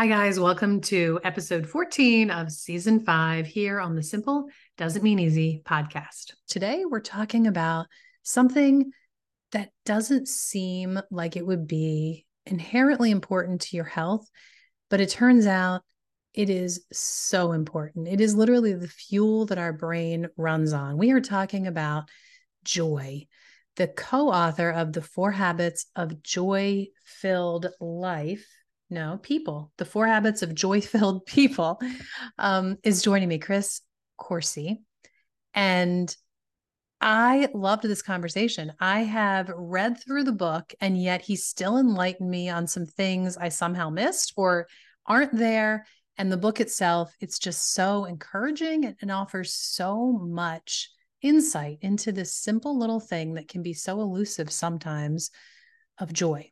Hi, 0.00 0.06
guys. 0.06 0.40
Welcome 0.40 0.80
to 0.84 1.20
episode 1.24 1.68
14 1.68 2.30
of 2.30 2.50
season 2.50 3.00
five 3.00 3.46
here 3.46 3.78
on 3.78 3.94
the 3.94 4.02
Simple 4.02 4.46
Doesn't 4.78 5.02
Mean 5.02 5.18
Easy 5.18 5.60
podcast. 5.62 6.32
Today, 6.48 6.84
we're 6.88 7.00
talking 7.00 7.46
about 7.46 7.84
something 8.22 8.92
that 9.52 9.72
doesn't 9.84 10.26
seem 10.26 10.98
like 11.10 11.36
it 11.36 11.46
would 11.46 11.66
be 11.66 12.24
inherently 12.46 13.10
important 13.10 13.60
to 13.60 13.76
your 13.76 13.84
health, 13.84 14.26
but 14.88 15.02
it 15.02 15.10
turns 15.10 15.46
out 15.46 15.82
it 16.32 16.48
is 16.48 16.86
so 16.90 17.52
important. 17.52 18.08
It 18.08 18.22
is 18.22 18.34
literally 18.34 18.72
the 18.72 18.88
fuel 18.88 19.44
that 19.44 19.58
our 19.58 19.74
brain 19.74 20.28
runs 20.38 20.72
on. 20.72 20.96
We 20.96 21.10
are 21.10 21.20
talking 21.20 21.66
about 21.66 22.04
joy. 22.64 23.26
The 23.76 23.88
co 23.88 24.30
author 24.30 24.70
of 24.70 24.94
The 24.94 25.02
Four 25.02 25.32
Habits 25.32 25.84
of 25.94 26.22
Joy 26.22 26.86
Filled 27.04 27.66
Life 27.80 28.46
no, 28.90 29.18
people. 29.22 29.70
The 29.78 29.84
Four 29.84 30.06
Habits 30.06 30.42
of 30.42 30.54
Joy 30.54 30.80
Filled 30.80 31.24
People 31.26 31.80
um, 32.38 32.76
is 32.82 33.02
joining 33.02 33.28
me, 33.28 33.38
Chris 33.38 33.80
Coursey. 34.20 34.78
And 35.54 36.14
I 37.00 37.48
loved 37.54 37.84
this 37.84 38.02
conversation. 38.02 38.72
I 38.78 39.00
have 39.00 39.50
read 39.54 40.02
through 40.02 40.24
the 40.24 40.32
book, 40.32 40.74
and 40.80 41.00
yet 41.00 41.22
he 41.22 41.36
still 41.36 41.78
enlightened 41.78 42.30
me 42.30 42.50
on 42.50 42.66
some 42.66 42.84
things 42.84 43.36
I 43.36 43.48
somehow 43.48 43.88
missed 43.88 44.34
or 44.36 44.66
aren't 45.06 45.36
there. 45.36 45.86
And 46.18 46.30
the 46.30 46.36
book 46.36 46.60
itself, 46.60 47.14
it's 47.20 47.38
just 47.38 47.72
so 47.72 48.04
encouraging 48.04 48.94
and 49.00 49.10
offers 49.10 49.54
so 49.54 50.12
much 50.12 50.90
insight 51.22 51.78
into 51.80 52.12
this 52.12 52.34
simple 52.34 52.78
little 52.78 53.00
thing 53.00 53.34
that 53.34 53.48
can 53.48 53.62
be 53.62 53.72
so 53.72 54.00
elusive 54.00 54.50
sometimes 54.50 55.30
of 55.98 56.12
joy. 56.12 56.50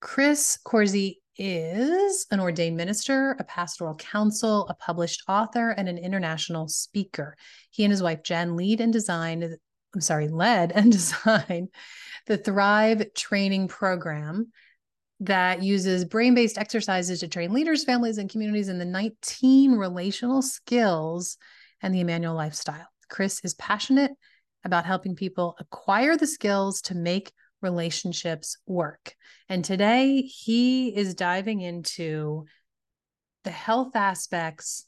Chris 0.00 0.58
Coursey 0.64 1.18
is 1.36 2.26
an 2.30 2.40
ordained 2.40 2.76
minister, 2.76 3.36
a 3.38 3.44
pastoral 3.44 3.94
counsel, 3.94 4.66
a 4.68 4.74
published 4.74 5.22
author, 5.28 5.70
and 5.70 5.88
an 5.88 5.98
international 5.98 6.68
speaker. 6.68 7.36
He 7.70 7.84
and 7.84 7.90
his 7.90 8.02
wife 8.02 8.22
Jen 8.22 8.56
lead 8.56 8.80
and 8.80 8.92
design, 8.92 9.56
I'm 9.94 10.00
sorry, 10.00 10.28
led 10.28 10.72
and 10.72 10.92
designed 10.92 11.68
the 12.26 12.38
Thrive 12.38 13.12
Training 13.14 13.68
Program 13.68 14.52
that 15.20 15.62
uses 15.62 16.04
brain 16.04 16.34
based 16.34 16.58
exercises 16.58 17.20
to 17.20 17.28
train 17.28 17.52
leaders, 17.52 17.84
families, 17.84 18.18
and 18.18 18.30
communities 18.30 18.68
in 18.68 18.78
the 18.78 18.84
19 18.84 19.72
relational 19.72 20.42
skills 20.42 21.36
and 21.82 21.94
the 21.94 22.00
Immanuel 22.00 22.34
lifestyle. 22.34 22.88
Chris 23.08 23.40
is 23.44 23.54
passionate 23.54 24.12
about 24.64 24.86
helping 24.86 25.14
people 25.14 25.56
acquire 25.60 26.16
the 26.16 26.26
skills 26.26 26.80
to 26.82 26.94
make 26.94 27.32
relationships 27.64 28.58
work. 28.66 29.16
And 29.48 29.64
today 29.64 30.20
he 30.20 30.94
is 30.94 31.14
diving 31.14 31.60
into 31.60 32.44
the 33.42 33.50
health 33.50 33.96
aspects 33.96 34.86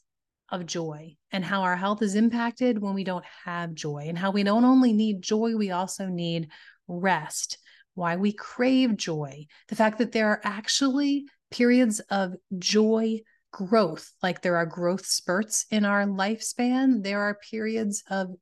of 0.49 0.65
joy 0.65 1.17
and 1.31 1.43
how 1.43 1.63
our 1.63 1.75
health 1.75 2.01
is 2.01 2.15
impacted 2.15 2.81
when 2.81 2.93
we 2.93 3.03
don't 3.03 3.25
have 3.43 3.73
joy, 3.73 4.05
and 4.07 4.17
how 4.17 4.31
we 4.31 4.43
don't 4.43 4.63
only 4.63 4.93
need 4.93 5.21
joy, 5.21 5.57
we 5.57 5.71
also 5.71 6.05
need 6.05 6.47
rest. 6.87 7.57
Why 7.95 8.15
we 8.15 8.31
crave 8.31 8.95
joy, 8.95 9.47
the 9.67 9.75
fact 9.75 9.97
that 9.97 10.13
there 10.13 10.29
are 10.29 10.41
actually 10.43 11.25
periods 11.51 11.99
of 12.09 12.35
joy 12.57 13.19
growth, 13.51 14.13
like 14.23 14.41
there 14.41 14.55
are 14.55 14.65
growth 14.65 15.05
spurts 15.05 15.65
in 15.71 15.83
our 15.83 16.05
lifespan, 16.05 17.03
there 17.03 17.21
are 17.21 17.39
periods 17.51 18.03
of 18.09 18.35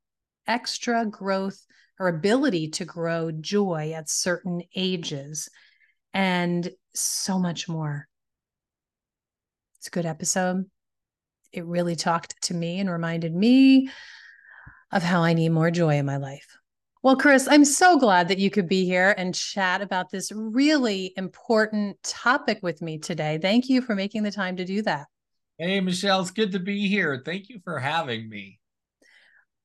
extra 0.46 1.06
growth 1.06 1.66
or 2.00 2.08
ability 2.08 2.70
to 2.70 2.86
grow 2.86 3.32
joy 3.32 3.94
at 3.96 4.10
certain 4.10 4.62
ages 4.76 5.50
and 6.14 6.70
so 6.94 7.40
much 7.40 7.68
more. 7.68 8.08
It's 9.78 9.88
a 9.88 9.92
good 9.92 10.06
episode. 10.06 10.66
It 11.52 11.66
really 11.66 11.96
talked 11.96 12.42
to 12.44 12.54
me 12.54 12.80
and 12.80 12.90
reminded 12.90 13.34
me 13.34 13.90
of 14.92 15.04
how 15.04 15.22
I 15.22 15.34
need 15.34 15.50
more 15.50 15.72
joy 15.72 15.96
in 15.96 16.06
my 16.06 16.18
life. 16.18 16.58
Well, 17.04 17.16
Chris, 17.16 17.48
I'm 17.48 17.66
so 17.66 18.00
glad 18.00 18.30
that 18.30 18.40
you 18.40 18.50
could 18.50 18.68
be 18.68 18.84
here 18.84 19.14
and 19.16 19.36
chat 19.36 19.82
about 19.82 20.10
this 20.10 20.32
really 20.32 21.14
important 21.18 22.02
topic 22.02 22.60
with 22.64 22.82
me 22.82 22.98
today. 22.98 23.38
Thank 23.40 23.70
you 23.70 23.82
for 23.82 23.94
making 23.94 24.24
the 24.24 24.32
time 24.32 24.58
to 24.58 24.66
do 24.66 24.82
that. 24.82 25.06
Hey, 25.60 25.80
Michelle, 25.82 26.22
it's 26.22 26.32
good 26.32 26.52
to 26.54 26.60
be 26.60 26.88
here. 26.88 27.22
Thank 27.24 27.50
you 27.50 27.60
for 27.64 27.78
having 27.78 28.28
me. 28.28 28.60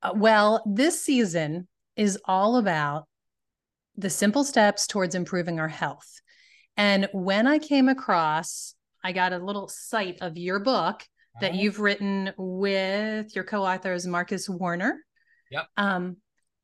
Uh, 0.03 0.13
well, 0.15 0.63
this 0.67 1.03
season 1.03 1.67
is 2.01 2.19
all 2.25 2.57
about 2.57 3.07
the 3.95 4.09
simple 4.09 4.43
steps 4.43 4.87
towards 4.87 5.15
improving 5.15 5.61
our 5.61 5.69
health. 5.69 6.09
And 6.79 7.11
when 7.13 7.47
I 7.47 7.59
came 7.59 7.91
across, 7.91 8.75
I 9.05 9.13
got 9.13 9.35
a 9.35 9.39
little 9.39 9.69
sight 9.69 10.17
of 10.23 10.39
your 10.39 10.61
book 10.61 11.07
that 11.43 11.51
uh-huh. 11.51 11.61
you've 11.61 11.79
written 11.79 12.33
with 12.39 13.37
your 13.37 13.45
co-authors 13.45 14.07
Marcus 14.07 14.49
Warner. 14.49 15.05
Yep. 15.51 15.67
Um, 15.77 16.17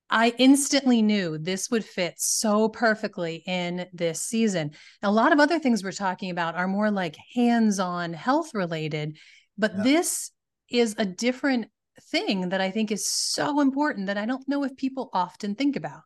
I 0.09 0.33
instantly 0.39 1.03
knew 1.03 1.37
this 1.37 1.71
would 1.71 1.85
fit 1.85 2.15
so 2.17 2.71
perfectly 2.71 3.43
in 3.47 3.87
this 3.93 4.23
season. 4.23 4.71
A 5.03 5.11
lot 5.11 5.35
of 5.35 5.41
other 5.41 5.59
things 5.59 5.85
we're 5.85 5.93
talking 5.93 6.31
about 6.31 6.55
are 6.55 6.67
more 6.67 6.91
like 6.91 7.17
hands-on 7.35 8.15
health 8.15 8.55
related, 8.55 9.19
but 9.59 9.75
yep. 9.75 9.85
this 9.85 10.31
is 10.71 10.95
a 10.97 11.05
different 11.05 11.67
thing 12.09 12.51
that 12.51 12.61
I 12.61 12.71
think 12.71 12.91
is 12.91 13.09
so 13.09 13.61
important 13.61 14.07
that 14.07 14.19
I 14.19 14.27
don't 14.27 14.47
know 14.49 14.65
if 14.65 14.77
people 14.77 15.11
often 15.13 15.55
think 15.55 15.77
about. 15.77 16.03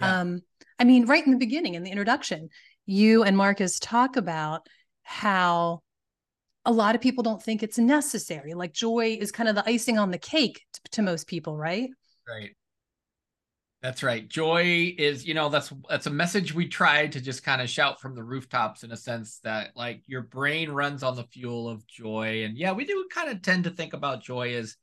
Yeah. 0.00 0.20
Um, 0.20 0.40
I 0.78 0.84
mean, 0.84 1.06
right 1.06 1.24
in 1.24 1.32
the 1.32 1.38
beginning, 1.38 1.74
in 1.74 1.82
the 1.82 1.90
introduction, 1.90 2.48
you 2.86 3.22
and 3.22 3.36
Marcus 3.36 3.78
talk 3.78 4.16
about 4.16 4.66
how 5.02 5.82
a 6.64 6.72
lot 6.72 6.94
of 6.94 7.00
people 7.00 7.22
don't 7.22 7.42
think 7.42 7.62
it's 7.62 7.78
necessary. 7.78 8.54
Like 8.54 8.72
joy 8.72 9.16
is 9.20 9.32
kind 9.32 9.48
of 9.48 9.54
the 9.54 9.68
icing 9.68 9.98
on 9.98 10.10
the 10.10 10.18
cake 10.18 10.62
to, 10.72 10.80
to 10.92 11.02
most 11.02 11.26
people, 11.26 11.56
right? 11.56 11.90
Right. 12.28 12.54
That's 13.82 14.02
right. 14.02 14.28
Joy 14.28 14.94
is, 14.98 15.26
you 15.26 15.32
know, 15.32 15.48
that's 15.48 15.72
that's 15.88 16.06
a 16.06 16.10
message 16.10 16.54
we 16.54 16.68
try 16.68 17.06
to 17.06 17.20
just 17.20 17.42
kind 17.42 17.62
of 17.62 17.70
shout 17.70 17.98
from 17.98 18.14
the 18.14 18.22
rooftops 18.22 18.82
in 18.82 18.92
a 18.92 18.96
sense 18.96 19.38
that 19.42 19.70
like 19.74 20.02
your 20.06 20.20
brain 20.20 20.70
runs 20.70 21.02
on 21.02 21.16
the 21.16 21.24
fuel 21.24 21.66
of 21.66 21.86
joy. 21.86 22.44
And 22.44 22.58
yeah, 22.58 22.72
we 22.72 22.84
do 22.84 23.08
kind 23.12 23.30
of 23.30 23.40
tend 23.40 23.64
to 23.64 23.70
think 23.70 23.94
about 23.94 24.22
joy 24.22 24.54
as 24.54 24.76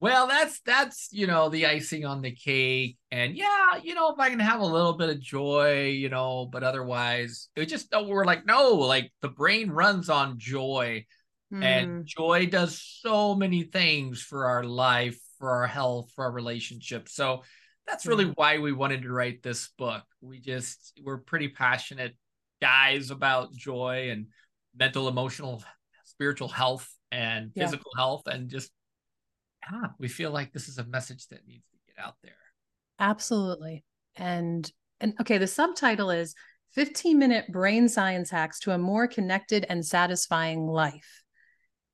well, 0.00 0.26
that's 0.26 0.60
that's 0.60 1.08
you 1.12 1.26
know 1.26 1.50
the 1.50 1.66
icing 1.66 2.06
on 2.06 2.22
the 2.22 2.32
cake, 2.34 2.96
and 3.10 3.36
yeah, 3.36 3.76
you 3.82 3.94
know 3.94 4.10
if 4.10 4.18
I 4.18 4.30
can 4.30 4.38
have 4.38 4.60
a 4.60 4.66
little 4.66 4.94
bit 4.94 5.10
of 5.10 5.20
joy, 5.20 5.88
you 5.88 6.08
know, 6.08 6.48
but 6.50 6.62
otherwise, 6.62 7.48
it 7.54 7.66
just 7.66 7.88
oh, 7.92 8.04
we're 8.04 8.24
like 8.24 8.46
no, 8.46 8.72
like 8.76 9.12
the 9.20 9.28
brain 9.28 9.70
runs 9.70 10.08
on 10.08 10.38
joy, 10.38 11.04
mm. 11.52 11.62
and 11.62 11.88
hmm. 11.98 12.02
joy 12.06 12.46
does 12.46 12.80
so 13.02 13.34
many 13.34 13.64
things 13.64 14.22
for 14.22 14.46
our 14.46 14.64
life, 14.64 15.20
for 15.38 15.50
our 15.50 15.66
health, 15.66 16.10
for 16.16 16.24
our 16.24 16.32
relationships. 16.32 17.14
So 17.14 17.42
that's 17.86 18.06
really 18.06 18.24
mm. 18.24 18.32
why 18.36 18.58
we 18.58 18.72
wanted 18.72 19.02
to 19.02 19.12
write 19.12 19.42
this 19.42 19.68
book. 19.76 20.04
We 20.22 20.40
just 20.40 20.98
we're 21.04 21.18
pretty 21.18 21.48
passionate 21.48 22.16
guys 22.62 23.10
about 23.10 23.52
joy 23.52 24.08
and 24.10 24.28
mental, 24.74 25.08
emotional, 25.08 25.62
spiritual 26.04 26.48
health 26.48 26.90
and 27.12 27.50
yeah. 27.54 27.66
physical 27.66 27.90
health, 27.98 28.22
and 28.26 28.48
just 28.48 28.70
yeah, 29.70 29.88
we 29.98 30.08
feel 30.08 30.30
like 30.30 30.52
this 30.52 30.68
is 30.68 30.78
a 30.78 30.84
message 30.84 31.28
that 31.28 31.46
needs 31.46 31.64
to 31.70 31.78
get 31.86 32.04
out 32.04 32.16
there. 32.22 32.32
Absolutely. 32.98 33.84
And 34.16 34.70
and 35.00 35.14
okay, 35.20 35.38
the 35.38 35.46
subtitle 35.46 36.10
is 36.10 36.34
15 36.74 37.18
minute 37.18 37.50
brain 37.50 37.88
science 37.88 38.30
hacks 38.30 38.60
to 38.60 38.72
a 38.72 38.78
more 38.78 39.08
connected 39.08 39.66
and 39.68 39.84
satisfying 39.84 40.66
life. 40.66 41.22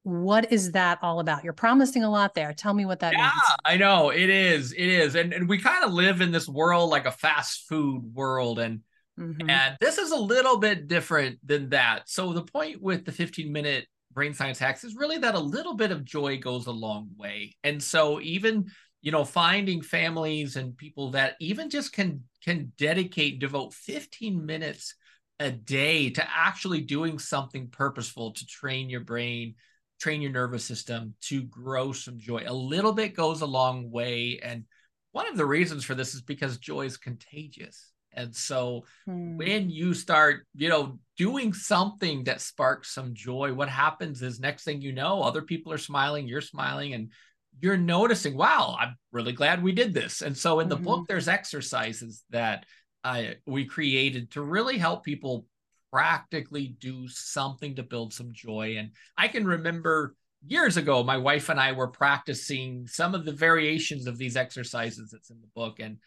What 0.03 0.53
is 0.53 0.72
that 0.72 0.99
all 1.03 1.19
about? 1.19 1.43
You're 1.43 1.53
promising 1.53 2.05
a 2.05 2.10
lot 2.10 2.34
there. 2.34 2.53
Tell 2.53 2.75
me 2.75 2.84
what 2.84 3.00
that 3.00 3.12
yeah, 3.12 3.22
means. 3.22 3.32
Yeah, 3.49 3.55
I 3.65 3.76
know 3.76 4.10
it 4.10 4.31
is. 4.31 4.72
It 4.72 4.88
is. 4.88 5.16
And, 5.16 5.32
and 5.32 5.49
we 5.49 5.59
kind 5.59 5.84
of 5.84 5.93
live 5.93 6.21
in 6.21 6.31
this 6.31 6.49
world 6.49 6.91
like 6.91 7.06
a 7.06 7.12
fast 7.12 7.66
food 7.69 8.15
world. 8.15 8.59
And 8.59 8.82
mm-hmm. 9.19 9.49
and 9.50 9.76
this 9.81 9.99
is 9.99 10.12
a 10.12 10.17
little 10.17 10.58
bit 10.58 10.87
different 10.87 11.38
than 11.44 11.70
that. 11.70 12.08
So 12.08 12.32
the 12.32 12.44
point 12.44 12.81
with 12.81 13.05
the 13.05 13.12
15 13.12 13.50
minute 13.50 13.87
brain 14.16 14.34
science 14.34 14.58
hacks 14.58 14.82
is 14.82 14.96
really 14.96 15.18
that 15.18 15.34
a 15.34 15.38
little 15.38 15.74
bit 15.74 15.92
of 15.92 16.04
joy 16.04 16.38
goes 16.38 16.66
a 16.66 16.72
long 16.72 17.10
way. 17.16 17.54
And 17.62 17.80
so 17.80 18.20
even 18.20 18.72
you 19.02 19.12
know 19.12 19.24
finding 19.24 19.82
families 19.82 20.56
and 20.56 20.76
people 20.76 21.12
that 21.12 21.34
even 21.38 21.70
just 21.70 21.92
can 21.92 22.24
can 22.42 22.72
dedicate 22.78 23.38
devote 23.38 23.74
15 23.74 24.44
minutes 24.44 24.94
a 25.38 25.52
day 25.52 26.10
to 26.10 26.26
actually 26.34 26.80
doing 26.80 27.18
something 27.18 27.68
purposeful 27.68 28.32
to 28.32 28.46
train 28.46 28.88
your 28.88 29.02
brain 29.02 29.54
train 30.00 30.22
your 30.22 30.32
nervous 30.32 30.64
system 30.64 31.14
to 31.22 31.42
grow 31.44 31.92
some 31.92 32.18
joy. 32.18 32.44
A 32.46 32.52
little 32.52 32.92
bit 32.92 33.14
goes 33.14 33.40
a 33.40 33.46
long 33.46 33.90
way. 33.90 34.38
And 34.42 34.64
one 35.12 35.28
of 35.28 35.36
the 35.36 35.46
reasons 35.46 35.84
for 35.84 35.94
this 35.94 36.14
is 36.14 36.22
because 36.22 36.58
joy 36.58 36.84
is 36.86 36.96
contagious 36.96 37.92
and 38.16 38.34
so 38.34 38.84
hmm. 39.04 39.36
when 39.36 39.70
you 39.70 39.94
start, 39.94 40.46
you 40.54 40.68
know, 40.68 40.98
doing 41.16 41.52
something 41.52 42.24
that 42.24 42.40
sparks 42.40 42.94
some 42.94 43.14
joy, 43.14 43.52
what 43.52 43.68
happens 43.68 44.22
is 44.22 44.40
next 44.40 44.64
thing 44.64 44.80
you 44.80 44.92
know, 44.92 45.22
other 45.22 45.42
people 45.42 45.72
are 45.72 45.78
smiling, 45.78 46.26
you're 46.26 46.40
smiling, 46.40 46.94
and 46.94 47.12
you're 47.60 47.76
noticing, 47.76 48.36
wow, 48.36 48.76
I'm 48.78 48.96
really 49.12 49.32
glad 49.32 49.62
we 49.62 49.72
did 49.72 49.94
this. 49.94 50.22
And 50.22 50.36
so 50.36 50.60
in 50.60 50.68
the 50.68 50.76
mm-hmm. 50.76 50.84
book, 50.84 51.08
there's 51.08 51.28
exercises 51.28 52.24
that 52.30 52.64
uh, 53.04 53.22
we 53.46 53.66
created 53.66 54.32
to 54.32 54.42
really 54.42 54.78
help 54.78 55.04
people 55.04 55.46
practically 55.92 56.76
do 56.80 57.08
something 57.08 57.76
to 57.76 57.82
build 57.82 58.12
some 58.12 58.30
joy. 58.32 58.76
And 58.78 58.90
I 59.16 59.28
can 59.28 59.46
remember 59.46 60.14
years 60.46 60.76
ago, 60.76 61.02
my 61.02 61.16
wife 61.16 61.48
and 61.48 61.60
I 61.60 61.72
were 61.72 61.88
practicing 61.88 62.86
some 62.86 63.14
of 63.14 63.24
the 63.24 63.32
variations 63.32 64.06
of 64.06 64.18
these 64.18 64.36
exercises 64.36 65.10
that's 65.10 65.30
in 65.30 65.40
the 65.40 65.48
book. 65.54 65.80
And 65.80 65.98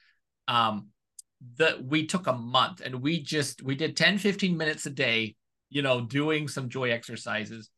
um, 0.47 0.87
the 1.55 1.81
we 1.81 2.05
took 2.05 2.27
a 2.27 2.33
month 2.33 2.81
and 2.81 3.01
we 3.01 3.21
just 3.21 3.61
we 3.63 3.75
did 3.75 3.95
10, 3.95 4.17
15 4.17 4.57
minutes 4.57 4.85
a 4.85 4.89
day, 4.89 5.35
you 5.69 5.81
know, 5.81 6.01
doing 6.01 6.47
some 6.47 6.69
joy 6.69 6.91
exercises. 6.91 7.69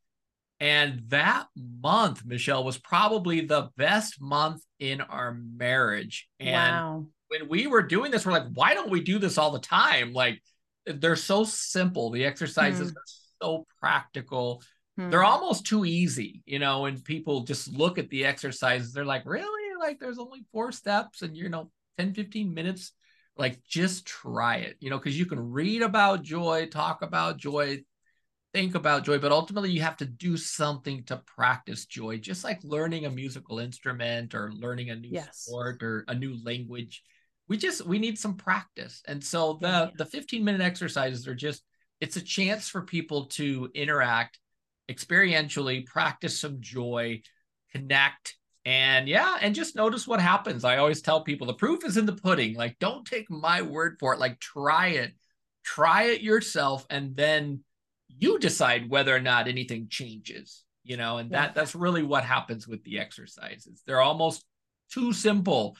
And 0.60 1.02
that 1.08 1.48
month, 1.56 2.24
Michelle, 2.24 2.64
was 2.64 2.78
probably 2.78 3.42
the 3.42 3.70
best 3.78 4.22
month 4.22 4.62
in 4.80 5.02
our 5.02 5.34
marriage. 5.34 6.28
And 6.40 6.76
wow. 6.76 7.06
when 7.30 7.50
we 7.50 7.66
were 7.66 7.82
doing 7.82 8.12
this, 8.12 8.28
we're 8.28 8.32
like, 8.32 8.48
why 8.54 8.76
don't 8.76 8.92
we 8.92 9.02
do 9.02 9.18
this 9.18 9.40
all 9.40 9.50
the 9.50 9.60
time? 9.60 10.14
Like, 10.14 10.40
they're 10.86 11.16
so 11.16 11.44
simple. 11.46 12.12
The 12.12 12.26
exercises 12.26 12.92
mm. 12.92 12.96
are 12.96 13.04
so 13.42 13.66
practical. 13.80 14.62
Mm. 15.00 15.10
They're 15.10 15.24
almost 15.24 15.66
too 15.66 15.84
easy, 15.84 16.44
you 16.46 16.60
know, 16.60 16.86
and 16.86 17.04
people 17.04 17.42
just 17.42 17.74
look 17.74 17.98
at 17.98 18.10
the 18.10 18.26
exercises. 18.26 18.94
They're 18.94 19.04
like, 19.04 19.26
really? 19.26 19.76
Like, 19.80 20.00
there's 20.00 20.20
only 20.20 20.46
four 20.52 20.72
steps 20.72 21.24
and, 21.24 21.36
you 21.36 21.50
know, 21.50 21.72
10, 21.98 22.14
15 22.14 22.54
minutes. 22.54 22.94
Like, 23.42 23.62
just 23.68 24.06
try 24.06 24.58
it, 24.58 24.78
you 24.80 24.90
know, 24.90 24.98
because 24.98 25.20
you 25.20 25.26
can 25.26 25.52
read 25.52 25.82
about 25.82 26.24
joy, 26.24 26.68
talk 26.68 27.02
about 27.02 27.38
joy, 27.38 27.84
think 28.54 28.76
about 28.76 29.04
joy, 29.04 29.18
but 29.18 29.32
ultimately 29.32 29.72
you 29.72 29.82
have 29.82 29.98
to 29.98 30.06
do 30.06 30.38
something 30.38 31.04
to 31.06 31.18
practice 31.26 31.86
joy, 31.86 32.18
just 32.18 32.44
like 32.44 32.60
learning 32.64 33.06
a 33.06 33.10
musical 33.10 33.60
instrument 33.60 34.36
or 34.36 34.52
learning 34.54 34.90
a 34.90 34.96
new 34.96 35.10
yes. 35.12 35.40
sport 35.40 35.82
or 35.84 36.06
a 36.08 36.16
new 36.16 36.38
language. 36.44 37.04
We 37.48 37.58
just 37.58 37.86
we 37.86 38.00
need 38.00 38.18
some 38.18 38.36
practice. 38.36 39.02
And 39.08 39.24
so 39.24 39.58
the 39.62 39.68
yeah. 39.68 39.90
the 39.98 40.06
15 40.06 40.44
minute 40.44 40.62
exercises 40.62 41.28
are 41.28 41.36
just 41.36 41.64
it's 42.00 42.16
a 42.16 42.22
chance 42.22 42.68
for 42.70 42.82
people 42.82 43.26
to 43.28 43.70
interact 43.74 44.40
experientially, 44.90 45.86
practice 45.86 46.40
some 46.40 46.58
joy, 46.60 47.22
connect 47.72 48.36
and 48.66 49.08
yeah, 49.08 49.38
and 49.42 49.56
just 49.56 49.76
notice 49.76 50.08
what 50.08 50.22
happens. 50.22 50.64
I 50.64 50.78
always 50.78 51.02
tell 51.02 51.24
people 51.24 51.48
the 51.48 51.54
proof 51.54 51.84
is 51.86 51.98
in 51.98 52.06
the 52.06 52.14
pudding. 52.14 52.56
Like 52.56 52.78
don't 52.80 53.06
take 53.06 53.30
my 53.30 53.62
word 53.62 53.98
for 54.00 54.14
it. 54.14 54.20
Like 54.20 54.40
try 54.40 54.88
it. 54.90 55.14
Try 55.64 56.04
it 56.04 56.22
yourself 56.22 56.86
and 56.90 57.16
then 57.16 57.64
you 58.18 58.40
decide 58.40 58.90
whether 58.90 59.16
or 59.16 59.20
not 59.20 59.48
anything 59.48 59.88
changes 59.90 60.64
you 60.84 60.98
know 60.98 61.18
and 61.18 61.32
that 61.32 61.54
that's 61.56 61.76
really 61.76 62.04
what 62.04 62.24
happens 62.24 62.68
with 62.68 62.84
the 62.84 63.00
exercises 63.00 63.82
they're 63.86 64.02
almost 64.02 64.46
too 64.92 65.14
simple 65.14 65.76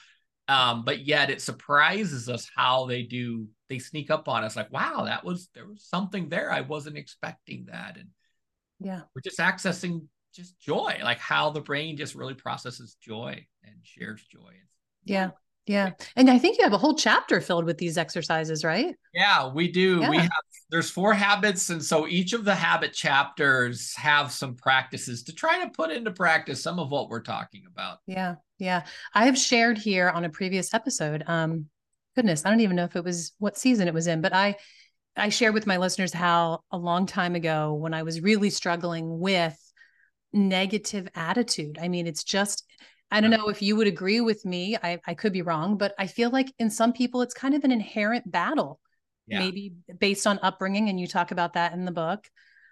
um, 0.48 0.84
but 0.84 1.06
yet 1.06 1.30
it 1.30 1.40
surprises 1.40 2.28
us 2.28 2.50
how 2.54 2.86
they 2.86 3.02
do 3.02 3.46
they 3.68 3.78
sneak 3.78 4.10
up 4.10 4.28
on 4.28 4.44
us 4.44 4.56
like 4.56 4.72
wow 4.72 5.04
that 5.04 5.24
was 5.24 5.48
there 5.54 5.66
was 5.66 5.84
something 5.84 6.28
there 6.28 6.50
i 6.50 6.60
wasn't 6.60 6.96
expecting 6.96 7.66
that 7.70 7.96
and 7.96 8.08
yeah 8.80 9.02
we're 9.14 9.22
just 9.22 9.38
accessing 9.38 10.06
just 10.32 10.58
joy 10.58 10.98
like 11.02 11.18
how 11.18 11.50
the 11.50 11.60
brain 11.60 11.96
just 11.96 12.14
really 12.14 12.34
processes 12.34 12.96
joy 13.00 13.46
and 13.64 13.74
shares 13.82 14.22
joy 14.30 14.52
yeah 15.04 15.30
yeah. 15.66 15.90
And 16.16 16.28
I 16.28 16.38
think 16.38 16.58
you 16.58 16.64
have 16.64 16.72
a 16.72 16.78
whole 16.78 16.96
chapter 16.96 17.40
filled 17.40 17.64
with 17.64 17.78
these 17.78 17.96
exercises, 17.96 18.64
right? 18.64 18.96
Yeah, 19.14 19.52
we 19.52 19.70
do. 19.70 20.00
Yeah. 20.00 20.10
We 20.10 20.16
have 20.18 20.30
there's 20.70 20.90
four 20.90 21.12
habits 21.12 21.68
and 21.68 21.84
so 21.84 22.08
each 22.08 22.32
of 22.32 22.44
the 22.44 22.54
habit 22.54 22.94
chapters 22.94 23.94
have 23.94 24.32
some 24.32 24.54
practices 24.54 25.22
to 25.24 25.34
try 25.34 25.62
to 25.62 25.70
put 25.70 25.90
into 25.90 26.10
practice 26.10 26.62
some 26.62 26.78
of 26.78 26.90
what 26.90 27.10
we're 27.10 27.20
talking 27.20 27.64
about. 27.70 27.98
Yeah. 28.06 28.36
Yeah. 28.58 28.84
I 29.14 29.26
have 29.26 29.36
shared 29.36 29.76
here 29.76 30.08
on 30.08 30.24
a 30.24 30.30
previous 30.30 30.72
episode 30.72 31.22
um 31.26 31.66
goodness, 32.16 32.44
I 32.44 32.50
don't 32.50 32.60
even 32.60 32.76
know 32.76 32.84
if 32.84 32.96
it 32.96 33.04
was 33.04 33.32
what 33.38 33.58
season 33.58 33.86
it 33.86 33.94
was 33.94 34.06
in, 34.06 34.20
but 34.20 34.32
I 34.32 34.56
I 35.14 35.28
shared 35.28 35.54
with 35.54 35.66
my 35.66 35.76
listeners 35.76 36.12
how 36.12 36.60
a 36.70 36.78
long 36.78 37.04
time 37.06 37.34
ago 37.34 37.74
when 37.74 37.92
I 37.92 38.02
was 38.02 38.22
really 38.22 38.50
struggling 38.50 39.20
with 39.20 39.56
negative 40.32 41.08
attitude. 41.14 41.78
I 41.80 41.88
mean, 41.88 42.06
it's 42.06 42.24
just 42.24 42.64
I 43.12 43.20
don't 43.20 43.30
know 43.30 43.50
if 43.50 43.60
you 43.60 43.76
would 43.76 43.86
agree 43.86 44.22
with 44.22 44.46
me. 44.46 44.78
I, 44.82 44.98
I 45.06 45.12
could 45.12 45.34
be 45.34 45.42
wrong, 45.42 45.76
but 45.76 45.94
I 45.98 46.06
feel 46.06 46.30
like 46.30 46.50
in 46.58 46.70
some 46.70 46.94
people, 46.94 47.20
it's 47.20 47.34
kind 47.34 47.54
of 47.54 47.62
an 47.62 47.70
inherent 47.70 48.30
battle, 48.30 48.80
yeah. 49.26 49.40
maybe 49.40 49.74
based 49.98 50.26
on 50.26 50.38
upbringing. 50.42 50.88
And 50.88 50.98
you 50.98 51.06
talk 51.06 51.30
about 51.30 51.52
that 51.52 51.74
in 51.74 51.84
the 51.84 51.92
book. 51.92 52.26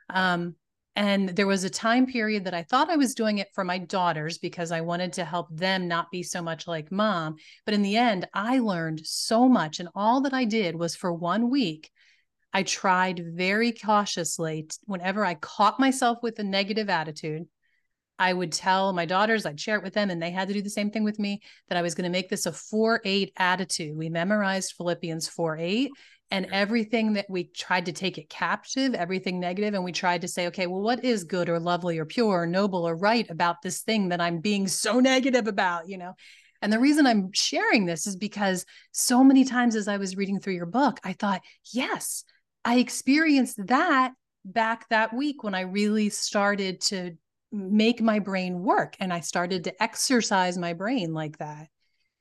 Um, 0.09 0.55
and 0.97 1.29
there 1.29 1.47
was 1.47 1.63
a 1.63 1.71
time 1.71 2.07
period 2.07 2.45
that 2.45 2.55
I 2.55 2.63
thought 2.63 2.89
I 2.89 2.97
was 2.97 3.15
doing 3.15 3.37
it 3.37 3.49
for 3.53 3.65
my 3.65 3.77
daughters 3.77 4.39
because 4.39 4.73
I 4.73 4.81
wanted 4.81 5.13
to 5.15 5.27
help 5.27 5.55
them 5.55 5.87
not 5.87 6.11
be 6.11 6.23
so 6.23 6.41
much 6.41 6.67
like 6.67 6.91
mom. 6.91 7.37
But 7.67 7.75
in 7.75 7.83
the 7.83 7.99
end, 7.99 8.27
I 8.33 8.61
learned 8.61 9.03
so 9.05 9.47
much. 9.47 9.79
And 9.79 9.91
all 9.95 10.23
that 10.23 10.33
I 10.33 10.47
did 10.47 10.75
was 10.75 10.97
for 10.97 11.13
one 11.13 11.51
week, 11.51 11.91
I 12.53 12.63
tried 12.65 13.23
very 13.35 13.73
cautiously 13.73 14.69
whenever 14.87 15.25
I 15.25 15.35
caught 15.35 15.79
myself 15.79 16.19
with 16.23 16.39
a 16.39 16.45
negative 16.45 16.91
attitude 16.91 17.47
I 18.21 18.35
would 18.35 18.53
tell 18.53 18.93
my 18.93 19.07
daughters, 19.07 19.47
I'd 19.47 19.59
share 19.59 19.79
it 19.79 19.83
with 19.83 19.95
them, 19.95 20.11
and 20.11 20.23
they 20.23 20.31
had 20.31 20.47
to 20.49 20.55
do 20.55 20.61
the 20.61 20.69
same 20.69 20.91
thing 20.91 21.05
with 21.05 21.19
me 21.19 21.41
that 21.69 21.79
I 21.79 21.83
was 21.83 21.95
going 21.95 22.05
to 22.05 22.11
make 22.11 22.29
this 22.29 22.45
a 22.45 22.53
4 22.53 23.01
8 23.03 23.33
attitude. 23.39 23.97
We 23.97 24.11
memorized 24.11 24.75
Philippians 24.77 25.27
4 25.29 25.57
8 25.57 25.91
and 26.31 26.47
everything 26.53 27.15
that 27.15 27.31
we 27.31 27.45
tried 27.45 27.87
to 27.87 27.93
take 27.93 28.19
it 28.19 28.29
captive, 28.29 28.93
everything 28.93 29.41
negative, 29.41 29.73
and 29.73 29.83
we 29.83 29.91
tried 29.91 30.21
to 30.21 30.29
say, 30.29 30.49
okay, 30.49 30.67
well, 30.67 30.83
what 30.83 31.03
is 31.03 31.25
good 31.25 31.49
or 31.49 31.59
lovely 31.59 31.99
or 31.99 32.05
pure 32.05 32.43
or 32.43 32.47
noble 32.47 32.87
or 32.87 32.95
right 32.95 33.29
about 33.31 33.63
this 33.63 33.81
thing 33.81 34.11
that 34.11 34.21
I'm 34.21 34.41
being 34.41 34.69
so 34.69 35.01
negative 35.01 35.49
about, 35.49 35.89
you 35.89 35.97
know? 35.97 36.13
And 36.61 36.71
the 36.71 36.79
reason 36.79 37.07
I'm 37.07 37.33
sharing 37.33 37.87
this 37.87 38.07
is 38.07 38.17
because 38.17 38.67
so 38.93 39.25
many 39.25 39.47
times 39.47 39.75
as 39.75 39.89
I 39.89 39.97
was 39.97 40.15
reading 40.15 40.41
through 40.41 40.55
your 40.55 40.67
book, 40.67 41.01
I 41.03 41.15
thought, 41.15 41.41
yes, 41.73 42.23
I 42.65 42.79
experienced 42.79 43.67
that 43.67 44.13
back 44.45 44.89
that 44.89 45.13
week 45.13 45.43
when 45.43 45.55
I 45.55 45.63
really 45.63 46.09
started 46.09 46.81
to 46.83 47.17
make 47.53 48.01
my 48.01 48.19
brain 48.19 48.63
work 48.63 48.97
and 49.01 49.13
i 49.13 49.21
started 49.21 49.65
to 49.65 49.83
exercise 49.83 50.57
my 50.57 50.73
brain 50.73 51.13
like 51.13 51.39
that. 51.39 51.69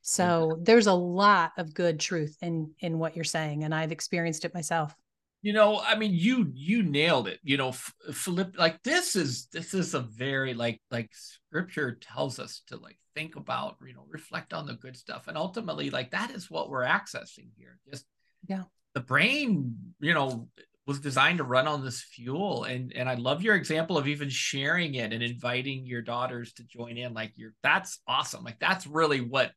So 0.02 0.58
there's 0.64 0.88
a 0.88 0.94
lot 0.94 1.52
of 1.58 1.74
good 1.74 2.00
truth 2.00 2.36
in 2.42 2.72
in 2.80 2.98
what 2.98 3.16
you're 3.16 3.24
saying 3.24 3.64
and 3.64 3.76
i've 3.76 3.92
experienced 3.92 4.46
it 4.46 4.54
myself. 4.54 4.96
You 5.42 5.54
know 5.54 5.80
i 5.80 5.96
mean 5.96 6.14
you 6.14 6.52
you 6.56 6.82
nailed 6.82 7.28
it. 7.28 7.40
You 7.44 7.58
know 7.58 7.72
philip 7.74 8.56
like 8.58 8.82
this 8.84 9.16
is 9.16 9.48
this 9.52 9.74
is 9.74 9.94
a 9.94 10.00
very 10.00 10.54
like 10.56 10.82
like 10.90 11.12
scripture 11.14 11.98
tells 12.02 12.40
us 12.40 12.64
to 12.68 12.78
like 12.78 12.98
think 13.14 13.36
about 13.36 13.78
you 13.86 13.94
know 13.94 14.06
reflect 14.10 14.54
on 14.54 14.66
the 14.66 14.74
good 14.74 14.98
stuff. 14.98 15.28
And 15.28 15.38
ultimately 15.38 15.92
like 15.92 16.12
that 16.12 16.32
is 16.32 16.50
what 16.50 16.70
we're 16.70 16.86
accessing 16.86 17.50
here. 17.56 17.78
Just 17.88 18.06
yeah 18.48 18.64
the 18.94 19.02
brain 19.02 19.76
you 20.00 20.14
know 20.14 20.48
was 20.90 21.00
designed 21.00 21.38
to 21.38 21.44
run 21.44 21.68
on 21.68 21.86
this 21.86 22.02
fuel. 22.02 22.64
And 22.64 22.92
and 22.94 23.08
I 23.08 23.14
love 23.14 23.44
your 23.44 23.56
example 23.56 23.96
of 23.98 24.08
even 24.08 24.28
sharing 24.28 24.96
it 24.96 25.14
and 25.14 25.22
inviting 25.22 25.86
your 25.86 26.02
daughters 26.02 26.52
to 26.54 26.64
join 26.64 26.98
in. 26.98 27.14
Like 27.14 27.34
you're 27.36 27.54
that's 27.62 28.00
awesome. 28.08 28.44
Like 28.44 28.60
that's 28.60 28.88
really 28.88 29.22
what 29.22 29.52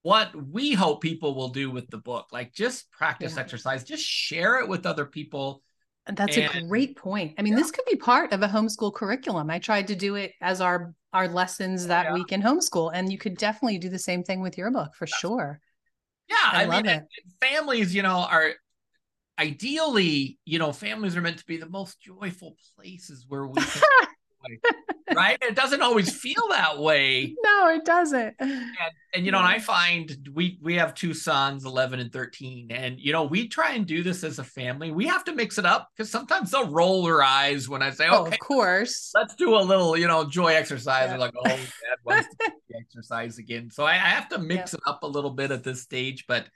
what 0.00 0.30
we 0.34 0.72
hope 0.72 1.02
people 1.02 1.34
will 1.34 1.50
do 1.50 1.70
with 1.70 1.90
the 1.90 1.98
book. 1.98 2.28
Like 2.32 2.54
just 2.54 2.90
practice 2.90 3.34
yeah. 3.34 3.42
exercise. 3.42 3.84
Just 3.84 4.02
share 4.02 4.58
it 4.60 4.68
with 4.68 4.86
other 4.86 5.04
people. 5.04 5.62
And 6.06 6.16
that's 6.16 6.38
and, 6.38 6.54
a 6.54 6.66
great 6.66 6.96
point. 6.96 7.34
I 7.38 7.42
mean 7.42 7.52
yeah. 7.52 7.58
this 7.58 7.70
could 7.70 7.84
be 7.84 7.96
part 7.96 8.32
of 8.32 8.42
a 8.42 8.48
homeschool 8.48 8.94
curriculum. 8.94 9.50
I 9.50 9.58
tried 9.58 9.88
to 9.88 9.94
do 9.94 10.14
it 10.14 10.32
as 10.40 10.62
our 10.62 10.94
our 11.12 11.28
lessons 11.28 11.86
that 11.88 12.06
yeah. 12.06 12.14
week 12.14 12.32
in 12.32 12.40
homeschool. 12.40 12.92
And 12.94 13.12
you 13.12 13.18
could 13.18 13.36
definitely 13.36 13.76
do 13.76 13.90
the 13.90 13.98
same 13.98 14.24
thing 14.24 14.40
with 14.40 14.56
your 14.56 14.70
book 14.70 14.94
for 14.94 15.04
that's, 15.04 15.18
sure 15.18 15.60
yeah 16.30 16.36
i, 16.52 16.64
I 16.64 16.82
mean 16.82 17.06
families 17.40 17.94
you 17.94 18.02
know 18.02 18.26
are 18.30 18.52
ideally, 19.40 20.38
you 20.44 20.58
know, 20.58 20.72
families 20.72 21.16
are 21.16 21.22
meant 21.22 21.38
to 21.38 21.46
be 21.46 21.56
the 21.56 21.68
most 21.68 22.00
joyful 22.00 22.56
places 22.76 23.24
where 23.26 23.46
we 23.46 23.60
can, 23.60 23.82
right? 25.14 25.38
It 25.42 25.54
doesn't 25.54 25.82
always 25.82 26.14
feel 26.14 26.48
that 26.50 26.78
way. 26.78 27.34
No, 27.50 27.68
it 27.68 27.84
doesn't. 27.84 28.36
And, 28.38 28.70
and 29.14 29.26
you 29.26 29.32
know, 29.32 29.38
and 29.38 29.46
I 29.46 29.58
find 29.58 30.30
we 30.32 30.58
we 30.62 30.76
have 30.76 30.94
two 30.94 31.12
sons, 31.12 31.64
11 31.64 32.00
and 32.00 32.12
13, 32.12 32.70
and 32.70 32.98
you 32.98 33.12
know, 33.12 33.24
we 33.24 33.48
try 33.48 33.72
and 33.72 33.86
do 33.86 34.02
this 34.02 34.24
as 34.24 34.38
a 34.38 34.44
family. 34.44 34.90
We 34.90 35.06
have 35.06 35.24
to 35.24 35.34
mix 35.34 35.58
it 35.58 35.66
up 35.66 35.90
because 35.92 36.10
sometimes 36.10 36.50
they'll 36.50 36.70
roll 36.70 37.04
their 37.04 37.22
eyes 37.22 37.68
when 37.68 37.82
I 37.82 37.90
say, 37.90 38.08
"Okay, 38.08 38.16
oh, 38.16 38.26
of 38.26 38.38
course, 38.38 39.10
let's 39.14 39.34
do 39.34 39.56
a 39.56 39.60
little, 39.60 39.96
you 39.96 40.06
know, 40.06 40.24
joy 40.24 40.54
exercise." 40.54 41.04
Yeah. 41.04 41.08
They're 41.08 41.18
like, 41.18 41.34
"Oh, 41.36 41.48
Dad 41.48 41.98
wants 42.04 42.28
to 42.40 42.52
exercise 42.78 43.38
again," 43.38 43.70
so 43.70 43.84
I, 43.84 43.92
I 43.92 44.10
have 44.10 44.28
to 44.30 44.38
mix 44.38 44.72
yeah. 44.72 44.78
it 44.78 44.90
up 44.90 45.02
a 45.02 45.08
little 45.08 45.30
bit 45.30 45.50
at 45.50 45.64
this 45.64 45.82
stage, 45.82 46.24
but 46.26 46.46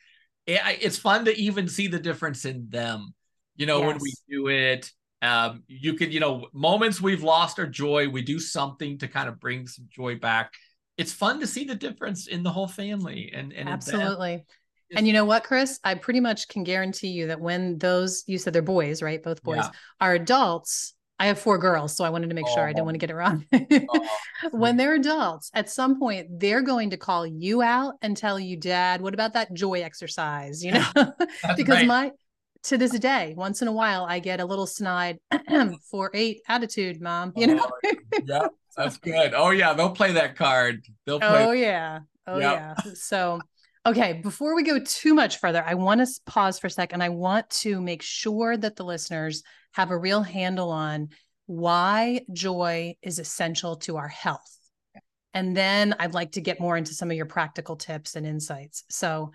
it, 0.47 0.61
it's 0.81 0.99
fun 0.99 1.26
to 1.26 1.37
even 1.37 1.69
see 1.69 1.88
the 1.88 2.00
difference 2.00 2.45
in 2.45 2.69
them. 2.71 3.14
You 3.57 3.67
know, 3.67 3.79
yes. 3.79 3.87
when 3.87 3.99
we 4.00 4.12
do 4.31 4.49
it, 4.49 4.91
um, 5.25 5.62
you 5.66 5.95
could, 5.95 6.12
you 6.12 6.21
know, 6.21 6.49
moments 6.52 7.00
we've 7.00 7.23
lost 7.23 7.59
our 7.59 7.66
joy, 7.66 8.09
we 8.09 8.23
do 8.23 8.38
something 8.38 8.99
to 8.99 9.09
kind 9.09 9.28
of 9.28 9.40
bring 9.40 9.66
some 9.66 9.87
joy 9.90 10.16
back. 10.16 10.52
It's 10.97 11.12
fun 11.12 11.40
to 11.40 11.47
see 11.47 11.64
the 11.64 11.75
difference 11.75 12.26
in 12.26 12.43
the 12.43 12.50
whole 12.50 12.69
family. 12.69 13.33
And, 13.35 13.52
and 13.52 13.69
absolutely. 13.69 14.45
And 14.95 15.07
you 15.07 15.12
know 15.12 15.25
what, 15.25 15.45
Chris? 15.45 15.81
I 15.83 15.95
pretty 15.95 16.21
much 16.21 16.49
can 16.49 16.62
guarantee 16.62 17.09
you 17.09 17.28
that 17.28 17.40
when 17.40 17.78
those 17.78 18.23
you 18.26 18.38
said 18.38 18.52
they're 18.52 18.62
boys, 18.62 19.02
right? 19.02 19.23
Both 19.23 19.43
boys 19.43 19.57
yeah. 19.57 19.71
are 20.00 20.14
adults, 20.14 20.95
I 21.19 21.26
have 21.26 21.38
four 21.38 21.59
girls, 21.59 21.97
so 21.97 22.04
I 22.04 22.11
wanted 22.11 22.28
to 22.28 22.35
make 22.35 22.47
oh, 22.49 22.54
sure 22.54 22.64
I 22.64 22.73
didn't 22.73 22.87
want 22.87 22.97
to 22.97 22.99
get 22.99 23.11
it 23.11 23.14
wrong. 23.14 23.47
oh, 23.52 24.09
when 24.50 24.76
they're 24.76 24.95
adults, 24.95 25.50
at 25.54 25.71
some 25.71 25.99
point, 25.99 26.40
they're 26.40 26.62
going 26.62 26.90
to 26.90 26.97
call 26.97 27.25
you 27.25 27.62
out 27.62 27.95
and 28.02 28.16
tell 28.16 28.38
you, 28.38 28.57
Dad, 28.57 29.00
what 29.00 29.14
about 29.14 29.35
that 29.35 29.54
joy 29.54 29.83
exercise? 29.83 30.64
You 30.64 30.73
know, 30.73 30.93
because 31.57 31.76
right. 31.76 31.87
my 31.87 32.12
to 32.64 32.78
this 32.78 32.99
day, 32.99 33.35
once 33.37 33.62
in 33.62 33.68
a 33.68 33.73
while, 33.73 34.04
I 34.04 34.18
get 34.18 34.40
a 34.40 34.44
little 34.44 34.66
snide 34.66 35.18
for 35.90 36.11
eight 36.14 36.40
attitude, 36.49 37.00
mom. 37.00 37.33
You 37.37 37.49
know? 37.49 37.71
Oh, 37.85 37.92
yeah, 38.25 38.49
that's 38.76 38.97
good. 38.97 39.33
Oh 39.35 39.50
yeah, 39.50 39.75
they'll 39.75 39.90
play 39.90 40.12
that 40.12 40.37
card. 40.37 40.85
They'll 41.06 41.21
play. 41.21 41.47
Oh 41.47 41.52
yeah. 41.52 42.00
Oh 42.26 42.38
yep. 42.38 42.78
yeah. 42.85 42.92
So 42.94 43.40
okay, 43.87 44.21
before 44.23 44.56
we 44.56 44.62
go 44.62 44.78
too 44.78 45.14
much 45.14 45.38
further, 45.38 45.62
I 45.64 45.75
want 45.75 46.00
to 46.00 46.06
pause 46.26 46.59
for 46.59 46.68
a 46.68 46.71
second. 46.71 47.02
I 47.02 47.11
want 47.11 47.49
to 47.50 47.80
make 47.80 48.02
sure 48.02 48.56
that 48.56 48.76
the 48.76 48.85
listeners 48.85 49.42
have 49.73 49.90
a 49.90 49.99
real 49.99 50.23
handle 50.23 50.71
on 50.71 51.09
why 51.47 52.23
joy 52.33 52.97
is 53.02 53.18
essential 53.18 53.76
to 53.76 53.97
our 53.97 54.09
health. 54.09 54.59
And 55.35 55.56
then 55.56 55.94
I'd 55.99 56.14
like 56.14 56.33
to 56.33 56.40
get 56.40 56.61
more 56.61 56.76
into 56.76 56.94
some 56.94 57.11
of 57.11 57.16
your 57.16 57.26
practical 57.26 57.76
tips 57.76 58.14
and 58.14 58.25
insights. 58.25 58.85
So 58.88 59.33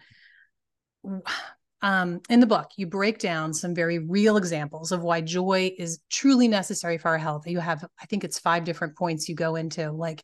um, 1.81 2.19
in 2.29 2.39
the 2.39 2.45
book, 2.45 2.71
you 2.75 2.87
break 2.87 3.19
down 3.19 3.53
some 3.53 3.73
very 3.73 3.99
real 3.99 4.37
examples 4.37 4.91
of 4.91 5.01
why 5.01 5.21
joy 5.21 5.71
is 5.77 5.99
truly 6.09 6.47
necessary 6.47 6.97
for 6.97 7.09
our 7.09 7.17
health. 7.17 7.47
You 7.47 7.59
have, 7.59 7.85
I 8.01 8.05
think 8.05 8.23
it's 8.23 8.39
five 8.39 8.63
different 8.63 8.97
points 8.97 9.29
you 9.29 9.35
go 9.35 9.55
into. 9.55 9.91
Like 9.91 10.23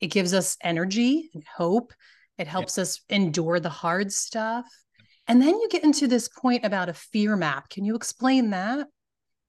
it 0.00 0.08
gives 0.08 0.32
us 0.32 0.56
energy 0.62 1.30
and 1.34 1.44
hope, 1.44 1.92
it 2.38 2.46
helps 2.46 2.78
yeah. 2.78 2.82
us 2.82 3.00
endure 3.10 3.60
the 3.60 3.68
hard 3.68 4.12
stuff. 4.12 4.66
And 5.26 5.40
then 5.40 5.58
you 5.60 5.68
get 5.70 5.84
into 5.84 6.06
this 6.06 6.28
point 6.28 6.64
about 6.64 6.88
a 6.88 6.94
fear 6.94 7.36
map. 7.36 7.70
Can 7.70 7.84
you 7.84 7.94
explain 7.94 8.50
that? 8.50 8.88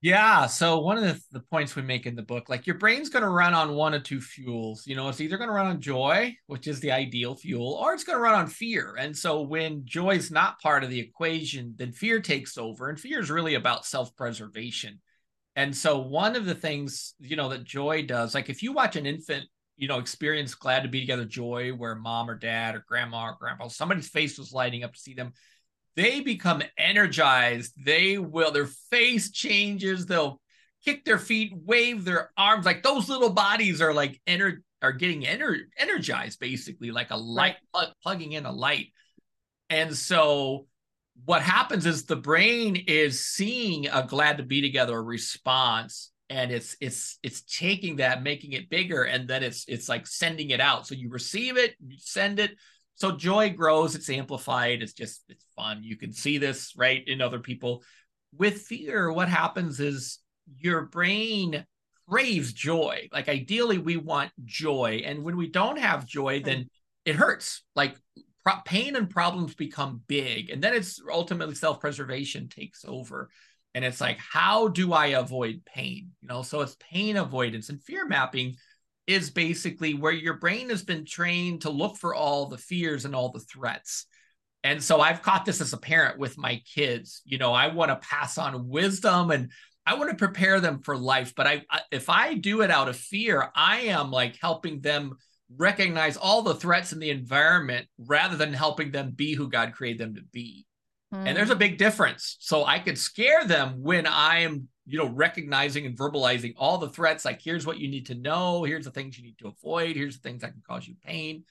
Yeah. 0.06 0.46
So 0.46 0.78
one 0.78 0.98
of 0.98 1.02
the, 1.02 1.20
the 1.32 1.40
points 1.40 1.74
we 1.74 1.82
make 1.82 2.06
in 2.06 2.14
the 2.14 2.22
book, 2.22 2.48
like 2.48 2.64
your 2.64 2.78
brain's 2.78 3.08
going 3.08 3.24
to 3.24 3.28
run 3.28 3.54
on 3.54 3.74
one 3.74 3.92
of 3.92 4.04
two 4.04 4.20
fuels. 4.20 4.86
You 4.86 4.94
know, 4.94 5.08
it's 5.08 5.20
either 5.20 5.36
going 5.36 5.48
to 5.48 5.52
run 5.52 5.66
on 5.66 5.80
joy, 5.80 6.32
which 6.46 6.68
is 6.68 6.78
the 6.78 6.92
ideal 6.92 7.34
fuel, 7.34 7.72
or 7.72 7.92
it's 7.92 8.04
going 8.04 8.16
to 8.16 8.22
run 8.22 8.36
on 8.36 8.46
fear. 8.46 8.94
And 9.00 9.16
so 9.16 9.40
when 9.42 9.84
joy 9.84 10.14
is 10.14 10.30
not 10.30 10.60
part 10.60 10.84
of 10.84 10.90
the 10.90 11.00
equation, 11.00 11.74
then 11.76 11.90
fear 11.90 12.20
takes 12.20 12.56
over. 12.56 12.88
And 12.88 13.00
fear 13.00 13.18
is 13.18 13.32
really 13.32 13.56
about 13.56 13.84
self 13.84 14.14
preservation. 14.14 15.00
And 15.56 15.76
so 15.76 15.98
one 15.98 16.36
of 16.36 16.44
the 16.44 16.54
things, 16.54 17.14
you 17.18 17.34
know, 17.34 17.48
that 17.48 17.64
joy 17.64 18.06
does, 18.06 18.32
like 18.32 18.48
if 18.48 18.62
you 18.62 18.70
watch 18.70 18.94
an 18.94 19.06
infant, 19.06 19.46
you 19.76 19.88
know, 19.88 19.98
experience 19.98 20.54
glad 20.54 20.84
to 20.84 20.88
be 20.88 21.00
together 21.00 21.24
joy 21.24 21.70
where 21.70 21.96
mom 21.96 22.30
or 22.30 22.36
dad 22.36 22.76
or 22.76 22.84
grandma 22.86 23.30
or 23.30 23.36
grandpa, 23.40 23.66
somebody's 23.66 24.08
face 24.08 24.38
was 24.38 24.52
lighting 24.52 24.84
up 24.84 24.92
to 24.92 25.00
see 25.00 25.14
them 25.14 25.32
they 25.96 26.20
become 26.20 26.62
energized. 26.76 27.72
They 27.82 28.18
will, 28.18 28.52
their 28.52 28.66
face 28.66 29.30
changes. 29.30 30.06
They'll 30.06 30.40
kick 30.84 31.04
their 31.04 31.18
feet, 31.18 31.52
wave 31.56 32.04
their 32.04 32.30
arms. 32.36 32.66
Like 32.66 32.82
those 32.82 33.08
little 33.08 33.30
bodies 33.30 33.80
are 33.80 33.94
like 33.94 34.20
ener- 34.26 34.62
are 34.82 34.92
getting 34.92 35.22
ener- 35.22 35.64
energized 35.78 36.38
basically, 36.38 36.90
like 36.90 37.10
a 37.10 37.16
light 37.16 37.56
plug- 37.72 37.92
plugging 38.02 38.32
in 38.32 38.44
a 38.46 38.52
light. 38.52 38.88
And 39.70 39.96
so 39.96 40.66
what 41.24 41.42
happens 41.42 41.86
is 41.86 42.04
the 42.04 42.16
brain 42.16 42.76
is 42.86 43.24
seeing 43.24 43.88
a 43.88 44.06
glad 44.06 44.36
to 44.36 44.42
be 44.42 44.60
together 44.60 45.02
response 45.02 46.12
and 46.28 46.50
it's 46.50 46.76
it's 46.80 47.18
it's 47.22 47.42
taking 47.42 47.96
that 47.96 48.22
making 48.22 48.52
it 48.52 48.68
bigger 48.68 49.04
and 49.04 49.28
then 49.28 49.42
it's 49.42 49.64
it's 49.68 49.88
like 49.88 50.06
sending 50.06 50.50
it 50.50 50.60
out 50.60 50.86
so 50.86 50.94
you 50.94 51.08
receive 51.08 51.56
it 51.56 51.74
you 51.86 51.96
send 51.98 52.38
it 52.38 52.56
so 52.96 53.12
joy 53.12 53.50
grows 53.50 53.94
it's 53.94 54.10
amplified 54.10 54.82
it's 54.82 54.94
just 54.94 55.22
it's 55.28 55.46
fun. 55.54 55.82
You 55.82 55.96
can 55.96 56.12
see 56.12 56.38
this 56.38 56.72
right 56.76 57.06
in 57.06 57.20
other 57.20 57.38
people. 57.38 57.82
With 58.36 58.62
fear 58.62 59.12
what 59.12 59.28
happens 59.28 59.80
is 59.80 60.18
your 60.58 60.82
brain 60.82 61.64
craves 62.08 62.52
joy. 62.52 63.08
Like 63.12 63.28
ideally 63.28 63.78
we 63.78 63.96
want 63.96 64.32
joy 64.44 65.02
and 65.04 65.22
when 65.22 65.36
we 65.36 65.48
don't 65.48 65.78
have 65.78 66.06
joy 66.06 66.42
then 66.42 66.68
it 67.04 67.16
hurts. 67.16 67.62
Like 67.74 67.96
pro- 68.44 68.60
pain 68.64 68.96
and 68.96 69.10
problems 69.10 69.54
become 69.54 70.02
big 70.06 70.50
and 70.50 70.62
then 70.62 70.74
it's 70.74 71.00
ultimately 71.10 71.54
self-preservation 71.54 72.48
takes 72.48 72.84
over. 72.86 73.28
And 73.74 73.84
it's 73.84 74.00
like 74.00 74.18
how 74.18 74.68
do 74.68 74.94
i 74.94 75.08
avoid 75.08 75.62
pain? 75.66 76.12
You 76.22 76.28
know 76.28 76.42
so 76.42 76.62
it's 76.62 76.76
pain 76.80 77.18
avoidance 77.18 77.68
and 77.68 77.82
fear 77.82 78.06
mapping 78.06 78.56
is 79.06 79.30
basically 79.30 79.94
where 79.94 80.12
your 80.12 80.34
brain 80.34 80.70
has 80.70 80.82
been 80.82 81.04
trained 81.04 81.62
to 81.62 81.70
look 81.70 81.96
for 81.96 82.14
all 82.14 82.46
the 82.46 82.58
fears 82.58 83.04
and 83.04 83.14
all 83.14 83.30
the 83.30 83.40
threats. 83.40 84.06
And 84.64 84.82
so 84.82 85.00
I've 85.00 85.22
caught 85.22 85.44
this 85.44 85.60
as 85.60 85.72
a 85.72 85.78
parent 85.78 86.18
with 86.18 86.36
my 86.36 86.60
kids. 86.74 87.22
You 87.24 87.38
know, 87.38 87.52
I 87.52 87.68
want 87.68 87.90
to 87.90 88.08
pass 88.08 88.36
on 88.36 88.68
wisdom 88.68 89.30
and 89.30 89.52
I 89.86 89.94
want 89.94 90.10
to 90.10 90.16
prepare 90.16 90.58
them 90.60 90.82
for 90.82 90.96
life, 90.96 91.34
but 91.36 91.46
I 91.46 91.62
if 91.92 92.10
I 92.10 92.34
do 92.34 92.62
it 92.62 92.70
out 92.72 92.88
of 92.88 92.96
fear, 92.96 93.50
I 93.54 93.82
am 93.82 94.10
like 94.10 94.36
helping 94.40 94.80
them 94.80 95.12
recognize 95.56 96.16
all 96.16 96.42
the 96.42 96.56
threats 96.56 96.92
in 96.92 96.98
the 96.98 97.10
environment 97.10 97.86
rather 97.98 98.36
than 98.36 98.52
helping 98.52 98.90
them 98.90 99.12
be 99.12 99.34
who 99.34 99.48
God 99.48 99.72
created 99.72 100.00
them 100.00 100.16
to 100.16 100.22
be. 100.32 100.66
Mm. 101.14 101.28
And 101.28 101.36
there's 101.36 101.50
a 101.50 101.54
hmm. 101.54 101.60
big 101.60 101.78
difference. 101.78 102.36
So 102.40 102.64
I 102.64 102.80
could 102.80 102.98
scare 102.98 103.44
them 103.44 103.80
when 103.80 104.06
I 104.06 104.40
am 104.40 104.68
you 104.86 104.98
know, 104.98 105.08
recognizing 105.08 105.84
and 105.84 105.98
verbalizing 105.98 106.54
all 106.56 106.78
the 106.78 106.88
threats, 106.88 107.24
like 107.24 107.42
here's 107.42 107.66
what 107.66 107.78
you 107.78 107.88
need 107.88 108.06
to 108.06 108.14
know, 108.14 108.62
here's 108.62 108.84
the 108.84 108.90
things 108.90 109.18
you 109.18 109.24
need 109.24 109.38
to 109.38 109.48
avoid, 109.48 109.96
here's 109.96 110.16
the 110.16 110.28
things 110.28 110.42
that 110.42 110.52
can 110.52 110.62
cause 110.66 110.86
you 110.86 110.94
pain. 111.04 111.44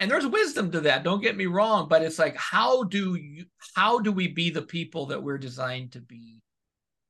And 0.00 0.10
there's 0.10 0.26
wisdom 0.26 0.72
to 0.72 0.80
that, 0.82 1.04
don't 1.04 1.22
get 1.22 1.36
me 1.36 1.46
wrong, 1.46 1.88
but 1.88 2.02
it's 2.02 2.18
like 2.18 2.36
how 2.36 2.84
do 2.84 3.14
you 3.14 3.44
how 3.76 4.00
do 4.00 4.10
we 4.10 4.28
be 4.28 4.50
the 4.50 4.62
people 4.62 5.06
that 5.06 5.22
we're 5.22 5.38
designed 5.38 5.92
to 5.92 6.00
be 6.00 6.40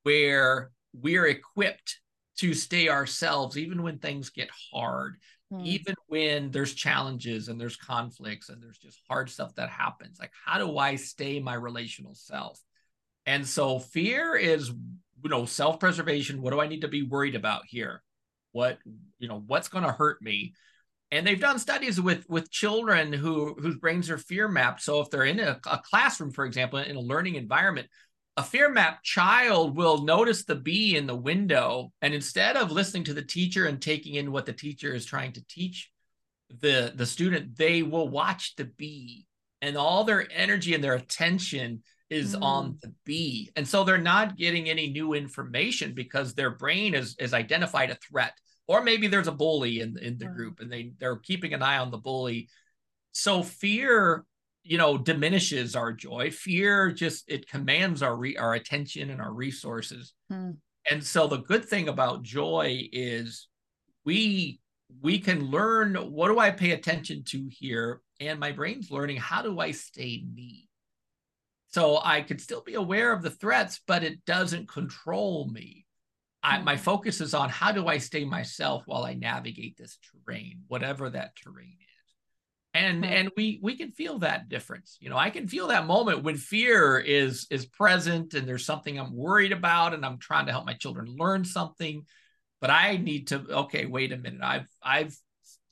where 0.03 0.71
we're 0.93 1.27
equipped 1.27 2.01
to 2.39 2.53
stay 2.53 2.89
ourselves 2.89 3.57
even 3.57 3.83
when 3.83 3.99
things 3.99 4.31
get 4.31 4.51
hard, 4.73 5.17
hmm. 5.51 5.61
even 5.65 5.95
when 6.09 6.51
there's 6.51 6.75
challenges 6.75 7.49
and 7.49 7.61
there's 7.61 7.77
conflicts 7.77 8.49
and 8.49 8.63
there's 8.63 8.79
just 8.79 9.01
hard 9.09 9.31
stuff 9.31 9.55
that 9.55 9.71
happens. 9.71 10.19
Like 10.19 10.33
how 10.45 10.59
do 10.59 10.77
I 10.77 10.97
stay 10.97 11.41
my 11.41 11.55
relational 11.55 12.15
self? 12.15 12.61
And 13.27 13.47
so 13.47 13.79
fear 13.79 14.37
is 14.37 14.73
you 15.25 15.31
know 15.31 15.47
self-preservation 15.47 16.43
what 16.43 16.53
do 16.53 16.61
i 16.61 16.69
need 16.69 16.83
to 16.83 16.89
be 16.89 17.03
worried 17.03 17.35
about 17.35 17.63
here? 17.67 18.03
What 18.53 18.79
you 19.19 19.27
know 19.27 19.43
what's 19.47 19.69
going 19.69 19.85
to 19.85 19.93
hurt 19.93 20.23
me? 20.23 20.55
And 21.11 21.27
they've 21.27 21.41
done 21.41 21.59
studies 21.59 22.01
with 22.01 22.29
with 22.29 22.51
children 22.51 23.13
who 23.13 23.55
whose 23.59 23.77
brains 23.77 24.11
are 24.11 24.19
fear 24.19 24.47
mapped. 24.47 24.83
So 24.83 25.01
if 25.01 25.11
they're 25.11 25.25
in 25.25 25.41
a, 25.41 25.59
a 25.67 25.81
classroom 25.83 26.31
for 26.31 26.45
example 26.45 26.79
in 26.79 26.97
a 26.97 27.01
learning 27.01 27.35
environment 27.35 27.89
a 28.37 28.43
fear 28.43 28.69
map 28.69 29.03
child 29.05 29.77
will 29.77 30.05
notice 30.05 30.45
the 30.45 30.57
bee 30.57 30.97
in 30.97 31.07
the 31.07 31.15
window. 31.15 31.93
And 32.03 32.13
instead 32.13 32.57
of 32.57 32.73
listening 32.73 33.05
to 33.05 33.15
the 33.15 33.23
teacher 33.23 33.67
and 33.67 33.81
taking 33.81 34.15
in 34.15 34.33
what 34.33 34.45
the 34.45 34.53
teacher 34.53 34.93
is 34.93 35.07
trying 35.07 35.33
to 35.33 35.45
teach 35.49 35.91
the 36.61 36.93
the 36.95 37.07
student 37.07 37.57
they 37.57 37.83
will 37.83 38.09
watch 38.09 38.55
the 38.57 38.65
bee. 38.65 39.27
And 39.63 39.77
all 39.77 40.05
their 40.05 40.29
energy 40.31 40.75
and 40.75 40.85
their 40.85 40.95
attention 40.95 41.83
is 42.11 42.37
mm. 42.37 42.43
on 42.43 42.79
the 42.83 42.93
bee. 43.05 43.51
And 43.57 43.67
so 43.67 43.85
they're 43.85 43.99
not 43.99 44.37
getting 44.37 44.69
any 44.69 44.89
new 44.89 45.15
information 45.15 45.95
because 45.95 46.35
their 46.35 46.51
brain 46.51 46.95
is, 46.95 47.17
is 47.19 47.35
identified 47.35 47.91
a 47.91 47.97
threat. 47.97 48.37
Or 48.67 48.83
maybe 48.83 49.09
there's 49.09 49.29
a 49.29 49.33
bully 49.33 49.81
in, 49.81 49.99
in 49.99 50.19
the 50.19 50.27
group 50.27 50.61
and 50.61 50.73
they, 50.73 50.93
they're 50.99 51.17
keeping 51.17 51.53
an 51.53 51.63
eye 51.63 51.79
on 51.79 51.91
the 51.91 51.99
bully. 51.99 52.49
So 53.13 53.43
fear, 53.43 54.25
you 54.63 54.79
know, 54.79 54.97
diminishes 54.97 55.77
our 55.77 55.93
joy. 55.93 56.31
Fear 56.31 56.93
just 56.93 57.25
it 57.29 57.49
commands 57.49 58.03
our 58.03 58.17
re, 58.17 58.37
our 58.37 58.55
attention 58.55 59.11
and 59.11 59.21
our 59.21 59.33
resources. 59.33 60.15
Mm. 60.33 60.57
And 60.91 61.05
so 61.05 61.27
the 61.27 61.39
good 61.39 61.65
thing 61.65 61.89
about 61.89 62.23
joy 62.23 62.89
is 62.93 63.49
we 64.05 64.61
we 65.01 65.19
can 65.19 65.51
learn 65.51 65.95
what 65.95 66.29
do 66.29 66.39
I 66.39 66.51
pay 66.51 66.71
attention 66.73 67.25
to 67.25 67.49
here? 67.51 68.01
And 68.21 68.39
my 68.39 68.53
brain's 68.53 68.91
learning 68.91 69.17
how 69.17 69.43
do 69.43 69.59
I 69.61 69.73
stay 69.73 70.25
me? 70.35 70.64
So 71.75 72.01
I 72.01 72.21
could 72.21 72.41
still 72.41 72.63
be 72.63 72.75
aware 72.75 73.11
of 73.11 73.21
the 73.21 73.31
threats, 73.31 73.81
but 73.85 74.05
it 74.05 74.25
doesn't 74.25 74.69
control 74.69 75.51
me. 75.53 75.87
I, 76.41 76.61
my 76.61 76.75
mm-hmm. 76.75 76.85
focus 76.85 77.21
is 77.21 77.35
on 77.35 77.49
how 77.49 77.73
do 77.73 77.89
I 77.89 77.99
stay 77.99 78.25
myself 78.25 78.85
while 78.87 79.03
I 79.03 79.15
navigate 79.15 79.77
this 79.77 79.99
terrain, 80.25 80.61
whatever 80.69 81.11
that 81.11 81.35
terrain 81.35 81.79
is. 81.81 82.15
And 82.75 83.05
and 83.05 83.29
we 83.37 83.59
we 83.61 83.77
can 83.77 83.91
feel 83.91 84.21
that 84.21 84.49
difference. 84.49 84.99
You 85.01 85.11
know, 85.11 85.17
I 85.17 85.31
can 85.31 85.49
feel 85.49 85.67
that 85.67 85.85
moment 85.85 86.23
when 86.23 86.37
fear 86.37 86.97
is 86.97 87.49
is 87.51 87.67
present 87.67 88.35
and 88.35 88.47
there's 88.47 88.65
something 88.65 88.97
I'm 88.97 89.13
worried 89.13 89.53
about 89.53 89.95
and 89.95 90.07
I'm 90.07 90.19
trying 90.19 90.47
to 90.47 90.53
help 90.53 90.67
my 90.67 90.75
children 90.75 91.17
learn 91.19 91.45
something, 91.45 92.05
but 92.61 92.71
I 92.71 92.99
need 92.99 93.29
to 93.29 93.45
okay, 93.63 93.87
wait 93.87 94.13
a 94.13 94.17
minute. 94.17 94.43
I've 94.45 94.69
I've 94.81 95.17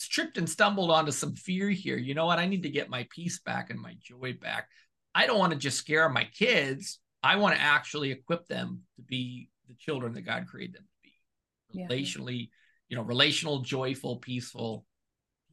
tripped 0.01 0.37
and 0.37 0.51
stumbled 0.51 0.91
onto 0.91 1.13
some 1.13 1.37
fear 1.37 1.71
here. 1.71 1.97
You 1.97 2.15
know 2.15 2.27
what? 2.27 2.41
I 2.41 2.47
need 2.47 2.65
to 2.65 2.71
get 2.71 2.91
my 2.91 3.07
peace 3.09 3.39
back 3.39 3.71
and 3.71 3.81
my 3.81 3.95
joy 4.03 4.33
back. 4.33 4.67
I 5.15 5.27
don't 5.27 5.39
want 5.39 5.53
to 5.53 5.59
just 5.59 5.79
scare 5.79 6.09
my 6.09 6.25
kids. 6.25 6.99
I 7.23 7.37
want 7.37 7.55
to 7.55 7.61
actually 7.61 8.11
equip 8.11 8.47
them 8.47 8.83
to 8.97 9.03
be 9.03 9.49
the 9.69 9.75
children 9.75 10.15
that 10.15 10.23
God 10.23 10.47
created 10.47 10.77
them 10.77 10.85
to 10.85 11.09
be. 11.09 11.81
Yeah. 11.81 11.87
Relationally, 11.89 12.51
you 12.89 12.97
know, 12.97 13.03
relational, 13.03 13.61
joyful, 13.61 14.17
peaceful. 14.17 14.87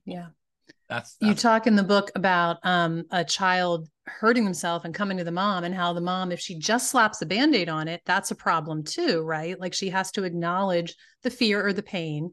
Yeah. 0.05 0.27
That's, 0.87 1.15
that's, 1.15 1.29
you 1.29 1.35
talk 1.35 1.67
in 1.67 1.75
the 1.75 1.83
book 1.83 2.11
about 2.15 2.57
um, 2.63 3.05
a 3.11 3.23
child 3.23 3.87
hurting 4.05 4.43
themselves 4.43 4.85
and 4.85 4.93
coming 4.93 5.17
to 5.17 5.23
the 5.23 5.31
mom 5.31 5.63
and 5.63 5.73
how 5.73 5.93
the 5.93 6.01
mom 6.01 6.31
if 6.31 6.39
she 6.39 6.57
just 6.57 6.89
slaps 6.89 7.21
a 7.21 7.25
band-aid 7.25 7.69
on 7.69 7.87
it 7.87 8.01
that's 8.05 8.31
a 8.31 8.35
problem 8.35 8.83
too 8.83 9.21
right 9.21 9.59
like 9.59 9.73
she 9.73 9.89
has 9.89 10.11
to 10.11 10.23
acknowledge 10.23 10.95
the 11.21 11.29
fear 11.29 11.65
or 11.65 11.73
the 11.73 11.83
pain 11.83 12.31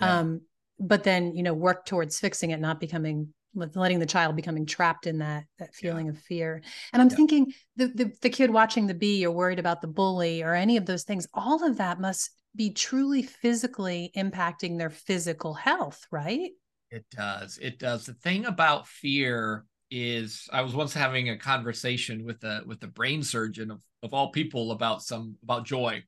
yeah. 0.00 0.20
um, 0.20 0.40
but 0.78 1.02
then 1.02 1.34
you 1.34 1.42
know 1.42 1.54
work 1.54 1.84
towards 1.84 2.20
fixing 2.20 2.50
it 2.50 2.60
not 2.60 2.78
becoming 2.78 3.34
letting 3.54 3.98
the 3.98 4.06
child 4.06 4.36
becoming 4.36 4.66
trapped 4.66 5.06
in 5.06 5.18
that 5.18 5.44
that 5.58 5.74
feeling 5.74 6.06
yeah. 6.06 6.12
of 6.12 6.18
fear. 6.18 6.62
And 6.92 7.02
i'm 7.02 7.08
yeah. 7.08 7.16
thinking 7.16 7.52
the, 7.76 7.88
the 7.88 8.12
the 8.22 8.30
kid 8.30 8.50
watching 8.50 8.86
the 8.86 8.94
bee 8.94 9.26
or 9.26 9.30
worried 9.30 9.58
about 9.58 9.80
the 9.80 9.88
bully 9.88 10.42
or 10.42 10.54
any 10.54 10.76
of 10.76 10.86
those 10.86 11.04
things 11.04 11.26
all 11.34 11.64
of 11.64 11.78
that 11.78 12.00
must 12.00 12.30
be 12.56 12.72
truly 12.72 13.22
physically 13.22 14.10
impacting 14.16 14.78
their 14.78 14.90
physical 14.90 15.54
health 15.54 16.06
right? 16.10 16.50
It 16.90 17.04
does. 17.10 17.58
It 17.60 17.78
does. 17.78 18.06
The 18.06 18.14
thing 18.14 18.46
about 18.46 18.88
fear 18.88 19.64
is 19.90 20.46
i 20.52 20.60
was 20.60 20.74
once 20.74 20.92
having 20.92 21.30
a 21.30 21.38
conversation 21.38 22.22
with 22.22 22.44
a 22.44 22.60
with 22.66 22.82
a 22.82 22.86
brain 22.86 23.22
surgeon 23.22 23.70
of, 23.70 23.80
of 24.02 24.12
all 24.12 24.30
people 24.30 24.70
about 24.72 25.02
some 25.02 25.34
about 25.42 25.64
joy 25.64 26.02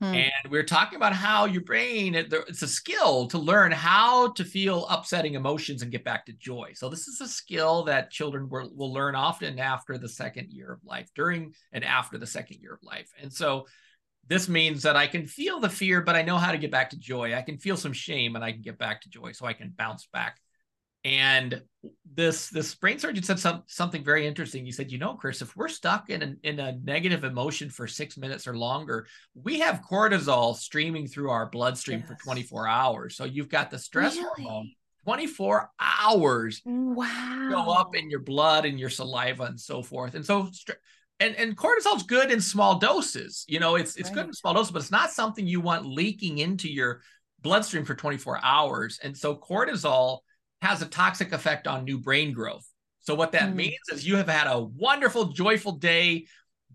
Hmm. 0.00 0.14
And 0.14 0.50
we 0.50 0.58
are 0.58 0.64
talking 0.64 0.96
about 0.96 1.12
how 1.12 1.44
your 1.44 1.62
brain, 1.62 2.14
it's 2.14 2.62
a 2.62 2.68
skill 2.68 3.28
to 3.28 3.38
learn 3.38 3.70
how 3.70 4.32
to 4.32 4.44
feel 4.44 4.86
upsetting 4.88 5.34
emotions 5.34 5.82
and 5.82 5.92
get 5.92 6.04
back 6.04 6.26
to 6.26 6.32
joy. 6.32 6.72
So, 6.74 6.88
this 6.88 7.06
is 7.06 7.20
a 7.20 7.28
skill 7.28 7.84
that 7.84 8.10
children 8.10 8.48
will, 8.48 8.70
will 8.74 8.92
learn 8.92 9.14
often 9.14 9.58
after 9.58 9.96
the 9.96 10.08
second 10.08 10.50
year 10.50 10.72
of 10.72 10.84
life, 10.84 11.08
during 11.14 11.54
and 11.72 11.84
after 11.84 12.18
the 12.18 12.26
second 12.26 12.58
year 12.60 12.74
of 12.74 12.82
life. 12.82 13.10
And 13.20 13.32
so, 13.32 13.66
this 14.26 14.48
means 14.48 14.82
that 14.82 14.96
I 14.96 15.06
can 15.06 15.26
feel 15.26 15.60
the 15.60 15.68
fear, 15.68 16.00
but 16.00 16.16
I 16.16 16.22
know 16.22 16.38
how 16.38 16.50
to 16.50 16.58
get 16.58 16.70
back 16.72 16.90
to 16.90 16.98
joy. 16.98 17.34
I 17.34 17.42
can 17.42 17.58
feel 17.58 17.76
some 17.76 17.92
shame 17.92 18.34
and 18.34 18.44
I 18.44 18.52
can 18.52 18.62
get 18.62 18.78
back 18.78 19.02
to 19.02 19.08
joy. 19.08 19.32
So, 19.32 19.46
I 19.46 19.52
can 19.52 19.72
bounce 19.76 20.08
back. 20.12 20.40
And 21.04 21.60
this 22.14 22.48
this 22.48 22.74
brain 22.74 22.98
surgeon 22.98 23.22
said 23.22 23.38
some, 23.38 23.62
something 23.66 24.02
very 24.02 24.26
interesting. 24.26 24.64
He 24.64 24.72
said, 24.72 24.90
"You 24.90 24.98
know, 24.98 25.14
Chris, 25.14 25.42
if 25.42 25.54
we're 25.54 25.68
stuck 25.68 26.08
in 26.08 26.22
a, 26.22 26.48
in 26.48 26.58
a 26.60 26.78
negative 26.82 27.24
emotion 27.24 27.68
for 27.68 27.86
six 27.86 28.16
minutes 28.16 28.46
or 28.46 28.56
longer, 28.56 29.06
we 29.34 29.60
have 29.60 29.82
cortisol 29.82 30.56
streaming 30.56 31.06
through 31.06 31.30
our 31.30 31.50
bloodstream 31.50 32.00
yes. 32.00 32.08
for 32.08 32.14
24 32.24 32.68
hours. 32.68 33.16
So 33.16 33.24
you've 33.24 33.50
got 33.50 33.70
the 33.70 33.78
stress 33.78 34.16
really? 34.16 34.44
hormone 34.44 34.70
24 35.04 35.70
hours 35.78 36.62
wow 36.64 37.48
go 37.50 37.72
up 37.72 37.94
in 37.94 38.08
your 38.08 38.20
blood 38.20 38.64
and 38.64 38.80
your 38.80 38.88
saliva 38.88 39.44
and 39.44 39.60
so 39.60 39.82
forth. 39.82 40.14
And 40.14 40.24
so 40.24 40.48
and 41.20 41.34
and 41.36 41.56
cortisol's 41.56 42.04
good 42.04 42.30
in 42.30 42.40
small 42.40 42.78
doses. 42.78 43.44
You 43.46 43.60
know, 43.60 43.76
it's 43.76 43.96
it's 43.96 44.08
right. 44.08 44.14
good 44.14 44.26
in 44.26 44.32
small 44.32 44.54
doses, 44.54 44.72
but 44.72 44.82
it's 44.82 44.90
not 44.90 45.10
something 45.10 45.46
you 45.46 45.60
want 45.60 45.84
leaking 45.84 46.38
into 46.38 46.70
your 46.70 47.02
bloodstream 47.42 47.84
for 47.84 47.94
24 47.94 48.40
hours. 48.42 48.98
And 49.02 49.16
so 49.16 49.36
cortisol 49.36 50.20
has 50.64 50.82
a 50.82 50.86
toxic 50.86 51.32
effect 51.32 51.66
on 51.66 51.84
new 51.84 51.98
brain 51.98 52.32
growth. 52.32 52.66
So 53.00 53.14
what 53.14 53.32
that 53.32 53.50
mm. 53.50 53.56
means 53.56 53.88
is 53.92 54.06
you 54.06 54.16
have 54.16 54.28
had 54.28 54.46
a 54.46 54.60
wonderful, 54.60 55.26
joyful 55.26 55.72
day, 55.72 56.26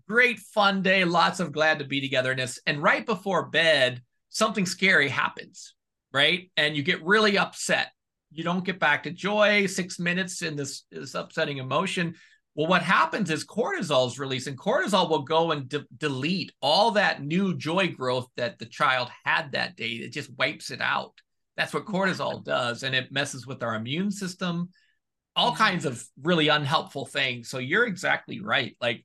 great 0.08 0.38
fun 0.38 0.82
day, 0.82 1.04
lots 1.04 1.40
of 1.40 1.52
glad 1.52 1.80
to 1.80 1.84
be 1.84 2.00
togetherness. 2.00 2.60
And 2.66 2.82
right 2.82 3.04
before 3.04 3.50
bed, 3.50 4.00
something 4.28 4.64
scary 4.64 5.08
happens, 5.08 5.74
right? 6.12 6.50
And 6.56 6.76
you 6.76 6.82
get 6.82 7.04
really 7.04 7.36
upset. 7.36 7.88
You 8.32 8.44
don't 8.44 8.64
get 8.64 8.78
back 8.78 9.02
to 9.02 9.10
joy, 9.10 9.66
six 9.66 9.98
minutes 9.98 10.42
in 10.42 10.54
this, 10.54 10.84
this 10.92 11.16
upsetting 11.16 11.58
emotion. 11.58 12.14
Well, 12.54 12.68
what 12.68 12.82
happens 12.82 13.30
is 13.30 13.44
cortisol 13.44 14.06
is 14.08 14.18
released, 14.18 14.46
and 14.46 14.58
cortisol 14.58 15.08
will 15.08 15.22
go 15.22 15.50
and 15.50 15.68
de- 15.68 15.86
delete 15.96 16.52
all 16.60 16.92
that 16.92 17.22
new 17.22 17.56
joy 17.56 17.88
growth 17.88 18.26
that 18.36 18.58
the 18.58 18.66
child 18.66 19.08
had 19.24 19.52
that 19.52 19.76
day. 19.76 19.90
It 19.90 20.12
just 20.12 20.36
wipes 20.36 20.70
it 20.70 20.80
out. 20.80 21.14
That's 21.56 21.74
what 21.74 21.84
cortisol 21.84 22.44
does. 22.44 22.82
And 22.82 22.94
it 22.94 23.12
messes 23.12 23.46
with 23.46 23.62
our 23.62 23.74
immune 23.74 24.10
system, 24.10 24.70
all 25.36 25.52
mm-hmm. 25.52 25.62
kinds 25.62 25.84
of 25.84 26.04
really 26.22 26.48
unhelpful 26.48 27.06
things. 27.06 27.48
So 27.48 27.58
you're 27.58 27.86
exactly 27.86 28.40
right. 28.40 28.76
Like 28.80 29.04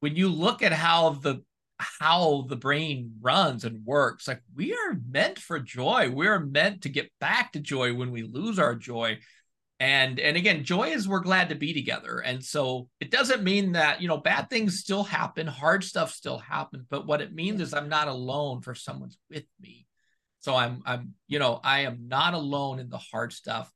when 0.00 0.16
you 0.16 0.28
look 0.28 0.62
at 0.62 0.72
how 0.72 1.10
the 1.10 1.42
how 1.78 2.46
the 2.48 2.56
brain 2.56 3.14
runs 3.20 3.64
and 3.64 3.84
works, 3.84 4.28
like 4.28 4.42
we 4.54 4.72
are 4.72 5.00
meant 5.10 5.38
for 5.38 5.58
joy. 5.58 6.10
We're 6.10 6.40
meant 6.40 6.82
to 6.82 6.88
get 6.88 7.10
back 7.20 7.52
to 7.52 7.60
joy 7.60 7.94
when 7.94 8.10
we 8.10 8.22
lose 8.22 8.58
our 8.58 8.74
joy. 8.74 9.18
And 9.80 10.20
and 10.20 10.36
again, 10.36 10.64
joy 10.64 10.90
is 10.90 11.08
we're 11.08 11.20
glad 11.20 11.48
to 11.48 11.54
be 11.56 11.74
together. 11.74 12.18
And 12.18 12.44
so 12.44 12.88
it 13.00 13.10
doesn't 13.10 13.42
mean 13.42 13.72
that, 13.72 14.00
you 14.00 14.08
know, 14.08 14.18
bad 14.18 14.48
things 14.48 14.78
still 14.78 15.02
happen, 15.02 15.46
hard 15.46 15.82
stuff 15.82 16.12
still 16.12 16.38
happens, 16.38 16.84
but 16.88 17.06
what 17.06 17.20
it 17.20 17.34
means 17.34 17.60
is 17.60 17.74
I'm 17.74 17.88
not 17.88 18.08
alone 18.08 18.60
for 18.60 18.74
someone's 18.74 19.18
with 19.28 19.44
me 19.60 19.83
so 20.44 20.54
I'm 20.54 20.82
I'm 20.84 21.14
you 21.26 21.38
know 21.38 21.58
I 21.64 21.80
am 21.80 22.06
not 22.06 22.34
alone 22.34 22.78
in 22.78 22.90
the 22.90 22.98
hard 22.98 23.32
stuff, 23.32 23.72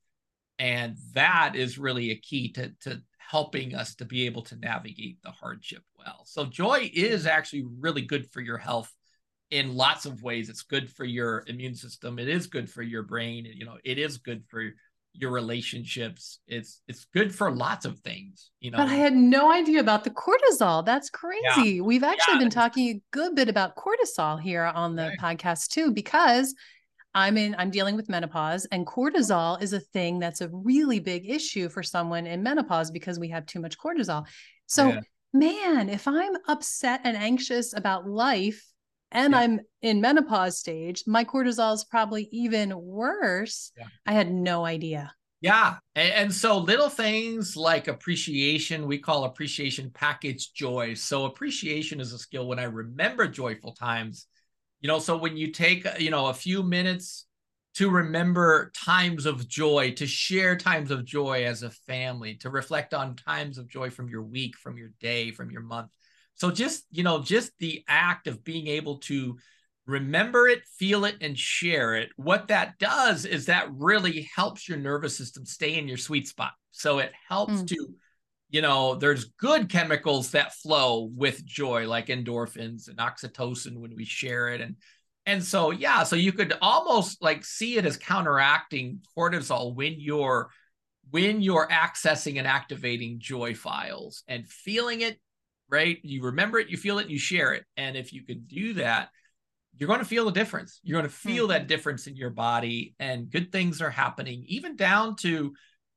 and 0.59 0.99
that 1.15 1.57
is 1.57 1.79
really 1.79 2.11
a 2.11 2.17
key 2.17 2.53
to 2.53 2.75
to 2.83 3.01
helping 3.17 3.75
us 3.75 3.95
to 3.95 4.05
be 4.05 4.27
able 4.27 4.43
to 4.43 4.57
navigate 4.57 5.17
the 5.23 5.31
hardship 5.31 5.83
well. 5.99 6.25
So 6.27 6.45
joy 6.45 6.91
is 6.93 7.27
actually 7.27 7.65
really 7.79 8.03
good 8.03 8.31
for 8.31 8.43
your 8.43 8.59
health 8.59 8.95
in 9.51 9.77
lots 9.77 10.05
of 10.05 10.23
ways. 10.23 10.51
It's 10.51 10.63
good 10.63 10.91
for 10.91 11.07
your 11.07 11.43
immune 11.47 11.75
system. 11.75 12.19
It 12.19 12.29
is 12.29 12.47
good 12.47 12.69
for 12.69 12.83
your 12.83 13.03
brain. 13.03 13.47
You 13.47 13.65
know, 13.65 13.79
it 13.83 13.97
is 13.97 14.19
good 14.19 14.45
for 14.47 14.63
your 15.19 15.31
relationships. 15.31 16.39
It's 16.47 16.81
it's 16.89 17.07
good 17.13 17.35
for 17.35 17.51
lots 17.51 17.85
of 17.85 17.99
things, 18.01 18.51
you 18.61 18.71
know. 18.71 18.79
But 18.79 18.89
I 18.89 18.95
had 18.95 19.15
no 19.15 19.53
idea 19.53 19.81
about 19.81 20.05
the 20.05 20.11
cortisol. 20.11 20.85
That's 20.85 21.11
crazy. 21.11 21.73
Yeah. 21.73 21.83
We've 21.83 22.05
actually 22.05 22.35
yeah, 22.35 22.41
been 22.41 22.51
talking 22.51 22.89
a 22.89 23.03
good 23.11 23.35
bit 23.35 23.49
about 23.49 23.77
cortisol 23.77 24.41
here 24.41 24.65
on 24.65 24.97
the 24.97 25.15
right. 25.21 25.39
podcast 25.39 25.69
too, 25.69 25.93
because 25.93 26.55
I'm 27.15 27.37
in 27.37 27.57
I'm 27.59 27.71
dealing 27.71 27.97
with 27.97 28.09
menopause 28.09 28.65
and 28.67 28.87
cortisol 28.87 29.61
is 29.61 29.73
a 29.73 29.81
thing 29.81 30.19
that's 30.19 30.41
a 30.41 30.49
really 30.53 31.01
big 31.01 31.29
issue 31.29 31.69
for 31.69 31.83
someone 31.83 32.27
in 32.27 32.43
menopause 32.43 32.91
because 32.91 33.19
we 33.19 33.29
have 33.31 33.47
too 33.47 33.61
much 33.61 33.79
cortisol. 33.79 34.27
So 34.67 34.89
yeah. 34.89 35.01
man, 35.33 35.89
if 35.89 36.07
I'm 36.07 36.37
upset 36.47 37.01
and 37.05 37.17
anxious 37.17 37.75
about 37.77 38.09
life, 38.09 38.65
and 39.11 39.33
yeah. 39.33 39.41
I'm 39.41 39.61
in 39.83 40.01
menopause 40.01 40.59
stage, 40.59 41.05
my 41.07 41.25
cortisol 41.25 41.75
is 41.75 41.85
probably 41.85 42.29
even 42.33 42.75
worse. 42.77 43.73
Yeah. 43.77 43.85
I 44.07 44.13
had 44.13 44.31
no 44.31 44.65
idea. 44.65 45.13
Yeah. 45.41 45.77
And, 45.95 46.13
and, 46.13 46.35
so 46.35 46.59
little 46.59 46.91
things 46.91 47.57
like 47.57 47.87
appreciation, 47.87 48.87
we 48.89 48.99
call 48.99 49.25
appreciation 49.25 49.91
package 49.95 50.53
joy. 50.53 50.95
So 50.95 51.27
appreciation 51.27 52.01
is 52.01 52.13
a 52.13 52.19
skill 52.19 52.49
when 52.49 52.59
I 52.59 52.65
remember 52.65 53.29
joyful 53.29 53.73
times, 53.73 54.27
you 54.81 54.89
know, 54.89 54.99
so 54.99 55.17
when 55.17 55.37
you 55.37 55.53
take, 55.53 55.87
uh, 55.87 55.95
you 55.97 56.11
know, 56.11 56.27
a 56.27 56.35
few 56.35 56.65
minutes 56.65 57.27
to 57.75 57.89
remember 57.89 58.73
times 58.75 59.27
of 59.27 59.47
joy, 59.47 59.93
to 59.93 60.09
share 60.09 60.57
times 60.57 60.91
of 60.91 61.05
joy 61.05 61.45
as 61.45 61.63
a 61.63 61.71
family, 61.71 62.35
to 62.35 62.51
reflect 62.51 62.93
on 62.93 63.15
times 63.15 63.59
of 63.59 63.69
joy 63.69 63.91
from 63.91 64.09
your 64.09 64.23
week, 64.23 64.57
from 64.57 64.77
your 64.77 64.91
day, 64.99 65.31
from 65.31 65.53
your 65.53 65.63
month 65.63 65.91
so 66.39 66.53
just, 66.53 66.87
you 66.91 67.03
know, 67.03 67.21
just 67.21 67.53
the 67.59 67.85
act 67.89 68.29
of 68.29 68.45
being 68.45 68.69
able 68.69 68.99
to 68.99 69.39
remember 69.87 70.47
it, 70.47 70.63
feel 70.79 71.05
it, 71.05 71.17
and 71.21 71.37
share 71.37 71.97
it, 71.97 72.11
what 72.17 72.49
that 72.49 72.79
does 72.79 73.25
is 73.25 73.47
that 73.47 73.69
really 73.73 74.29
helps 74.35 74.69
your 74.69 74.79
nervous 74.79 75.17
system 75.17 75.45
stay 75.45 75.77
in 75.77 75.89
your 75.89 75.97
sweet 75.97 76.29
spot. 76.29 76.53
So 76.71 77.01
it 77.01 77.13
helps 77.29 77.55
mm. 77.55 77.67
to, 77.69 77.89
you 78.51 78.63
know, 78.63 78.95
there's 78.95 79.25
good 79.25 79.69
chemicals 79.69 80.31
that 80.31 80.55
flow 80.55 81.11
with 81.13 81.45
joy, 81.45 81.89
like 81.89 82.07
endorphins 82.07 82.89
and 82.89 82.99
oxytocin 82.99 83.79
when 83.79 83.97
we 83.97 84.05
share 84.05 84.49
it. 84.49 84.61
And 84.61 84.77
and 85.27 85.45
so 85.45 85.73
yeah, 85.73 86.05
so 86.05 86.17
you 86.17 86.33
could 86.33 86.55
almost 86.63 87.21
like 87.21 87.45
see 87.45 87.77
it 87.77 87.85
as 87.85 87.97
counteracting 87.97 89.01
cortisol 89.17 89.75
when 89.75 89.97
you're 89.99 90.51
when 91.11 91.41
you're 91.43 91.69
accessing 91.69 92.39
and 92.39 92.47
activating 92.47 93.19
joy 93.19 93.55
files 93.55 94.23
and 94.29 94.47
feeling 94.47 95.01
it 95.01 95.19
right? 95.71 95.99
You 96.03 96.23
remember 96.23 96.59
it, 96.59 96.69
you 96.69 96.77
feel 96.77 96.99
it, 96.99 97.09
you 97.09 97.19
share 97.19 97.53
it. 97.53 97.65
And 97.77 97.97
if 97.97 98.13
you 98.13 98.25
can 98.25 98.45
do 98.47 98.75
that, 98.75 99.11
you're 99.77 99.87
going 99.87 100.01
to 100.01 100.05
feel 100.05 100.25
the 100.25 100.33
difference. 100.33 100.81
You're 100.83 101.01
going 101.01 101.11
to 101.11 101.17
feel 101.17 101.45
mm-hmm. 101.45 101.53
that 101.53 101.69
difference 101.69 102.07
in 102.07 102.17
your 102.17 102.31
body, 102.31 102.95
and 102.99 103.31
good 103.31 103.53
things 103.53 103.81
are 103.81 103.91
happening, 103.91 104.45
even 104.49 104.77
down 104.77 105.17
to 105.17 105.55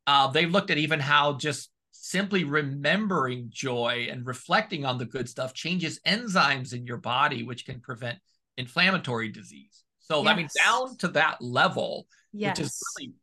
uh, 0.08 0.28
they've 0.28 0.52
looked 0.52 0.72
at 0.72 0.78
even 0.78 1.00
how 1.00 1.34
just 1.34 1.72
simply 1.92 2.44
remembering 2.44 3.48
joy 3.50 4.08
and 4.10 4.26
reflecting 4.26 4.86
on 4.86 4.98
the 4.98 5.06
good 5.06 5.30
stuff 5.30 5.54
changes 5.54 6.00
enzymes 6.06 6.74
in 6.74 6.86
your 6.86 6.98
body, 6.98 7.44
which 7.44 7.66
can 7.66 7.80
prevent 7.80 8.18
inflammatory 8.58 9.30
disease. 9.30 9.84
So, 10.00 10.24
yes. 10.24 10.28
I 10.28 10.36
mean, 10.36 10.48
down 10.64 10.98
to 10.98 11.08
that 11.10 11.42
level, 11.42 12.08
yes. 12.34 12.58
which 12.58 12.68
is 12.68 12.84
really 12.98 13.14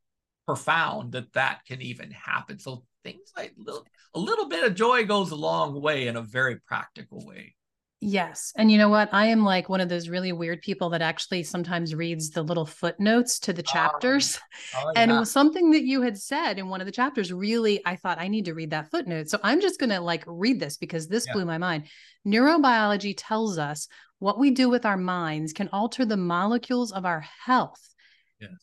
profound 0.47 1.13
that 1.13 1.33
that 1.35 1.61
can 1.67 1.83
even 1.83 2.11
happen. 2.11 2.59
So, 2.59 2.85
things 3.05 3.33
like 3.37 3.55
little, 3.57 3.85
a 4.15 4.19
little 4.19 4.49
bit 4.49 4.65
of 4.65 4.75
joy 4.75 5.05
goes 5.05 5.31
a 5.31 5.37
long 5.37 5.81
way 5.81 6.07
in 6.09 6.17
a 6.17 6.23
very 6.23 6.57
practical 6.57 7.25
way. 7.27 7.55
Yes. 8.01 8.53
And 8.57 8.71
you 8.71 8.79
know 8.79 8.89
what? 8.89 9.09
I 9.13 9.27
am 9.27 9.45
like 9.45 9.69
one 9.69 9.81
of 9.81 9.89
those 9.89 10.09
really 10.09 10.31
weird 10.31 10.63
people 10.63 10.91
that 10.91 11.03
actually 11.03 11.43
sometimes 11.43 11.97
reads 11.97 12.31
the 12.31 12.45
little 12.45 12.65
footnotes 12.65 13.41
to 13.41 13.53
the 13.53 13.63
oh, 13.63 13.73
chapters. 13.73 14.39
Oh, 14.77 14.83
oh, 14.85 14.93
yeah. 14.95 15.03
And 15.03 15.11
it 15.11 15.19
was 15.19 15.33
something 15.33 15.73
that 15.73 15.83
you 15.83 16.03
had 16.03 16.17
said 16.17 16.61
in 16.61 16.69
one 16.69 16.81
of 16.81 16.87
the 16.87 16.93
chapters. 16.93 17.33
Really, 17.33 17.85
I 17.85 17.97
thought 17.97 18.21
I 18.21 18.29
need 18.29 18.45
to 18.45 18.55
read 18.55 18.71
that 18.71 18.91
footnote. 18.93 19.29
So 19.29 19.41
I'm 19.43 19.61
just 19.61 19.81
going 19.81 19.91
to 19.91 20.01
like 20.01 20.23
read 20.29 20.61
this 20.61 20.77
because 20.77 21.09
this 21.09 21.27
yeah. 21.27 21.33
blew 21.33 21.45
my 21.45 21.59
mind. 21.59 21.89
Neurobiology 22.25 23.15
tells 23.17 23.59
us 23.59 23.89
what 24.21 24.39
we 24.39 24.53
do 24.53 24.69
with 24.69 24.87
our 24.87 24.97
minds 24.97 25.53
can 25.53 25.69
alter 25.73 26.05
the 26.05 26.17
molecules 26.17 26.93
of 26.93 27.05
our 27.05 27.25
health. 27.45 27.81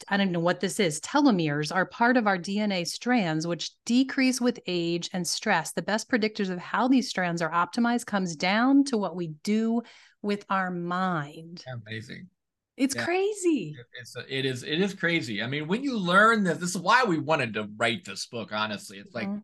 I 0.08 0.18
don't 0.18 0.32
know 0.32 0.40
what 0.40 0.60
this 0.60 0.80
is. 0.80 1.00
Telomeres 1.02 1.74
are 1.74 1.86
part 1.86 2.18
of 2.18 2.28
our 2.28 2.38
DNA 2.38 2.88
strands, 2.88 3.46
which 3.46 3.72
decrease 3.86 4.40
with 4.40 4.60
age 4.68 5.10
and 5.14 5.28
stress. 5.28 5.74
The 5.74 5.82
best 5.82 6.10
predictors 6.10 6.50
of 6.50 6.60
how 6.60 6.88
these 6.88 7.10
strands 7.10 7.42
are 7.42 7.52
optimized 7.52 8.06
comes 8.06 8.36
down 8.36 8.86
to 8.86 8.98
what 8.98 9.16
we 9.16 9.28
do 9.44 9.82
with 10.22 10.46
our 10.50 10.72
mind. 10.72 11.64
Amazing. 11.88 12.30
It's 12.78 12.96
yeah. 12.96 13.06
crazy. 13.06 13.76
It's 14.00 14.16
a, 14.16 14.38
it 14.38 14.46
is 14.46 14.64
it 14.64 14.82
is 14.82 14.94
crazy. 14.94 15.42
I 15.42 15.48
mean, 15.48 15.68
when 15.68 15.84
you 15.84 15.98
learn 15.98 16.44
this, 16.44 16.58
this 16.58 16.70
is 16.72 16.78
why 16.78 17.04
we 17.06 17.18
wanted 17.18 17.54
to 17.54 17.70
write 17.78 18.04
this 18.06 18.26
book. 18.26 18.52
Honestly, 18.52 18.98
it's 18.98 19.14
like 19.14 19.28
mm-hmm. 19.28 19.40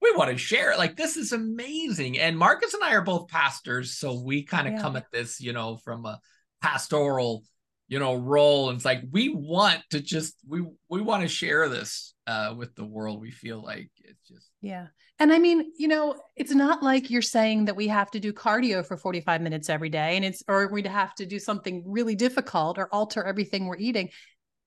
we 0.00 0.12
want 0.16 0.30
to 0.30 0.38
share 0.38 0.72
it. 0.72 0.78
Like 0.78 0.96
this 0.96 1.16
is 1.16 1.32
amazing. 1.32 2.18
And 2.18 2.36
Marcus 2.36 2.74
and 2.74 2.82
I 2.82 2.94
are 2.94 3.02
both 3.02 3.28
pastors, 3.28 3.96
so 3.96 4.20
we 4.20 4.42
kind 4.42 4.66
of 4.66 4.74
yeah. 4.74 4.80
come 4.80 4.96
at 4.96 5.10
this, 5.12 5.40
you 5.40 5.52
know, 5.52 5.76
from 5.76 6.06
a 6.06 6.18
pastoral, 6.60 7.44
you 7.92 7.98
know, 7.98 8.14
role. 8.14 8.70
And 8.70 8.76
it's 8.76 8.86
like 8.86 9.02
we 9.10 9.28
want 9.28 9.82
to 9.90 10.00
just 10.00 10.36
we 10.48 10.64
we 10.88 11.02
want 11.02 11.24
to 11.24 11.28
share 11.28 11.68
this 11.68 12.14
uh 12.26 12.54
with 12.56 12.74
the 12.74 12.86
world. 12.86 13.20
We 13.20 13.30
feel 13.30 13.62
like 13.62 13.90
it's 14.02 14.26
just 14.26 14.48
yeah. 14.62 14.86
And 15.18 15.30
I 15.30 15.38
mean, 15.38 15.70
you 15.76 15.88
know, 15.88 16.18
it's 16.34 16.54
not 16.54 16.82
like 16.82 17.10
you're 17.10 17.20
saying 17.20 17.66
that 17.66 17.76
we 17.76 17.88
have 17.88 18.10
to 18.12 18.18
do 18.18 18.32
cardio 18.32 18.84
for 18.84 18.96
45 18.96 19.42
minutes 19.42 19.68
every 19.68 19.90
day 19.90 20.16
and 20.16 20.24
it's, 20.24 20.42
or 20.48 20.72
we'd 20.72 20.86
have 20.86 21.14
to 21.16 21.26
do 21.26 21.38
something 21.38 21.84
really 21.86 22.14
difficult 22.14 22.78
or 22.78 22.88
alter 22.94 23.22
everything 23.22 23.66
we're 23.66 23.76
eating. 23.76 24.08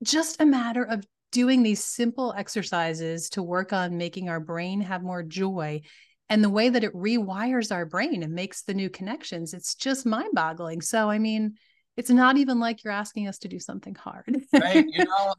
Just 0.03 0.39
a 0.39 0.45
matter 0.45 0.83
of 0.83 1.03
doing 1.31 1.63
these 1.63 1.83
simple 1.83 2.31
exercises 2.37 3.29
to 3.31 3.41
work 3.41 3.73
on 3.73 3.97
making 3.97 4.29
our 4.29 4.39
brain 4.39 4.81
have 4.81 5.01
more 5.01 5.23
joy 5.23 5.81
and 6.29 6.43
the 6.43 6.49
way 6.49 6.69
that 6.69 6.83
it 6.83 6.93
rewires 6.93 7.71
our 7.71 7.87
brain 7.87 8.21
and 8.21 8.33
makes 8.33 8.61
the 8.61 8.75
new 8.75 8.89
connections. 8.89 9.55
It's 9.55 9.73
just 9.73 10.05
mind 10.05 10.29
boggling. 10.33 10.81
So, 10.81 11.09
I 11.09 11.17
mean, 11.17 11.55
it's 11.97 12.09
not 12.09 12.37
even 12.37 12.59
like 12.59 12.83
you're 12.83 12.93
asking 12.93 13.27
us 13.27 13.37
to 13.39 13.47
do 13.47 13.59
something 13.59 13.95
hard. 13.95 14.43
right. 14.53 14.85
You 14.87 15.05
know, 15.05 15.33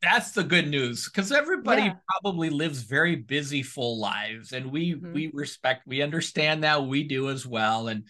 that's 0.00 0.32
the 0.32 0.44
good 0.44 0.68
news 0.68 1.06
because 1.06 1.32
everybody 1.32 1.82
yeah. 1.82 1.94
probably 2.08 2.48
lives 2.50 2.82
very 2.82 3.16
busy, 3.16 3.62
full 3.62 3.98
lives. 3.98 4.52
And 4.52 4.70
we 4.70 4.94
mm-hmm. 4.94 5.12
we 5.12 5.30
respect, 5.32 5.86
we 5.86 6.02
understand 6.02 6.62
that 6.64 6.86
we 6.86 7.02
do 7.02 7.28
as 7.28 7.46
well. 7.46 7.88
And 7.88 8.04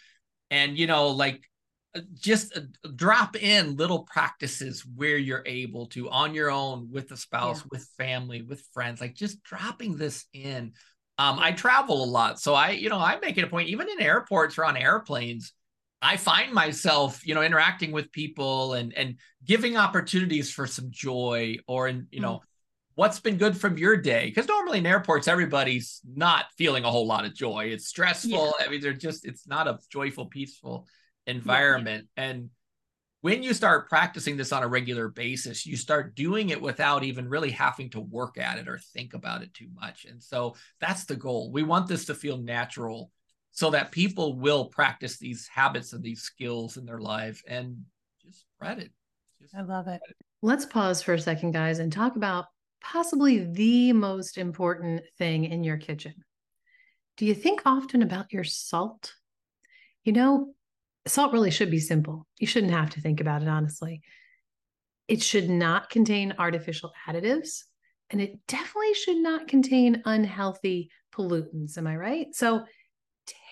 and 0.51 0.77
you 0.77 0.87
know, 0.87 1.09
like 1.09 1.43
uh, 1.95 2.01
just 2.15 2.57
uh, 2.57 2.61
drop 2.95 3.35
in 3.35 3.77
little 3.77 4.01
practices 4.01 4.85
where 4.95 5.17
you're 5.17 5.45
able 5.47 5.87
to 5.87 6.11
on 6.11 6.35
your 6.35 6.51
own 6.51 6.91
with 6.91 7.11
a 7.13 7.17
spouse, 7.17 7.61
yeah. 7.61 7.69
with 7.71 7.89
family, 7.97 8.43
with 8.43 8.63
friends, 8.75 9.01
like 9.01 9.15
just 9.15 9.43
dropping 9.43 9.97
this 9.97 10.27
in. 10.35 10.73
Um, 11.19 11.39
I 11.39 11.53
travel 11.53 12.05
a 12.05 12.11
lot. 12.11 12.39
So 12.39 12.53
I, 12.53 12.73
you 12.73 12.91
know, 12.91 12.99
I 12.99 13.19
make 13.21 13.39
it 13.39 13.45
a 13.45 13.47
point, 13.47 13.71
even 13.71 13.89
in 13.89 14.03
airports 14.03 14.59
or 14.59 14.67
on 14.67 14.77
airplanes 14.77 15.55
I 16.07 16.17
find 16.17 16.53
myself, 16.53 17.27
you 17.27 17.35
know, 17.35 17.43
interacting 17.43 17.91
with 17.91 18.13
people 18.13 18.75
and 18.75 18.95
and 18.95 19.17
giving 19.45 19.77
opportunities 19.77 20.53
for 20.53 20.67
some 20.67 20.87
joy 20.91 21.57
or 21.67 21.89
in, 21.89 22.07
you 22.13 22.21
mm. 22.21 22.23
know, 22.23 22.43
what's 22.95 23.19
been 23.19 23.39
good 23.39 23.57
from 23.57 23.77
your 23.77 23.97
day? 23.97 24.27
Because 24.27 24.47
normally 24.47 24.79
in 24.79 24.87
airports, 24.87 25.27
everybody's 25.27 26.01
not 26.05 26.47
feeling 26.57 26.85
a 26.85 26.91
whole 26.91 27.09
lot 27.09 27.25
of 27.25 27.35
joy. 27.35 27.67
It's 27.67 27.89
stressful. 27.89 28.55
Yeah. 28.59 28.67
I 28.67 28.71
mean, 28.71 28.81
they're 28.81 28.93
just, 28.93 29.27
it's 29.27 29.49
not 29.49 29.67
a 29.67 29.79
joyful, 29.91 30.27
peaceful 30.27 30.87
environment. 31.27 32.07
Yeah. 32.17 32.25
And 32.25 32.51
when 33.23 33.43
you 33.43 33.53
start 33.53 33.89
practicing 33.89 34.37
this 34.37 34.53
on 34.53 34.63
a 34.63 34.69
regular 34.69 35.09
basis, 35.09 35.67
you 35.67 35.77
start 35.77 36.15
doing 36.15 36.51
it 36.51 36.63
without 36.63 37.03
even 37.03 37.29
really 37.29 37.51
having 37.51 37.91
to 37.91 38.01
work 38.01 38.39
at 38.39 38.59
it 38.59 38.69
or 38.69 38.79
think 38.79 39.13
about 39.13 39.43
it 39.43 39.53
too 39.53 39.69
much. 39.75 40.05
And 40.05 40.23
so 40.23 40.55
that's 40.81 41.05
the 41.05 41.17
goal. 41.17 41.51
We 41.51 41.65
want 41.65 41.89
this 41.89 42.05
to 42.05 42.15
feel 42.15 42.39
natural 42.39 43.11
so 43.57 43.71
that 43.71 43.91
people 43.91 44.37
will 44.37 44.67
practice 44.67 45.17
these 45.17 45.49
habits 45.49 45.95
and 45.95 46.05
these 46.05 46.21
skills 46.21 46.77
in 46.77 46.85
their 46.85 46.99
life 46.99 47.43
and 47.49 47.87
just 48.23 48.41
spread 48.41 48.79
it. 48.79 48.91
Just 49.41 49.55
I 49.55 49.63
love 49.63 49.89
it. 49.89 50.03
it. 50.11 50.17
Let's 50.43 50.67
pause 50.67 51.01
for 51.01 51.15
a 51.15 51.19
second, 51.19 51.53
guys, 51.53 51.79
and 51.79 51.91
talk 51.91 52.17
about 52.17 52.45
possibly 52.83 53.45
the 53.45 53.95
most 53.95 54.37
important 54.37 55.05
thing 55.17 55.45
in 55.45 55.65
your 55.65 55.79
kitchen. 55.79 56.13
Do 57.17 57.25
you 57.25 57.35
think 57.35 57.63
often 57.65 58.03
about 58.03 58.31
your 58.31 58.45
salt? 58.45 59.15
You 60.05 60.13
know, 60.13 60.53
salt 61.07 61.33
really 61.33 61.51
should 61.51 61.71
be 61.71 61.81
simple. 61.81 62.27
You 62.39 62.47
shouldn't 62.47 62.75
have 62.75 62.91
to 62.91 63.01
think 63.01 63.23
about 63.23 63.41
it, 63.41 63.49
honestly. 63.49 64.03
It 65.09 65.23
should 65.23 65.49
not 65.49 65.89
contain 65.89 66.35
artificial 66.39 66.93
additives, 67.09 67.63
and 68.11 68.21
it 68.21 68.35
definitely 68.49 68.93
should 68.93 69.17
not 69.17 69.49
contain 69.49 70.03
unhealthy 70.05 70.91
pollutants. 71.11 71.79
Am 71.79 71.87
I 71.87 71.97
right? 71.97 72.27
So, 72.35 72.67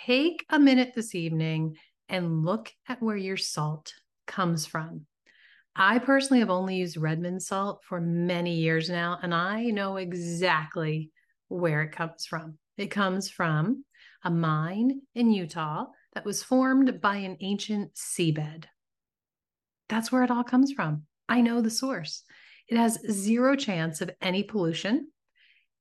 take 0.07 0.45
a 0.51 0.59
minute 0.59 0.93
this 0.95 1.15
evening 1.15 1.77
and 2.09 2.45
look 2.45 2.73
at 2.89 3.03
where 3.03 3.17
your 3.17 3.37
salt 3.37 3.93
comes 4.27 4.67
from. 4.67 5.07
I 5.77 5.99
personally 5.99 6.41
have 6.41 6.51
only 6.51 6.77
used 6.77 6.97
Redmond 6.97 7.43
salt 7.43 7.83
for 7.89 8.01
many 8.01 8.55
years 8.55 8.89
now, 8.89 9.19
and 9.23 9.35
I 9.35 9.65
know 9.65 9.97
exactly 9.97 11.11
where 11.49 11.83
it 11.83 11.93
comes 11.93 12.27
from. 12.27 12.59
It 12.77 12.91
comes 12.91 13.29
from 13.29 13.85
a 14.23 14.31
mine 14.31 15.01
in 15.15 15.31
Utah 15.31 15.87
that 16.15 16.25
was 16.25 16.43
formed 16.43 17.01
by 17.01 17.17
an 17.17 17.37
ancient 17.41 17.95
seabed. 17.95 18.65
That's 19.89 20.13
where 20.13 20.23
it 20.23 20.31
all 20.31 20.45
comes 20.45 20.73
from. 20.73 21.03
I 21.29 21.41
know 21.41 21.61
the 21.61 21.71
source. 21.71 22.23
It 22.69 22.79
has 22.79 22.99
zero 23.11 23.57
chance 23.57 24.01
of 24.01 24.11
any 24.21 24.43
pollution. 24.43 25.09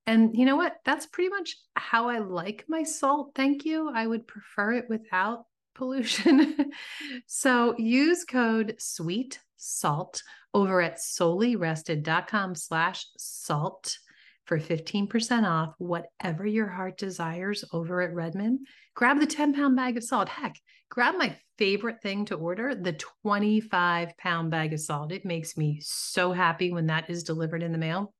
And 0.06 0.36
you 0.36 0.44
know 0.44 0.56
what? 0.56 0.76
That's 0.84 1.06
pretty 1.06 1.30
much 1.30 1.56
how 1.76 2.08
I 2.08 2.18
like 2.18 2.64
my 2.68 2.82
salt. 2.82 3.32
Thank 3.34 3.64
you. 3.64 3.90
I 3.94 4.06
would 4.06 4.26
prefer 4.26 4.72
it 4.72 4.86
without 4.88 5.46
pollution. 5.74 6.70
so 7.26 7.74
use 7.78 8.24
code 8.24 8.76
sweet 8.78 9.38
salt 9.56 10.22
over 10.52 10.80
at 10.80 10.98
soulyrested.com 10.98 12.54
slash 12.54 13.06
salt 13.16 13.98
for 14.44 14.58
15% 14.58 15.48
off 15.48 15.74
whatever 15.78 16.46
your 16.46 16.68
heart 16.68 16.98
desires 16.98 17.64
over 17.72 18.02
at 18.02 18.14
Redmond. 18.14 18.60
Grab 18.94 19.18
the 19.18 19.26
10 19.26 19.54
pound 19.54 19.76
bag 19.76 19.96
of 19.96 20.04
salt. 20.04 20.28
Heck, 20.28 20.60
grab 20.90 21.16
my 21.16 21.36
favorite 21.56 22.02
thing 22.02 22.26
to 22.26 22.34
order, 22.34 22.74
the 22.74 22.92
25 22.92 24.16
pound 24.18 24.50
bag 24.50 24.72
of 24.72 24.80
salt. 24.80 25.12
It 25.12 25.24
makes 25.24 25.56
me 25.56 25.80
so 25.82 26.32
happy 26.32 26.72
when 26.72 26.86
that 26.86 27.08
is 27.08 27.22
delivered 27.22 27.62
in 27.62 27.72
the 27.72 27.78
mail. 27.78 28.12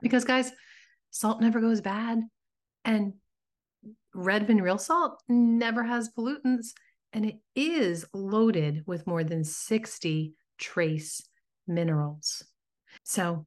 Because, 0.00 0.24
guys, 0.24 0.50
salt 1.12 1.40
never 1.40 1.60
goes 1.60 1.80
bad. 1.80 2.22
And 2.84 3.12
Redmond 4.14 4.62
real 4.62 4.78
salt 4.78 5.22
never 5.28 5.84
has 5.84 6.10
pollutants. 6.10 6.68
And 7.12 7.26
it 7.26 7.36
is 7.54 8.04
loaded 8.12 8.82
with 8.86 9.06
more 9.06 9.22
than 9.22 9.44
60 9.44 10.34
trace 10.58 11.22
minerals. 11.68 12.42
So 13.04 13.46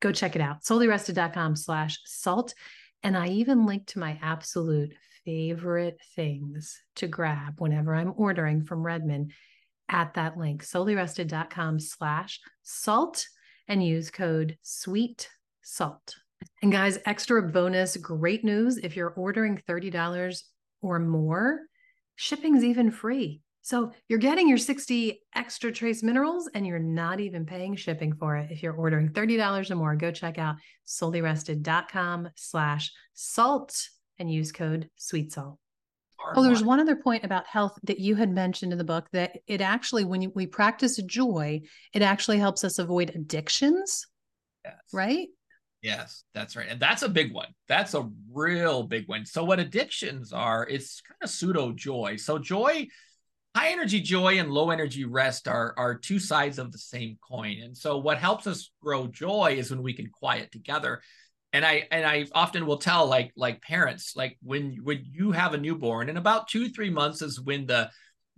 go 0.00 0.12
check 0.12 0.36
it 0.36 0.42
out. 0.42 0.62
Soulyrested.com 0.62 1.56
slash 1.56 1.98
salt. 2.04 2.52
And 3.02 3.16
I 3.16 3.28
even 3.28 3.66
link 3.66 3.86
to 3.88 3.98
my 3.98 4.18
absolute 4.20 4.92
favorite 5.24 6.00
things 6.14 6.80
to 6.96 7.06
grab 7.06 7.60
whenever 7.60 7.94
I'm 7.94 8.12
ordering 8.16 8.62
from 8.62 8.84
Redmond 8.84 9.32
at 9.88 10.14
that 10.14 10.36
link, 10.36 10.64
soulyrested.com 10.64 11.78
slash 11.78 12.40
salt 12.62 13.26
and 13.68 13.84
use 13.84 14.10
code 14.10 14.58
sweet 14.62 15.28
salt. 15.62 16.16
And 16.62 16.72
guys, 16.72 16.98
extra 17.06 17.42
bonus 17.42 17.96
great 17.96 18.44
news 18.44 18.78
if 18.78 18.96
you're 18.96 19.10
ordering 19.10 19.62
$30 19.68 20.42
or 20.82 20.98
more, 20.98 21.60
shipping's 22.16 22.64
even 22.64 22.90
free. 22.90 23.40
So 23.62 23.92
you're 24.08 24.20
getting 24.20 24.48
your 24.48 24.58
60 24.58 25.20
extra 25.34 25.72
trace 25.72 26.02
minerals 26.02 26.48
and 26.54 26.64
you're 26.64 26.78
not 26.78 27.18
even 27.18 27.44
paying 27.44 27.74
shipping 27.74 28.14
for 28.14 28.36
it. 28.36 28.52
If 28.52 28.62
you're 28.62 28.72
ordering 28.72 29.08
$30 29.08 29.70
or 29.70 29.74
more, 29.74 29.96
go 29.96 30.12
check 30.12 30.38
out 30.38 30.56
soulyrested.com 30.86 32.28
slash 32.36 32.92
salt 33.14 33.88
and 34.20 34.30
use 34.30 34.52
code 34.52 34.88
sweet 34.94 35.32
salt. 35.32 35.58
Oh, 36.34 36.42
there's 36.42 36.62
one 36.62 36.80
other 36.80 36.96
point 36.96 37.24
about 37.24 37.46
health 37.46 37.78
that 37.82 37.98
you 37.98 38.14
had 38.14 38.30
mentioned 38.30 38.72
in 38.72 38.78
the 38.78 38.84
book 38.84 39.08
that 39.12 39.38
it 39.46 39.60
actually, 39.60 40.04
when 40.04 40.32
we 40.34 40.46
practice 40.46 40.96
joy, 41.02 41.60
it 41.92 42.02
actually 42.02 42.38
helps 42.38 42.64
us 42.64 42.78
avoid 42.78 43.10
addictions. 43.14 44.06
Yes. 44.64 44.74
Right? 44.92 45.28
Yes, 45.82 46.24
that's 46.34 46.56
right. 46.56 46.66
And 46.68 46.80
that's 46.80 47.02
a 47.02 47.08
big 47.08 47.32
one. 47.32 47.48
That's 47.68 47.94
a 47.94 48.08
real 48.32 48.82
big 48.82 49.08
one. 49.08 49.24
So, 49.26 49.44
what 49.44 49.60
addictions 49.60 50.32
are, 50.32 50.66
it's 50.68 51.00
kind 51.00 51.18
of 51.22 51.30
pseudo 51.30 51.72
joy. 51.72 52.16
So, 52.16 52.38
joy, 52.38 52.88
high 53.54 53.68
energy 53.70 54.00
joy 54.00 54.38
and 54.38 54.50
low 54.50 54.70
energy 54.70 55.04
rest 55.04 55.48
are, 55.48 55.74
are 55.76 55.94
two 55.94 56.18
sides 56.18 56.58
of 56.58 56.72
the 56.72 56.78
same 56.78 57.18
coin. 57.20 57.60
And 57.62 57.76
so, 57.76 57.98
what 57.98 58.18
helps 58.18 58.46
us 58.46 58.70
grow 58.82 59.06
joy 59.06 59.56
is 59.58 59.70
when 59.70 59.82
we 59.82 59.92
can 59.92 60.08
quiet 60.08 60.50
together. 60.50 61.02
And 61.52 61.64
I 61.64 61.86
and 61.90 62.04
I 62.04 62.26
often 62.34 62.66
will 62.66 62.78
tell 62.78 63.06
like 63.06 63.32
like 63.36 63.62
parents 63.62 64.14
like 64.16 64.36
when 64.42 64.78
when 64.82 65.04
you 65.10 65.32
have 65.32 65.54
a 65.54 65.58
newborn 65.58 66.08
in 66.08 66.16
about 66.16 66.48
two 66.48 66.68
three 66.68 66.90
months 66.90 67.22
is 67.22 67.40
when 67.40 67.66
the 67.66 67.90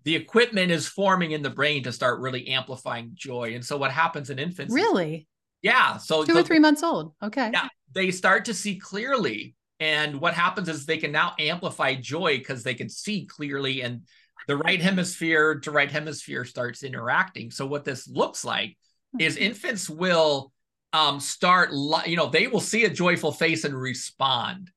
the 0.04 0.14
equipment 0.14 0.70
is 0.70 0.86
forming 0.86 1.32
in 1.32 1.42
the 1.42 1.50
brain 1.50 1.82
to 1.84 1.92
start 1.92 2.20
really 2.20 2.48
amplifying 2.48 3.12
joy. 3.14 3.54
And 3.54 3.64
so 3.64 3.76
what 3.76 3.90
happens 3.90 4.30
in 4.30 4.38
infants? 4.38 4.72
Really? 4.72 5.26
Yeah. 5.62 5.96
So 5.96 6.24
two 6.24 6.32
so, 6.34 6.40
or 6.40 6.42
three 6.42 6.58
months 6.58 6.82
old. 6.82 7.14
Okay. 7.22 7.50
Yeah. 7.52 7.68
They 7.92 8.10
start 8.10 8.44
to 8.46 8.54
see 8.54 8.76
clearly. 8.76 9.54
And 9.80 10.20
what 10.20 10.34
happens 10.34 10.68
is 10.68 10.86
they 10.86 10.98
can 10.98 11.12
now 11.12 11.34
amplify 11.38 11.94
joy 11.94 12.38
because 12.38 12.62
they 12.62 12.74
can 12.74 12.88
see 12.88 13.26
clearly 13.26 13.82
and 13.82 14.02
the 14.48 14.56
right 14.56 14.80
hemisphere 14.80 15.60
to 15.60 15.70
right 15.70 15.90
hemisphere 15.90 16.44
starts 16.44 16.82
interacting. 16.82 17.50
So 17.50 17.66
what 17.66 17.84
this 17.84 18.08
looks 18.08 18.44
like 18.44 18.76
is 19.20 19.34
mm-hmm. 19.34 19.44
infants 19.44 19.88
will 19.88 20.52
um, 20.92 21.20
start, 21.20 21.70
you 22.06 22.16
know, 22.16 22.28
they 22.28 22.46
will 22.46 22.60
see 22.60 22.84
a 22.84 22.90
joyful 22.90 23.30
face 23.30 23.64
and 23.64 23.74
respond. 23.74 24.70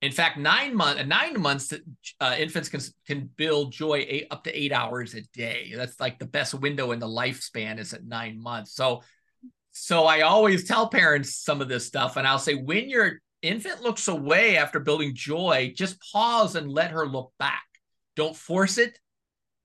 In 0.00 0.12
fact, 0.12 0.38
nine 0.38 0.76
months, 0.76 1.04
nine 1.06 1.40
months, 1.40 1.74
uh, 2.20 2.36
infants 2.38 2.68
can 2.68 2.80
can 3.04 3.28
build 3.36 3.72
joy 3.72 4.06
eight, 4.08 4.28
up 4.30 4.44
to 4.44 4.56
eight 4.56 4.70
hours 4.72 5.14
a 5.14 5.22
day. 5.34 5.72
That's 5.74 5.98
like 5.98 6.20
the 6.20 6.24
best 6.24 6.54
window 6.54 6.92
in 6.92 7.00
the 7.00 7.08
lifespan 7.08 7.80
is 7.80 7.92
at 7.92 8.04
nine 8.04 8.40
months. 8.40 8.74
So, 8.74 9.02
so 9.80 10.04
I 10.04 10.22
always 10.22 10.64
tell 10.64 10.88
parents 10.88 11.36
some 11.36 11.60
of 11.60 11.68
this 11.68 11.86
stuff, 11.86 12.16
and 12.16 12.26
I'll 12.26 12.38
say 12.38 12.54
when 12.54 12.88
your 12.88 13.20
infant 13.42 13.82
looks 13.82 14.08
away 14.08 14.56
after 14.56 14.80
building 14.80 15.14
joy, 15.14 15.72
just 15.76 16.00
pause 16.12 16.56
and 16.56 16.70
let 16.70 16.90
her 16.90 17.06
look 17.06 17.32
back. 17.38 17.64
Don't 18.16 18.36
force 18.36 18.78
it 18.78 18.98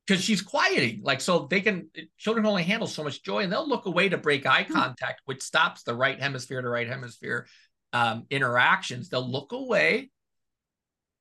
because 0.06 0.24
she's 0.24 0.42
quieting. 0.42 1.02
Like 1.04 1.22
so, 1.22 1.48
they 1.50 1.62
can 1.62 1.90
children 2.18 2.46
only 2.46 2.64
handle 2.64 2.88
so 2.88 3.04
much 3.04 3.24
joy, 3.24 3.44
and 3.44 3.52
they'll 3.52 3.68
look 3.68 3.86
away 3.86 4.10
to 4.10 4.18
break 4.18 4.46
eye 4.46 4.64
hmm. 4.64 4.74
contact, 4.74 5.22
which 5.26 5.42
stops 5.42 5.84
the 5.84 5.96
right 5.96 6.20
hemisphere 6.20 6.62
to 6.62 6.70
right 6.70 6.88
hemisphere 6.88 7.48
um, 7.92 8.26
interactions. 8.30 9.10
They'll 9.10 9.30
look 9.30 9.52
away 9.52 10.12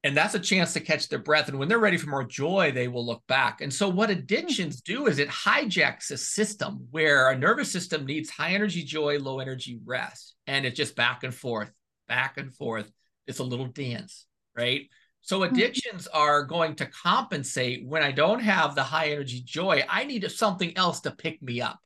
and 0.05 0.17
that's 0.17 0.35
a 0.35 0.41
chance 0.41 0.73
to 0.73 0.81
catch 0.81 1.09
their 1.09 1.19
breath. 1.19 1.49
And 1.49 1.59
when 1.59 1.69
they're 1.69 1.79
ready 1.79 1.97
for 1.97 2.11
more 2.11 2.25
joy 2.25 2.73
they 2.73 2.89
will 2.89 3.07
look 3.07 3.23
back. 3.29 3.61
And 3.61 3.73
so 3.73 3.89
what 3.89 4.11
addictions 4.11 4.81
do 4.81 5.07
is 5.07 5.19
it 5.19 5.29
hijacks 5.29 6.11
a 6.11 6.17
system 6.17 6.87
where 6.91 7.31
a 7.31 7.39
nervous 7.39 7.71
system 7.71 8.05
needs 8.05 8.31
high 8.31 8.53
energy 8.53 8.83
joy 8.83 9.19
low 9.19 9.39
energy 9.39 9.79
rest. 9.85 10.35
And 10.47 10.67
it's 10.67 10.77
just 10.77 10.97
back 10.97 11.25
and 11.25 11.35
forth 11.35 11.71
back 12.09 12.37
and 12.37 12.53
forth. 12.55 12.91
It's 13.27 13.39
a 13.39 13.45
little 13.45 13.69
dance 13.69 14.27
right? 14.57 14.89
So 15.23 15.39
hmm. 15.39 15.55
addictions 15.55 16.07
are 16.09 16.43
going 16.45 16.75
to 16.77 16.87
compensate. 16.87 17.87
When 17.87 18.03
i 18.03 18.11
don't 18.11 18.41
have 18.41 18.75
the 18.75 18.83
high 18.83 19.11
energy 19.11 19.43
joy 19.45 19.85
i 19.89 20.05
need 20.05 20.31
something 20.31 20.77
else 20.77 21.01
to 21.01 21.11
pick 21.11 21.43
me 21.43 21.61
up. 21.61 21.79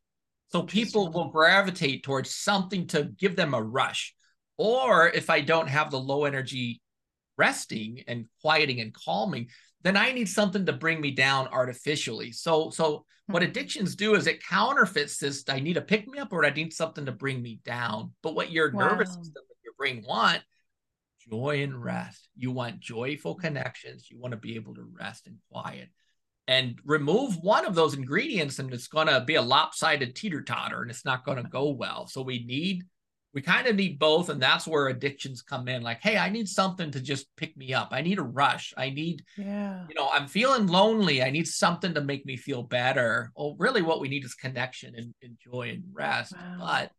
So 0.49 0.63
people 0.63 1.11
will 1.11 1.29
gravitate 1.29 2.03
towards 2.03 2.35
something 2.35 2.87
to 2.89 3.05
give 3.05 3.37
them 3.37 3.55
a 3.55 3.63
rush. 3.63 4.15
Or 4.57 5.09
if 5.09 5.31
i 5.31 5.41
don't 5.41 5.69
have 5.69 5.91
the 5.91 6.01
low 6.01 6.25
energy 6.25 6.81
resting 7.37 8.03
and 8.07 8.27
quieting 8.41 8.81
and 8.81 8.95
calming, 8.95 9.49
then 9.83 9.97
I 9.97 10.13
need 10.13 10.29
something 10.29 10.67
to 10.67 10.73
bring 10.73 11.01
me 11.01 11.13
down 11.13 11.49
artificially. 11.49 12.33
So, 12.33 12.71
so 12.71 13.05
what 13.27 13.43
hmm. 13.43 13.49
addictions 13.49 13.97
do 13.97 14.15
is 14.15 14.27
it 14.27 14.45
counterfeits 14.45 15.19
this. 15.19 15.45
I 15.49 15.61
need 15.61 15.77
a 15.77 15.83
pick 15.83 16.09
me 16.09 16.19
up, 16.19 16.33
or 16.33 16.45
I 16.45 16.51
need 16.51 16.73
something 16.73 17.07
to 17.07 17.13
bring 17.13 17.43
me 17.43 17.61
down. 17.65 18.13
But 18.23 18.35
what 18.35 18.51
your 18.51 18.73
wow. 18.73 18.89
nervous 18.89 19.15
system, 19.15 19.43
your 19.65 19.75
brain 19.79 20.05
want, 20.07 20.43
joy 21.31 21.63
and 21.63 21.83
rest. 21.83 22.29
You 22.37 22.51
want 22.51 22.81
joyful 22.81 23.35
connections. 23.35 24.09
You 24.11 24.19
want 24.19 24.33
to 24.33 24.39
be 24.39 24.57
able 24.57 24.75
to 24.75 24.89
rest 24.99 25.27
and 25.27 25.39
quiet. 25.51 25.89
And 26.49 26.79
remove 26.85 27.39
one 27.43 27.67
of 27.67 27.75
those 27.75 27.95
ingredients, 27.95 28.61
and 28.61 28.73
it's 28.73 28.87
going 28.87 29.09
to 29.09 29.21
be 29.21 29.35
a 29.35 29.43
lopsided 29.43 30.15
teeter 30.15 30.43
totter, 30.43 30.83
and 30.83 30.91
it's 30.91 31.05
not 31.05 31.25
going 31.25 31.39
to 31.43 31.49
go 31.49 31.71
well. 31.71 32.07
So 32.07 32.23
we 32.23 32.45
need 32.45 32.85
we 33.37 33.43
kind 33.43 33.67
of 33.67 33.77
need 33.77 33.99
both 33.99 34.31
and 34.31 34.41
that's 34.41 34.67
where 34.67 34.89
addictions 34.89 35.43
come 35.43 35.69
in. 35.69 35.83
Like 35.83 36.01
hey 36.01 36.17
i 36.17 36.31
need 36.31 36.49
something 36.49 36.91
to 36.91 37.01
just 37.03 37.27
pick 37.37 37.55
me 37.55 37.75
up. 37.75 37.91
I 37.93 38.01
need 38.01 38.19
a 38.19 38.23
rush. 38.23 38.73
I 38.79 38.89
need 38.89 39.23
yeah. 39.37 39.85
you 39.91 39.95
know 39.95 40.09
i'm 40.11 40.27
feeling 40.27 40.67
lonely. 40.67 41.23
I 41.23 41.31
need 41.31 41.47
something 41.47 41.93
to 41.95 42.01
make 42.01 42.25
me 42.25 42.39
feel 42.39 42.63
better. 42.63 43.31
Well 43.37 43.55
really 43.59 43.83
what 43.83 44.01
we 44.01 44.09
need 44.09 44.25
is 44.25 44.35
connection 44.35 44.95
and, 44.97 45.15
and 45.23 45.37
joy 45.39 45.69
and 45.69 45.85
rest. 45.93 46.33
Wow. 46.33 46.57
but 46.59 46.93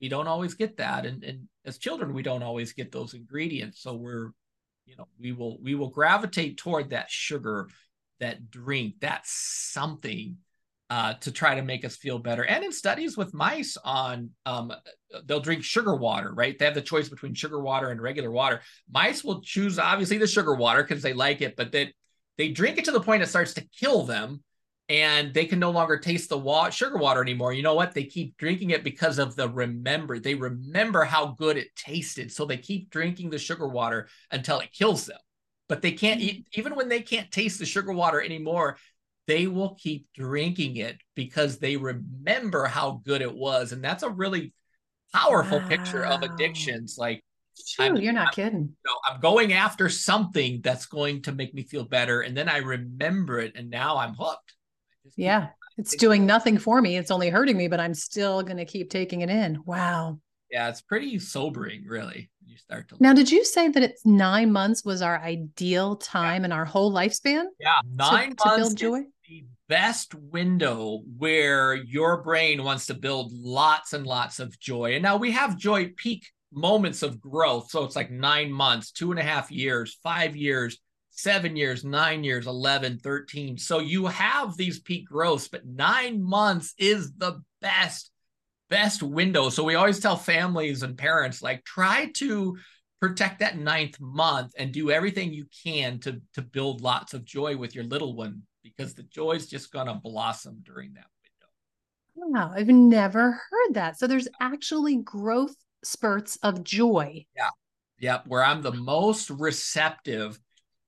we 0.00 0.08
don't 0.08 0.28
always 0.28 0.54
get 0.54 0.78
that. 0.78 1.04
And, 1.04 1.22
and 1.22 1.46
as 1.66 1.76
children 1.76 2.14
we 2.14 2.22
don't 2.22 2.42
always 2.42 2.72
get 2.72 2.90
those 2.90 3.12
ingredients. 3.12 3.82
So 3.82 3.94
we're 3.94 4.30
you 4.86 4.96
know 4.96 5.08
we 5.20 5.32
will 5.32 5.58
we 5.62 5.74
will 5.74 5.90
gravitate 5.90 6.56
toward 6.56 6.90
that 6.90 7.10
sugar 7.10 7.68
that 8.18 8.50
drink 8.50 8.94
that 9.00 9.20
something 9.24 10.38
uh, 10.90 11.14
to 11.14 11.32
try 11.32 11.54
to 11.54 11.62
make 11.62 11.84
us 11.84 11.96
feel 11.96 12.18
better. 12.18 12.44
And 12.44 12.64
in 12.64 12.72
studies 12.72 13.16
with 13.16 13.34
mice 13.34 13.76
on, 13.82 14.30
um, 14.44 14.72
they'll 15.24 15.40
drink 15.40 15.64
sugar 15.64 15.96
water, 15.96 16.32
right? 16.34 16.58
They 16.58 16.66
have 16.66 16.74
the 16.74 16.82
choice 16.82 17.08
between 17.08 17.34
sugar 17.34 17.60
water 17.60 17.88
and 17.90 18.00
regular 18.00 18.30
water. 18.30 18.60
Mice 18.90 19.24
will 19.24 19.40
choose 19.40 19.78
obviously 19.78 20.18
the 20.18 20.26
sugar 20.26 20.54
water 20.54 20.82
because 20.82 21.02
they 21.02 21.12
like 21.12 21.40
it, 21.40 21.56
but 21.56 21.72
they 21.72 21.92
they 22.36 22.50
drink 22.50 22.78
it 22.78 22.84
to 22.86 22.90
the 22.90 23.00
point 23.00 23.22
it 23.22 23.28
starts 23.28 23.54
to 23.54 23.68
kill 23.78 24.02
them, 24.02 24.42
and 24.88 25.32
they 25.32 25.46
can 25.46 25.60
no 25.60 25.70
longer 25.70 25.98
taste 25.98 26.28
the 26.28 26.38
wa- 26.38 26.70
sugar 26.70 26.98
water 26.98 27.22
anymore. 27.22 27.52
You 27.52 27.62
know 27.62 27.74
what? 27.74 27.94
They 27.94 28.04
keep 28.04 28.36
drinking 28.36 28.70
it 28.70 28.84
because 28.84 29.18
of 29.18 29.36
the 29.36 29.48
remember. 29.48 30.18
They 30.18 30.34
remember 30.34 31.04
how 31.04 31.28
good 31.38 31.56
it 31.56 31.74
tasted, 31.76 32.32
so 32.32 32.44
they 32.44 32.58
keep 32.58 32.90
drinking 32.90 33.30
the 33.30 33.38
sugar 33.38 33.68
water 33.68 34.08
until 34.30 34.60
it 34.60 34.72
kills 34.72 35.06
them 35.06 35.18
but 35.68 35.82
they 35.82 35.92
can't 35.92 36.20
eat 36.20 36.46
even 36.52 36.74
when 36.74 36.88
they 36.88 37.00
can't 37.00 37.30
taste 37.30 37.58
the 37.58 37.66
sugar 37.66 37.92
water 37.92 38.20
anymore 38.20 38.76
they 39.26 39.46
will 39.46 39.74
keep 39.74 40.06
drinking 40.14 40.76
it 40.76 40.98
because 41.14 41.58
they 41.58 41.76
remember 41.76 42.66
how 42.66 43.02
good 43.04 43.22
it 43.22 43.34
was. 43.34 43.72
And 43.72 43.82
that's 43.82 44.02
a 44.02 44.10
really 44.10 44.52
powerful 45.12 45.60
wow. 45.60 45.68
picture 45.68 46.04
of 46.04 46.22
addictions. 46.22 46.96
Like, 46.98 47.24
you're 47.78 48.12
not 48.12 48.28
I'm, 48.28 48.32
kidding. 48.32 48.60
You 48.60 48.76
know, 48.84 48.98
I'm 49.08 49.20
going 49.20 49.52
after 49.52 49.88
something 49.88 50.60
that's 50.62 50.86
going 50.86 51.22
to 51.22 51.32
make 51.32 51.54
me 51.54 51.62
feel 51.62 51.84
better. 51.84 52.20
And 52.20 52.36
then 52.36 52.48
I 52.48 52.58
remember 52.58 53.38
it 53.38 53.52
and 53.56 53.70
now 53.70 53.96
I'm 53.96 54.14
hooked. 54.14 54.54
Yeah. 55.16 55.48
It's 55.78 55.96
doing 55.96 56.26
nothing 56.26 56.58
for 56.58 56.80
me. 56.80 56.96
It's 56.96 57.10
only 57.10 57.30
hurting 57.30 57.56
me, 57.56 57.68
but 57.68 57.80
I'm 57.80 57.94
still 57.94 58.42
going 58.42 58.58
to 58.58 58.64
keep 58.64 58.90
taking 58.90 59.22
it 59.22 59.30
in. 59.30 59.58
Wow. 59.64 60.20
Yeah, 60.50 60.68
it's 60.68 60.82
pretty 60.82 61.18
sobering, 61.18 61.84
really. 61.86 62.30
You 62.46 62.56
start 62.58 62.88
to 62.90 62.96
now. 63.00 63.12
Did 63.12 63.32
you 63.32 63.44
say 63.44 63.68
that 63.68 63.82
it's 63.82 64.06
nine 64.06 64.52
months 64.52 64.84
was 64.84 65.02
our 65.02 65.18
ideal 65.18 65.96
time 65.96 66.42
yeah. 66.42 66.46
in 66.46 66.52
our 66.52 66.64
whole 66.64 66.92
lifespan? 66.92 67.46
Yeah, 67.58 67.80
nine 67.92 68.36
to, 68.36 68.44
months 68.44 68.44
to 68.44 68.56
build 68.56 68.76
joy 68.76 69.04
best 69.68 70.14
window 70.14 71.02
where 71.16 71.74
your 71.74 72.22
brain 72.22 72.62
wants 72.62 72.86
to 72.86 72.94
build 72.94 73.32
lots 73.32 73.92
and 73.92 74.06
lots 74.06 74.38
of 74.40 74.58
joy. 74.58 74.94
And 74.94 75.02
now 75.02 75.16
we 75.16 75.32
have 75.32 75.56
joy 75.56 75.92
peak 75.96 76.26
moments 76.52 77.02
of 77.02 77.20
growth. 77.20 77.70
So 77.70 77.84
it's 77.84 77.96
like 77.96 78.10
nine 78.10 78.52
months, 78.52 78.92
two 78.92 79.10
and 79.10 79.18
a 79.18 79.24
half 79.24 79.50
years, 79.50 79.98
five 80.02 80.36
years, 80.36 80.78
seven 81.10 81.56
years, 81.56 81.84
nine 81.84 82.24
years, 82.24 82.46
11, 82.46 82.98
13. 82.98 83.58
So 83.58 83.78
you 83.78 84.06
have 84.06 84.56
these 84.56 84.80
peak 84.80 85.06
growths, 85.06 85.48
but 85.48 85.66
nine 85.66 86.22
months 86.22 86.74
is 86.78 87.12
the 87.14 87.40
best, 87.60 88.10
best 88.68 89.02
window. 89.02 89.48
So 89.48 89.64
we 89.64 89.76
always 89.76 90.00
tell 90.00 90.16
families 90.16 90.82
and 90.82 90.98
parents 90.98 91.42
like, 91.42 91.64
try 91.64 92.10
to 92.14 92.58
protect 93.00 93.40
that 93.40 93.58
ninth 93.58 94.00
month 94.00 94.52
and 94.58 94.72
do 94.72 94.90
everything 94.90 95.32
you 95.32 95.46
can 95.64 95.98
to, 96.00 96.20
to 96.34 96.42
build 96.42 96.80
lots 96.80 97.14
of 97.14 97.24
joy 97.24 97.56
with 97.56 97.74
your 97.74 97.84
little 97.84 98.14
one 98.14 98.42
because 98.64 98.94
the 98.94 99.04
joy 99.04 99.32
is 99.32 99.46
just 99.46 99.72
going 99.72 99.86
to 99.86 99.94
blossom 99.94 100.62
during 100.64 100.94
that 100.94 101.06
window. 102.16 102.38
Wow, 102.38 102.52
I've 102.56 102.66
never 102.66 103.30
heard 103.32 103.74
that. 103.74 103.98
So 103.98 104.08
there's 104.08 104.26
actually 104.40 104.96
growth 104.96 105.54
spurts 105.84 106.36
of 106.42 106.64
joy. 106.64 107.26
Yeah. 107.36 107.50
Yep, 108.00 108.24
where 108.26 108.42
I'm 108.42 108.62
the 108.62 108.72
most 108.72 109.30
receptive 109.30 110.40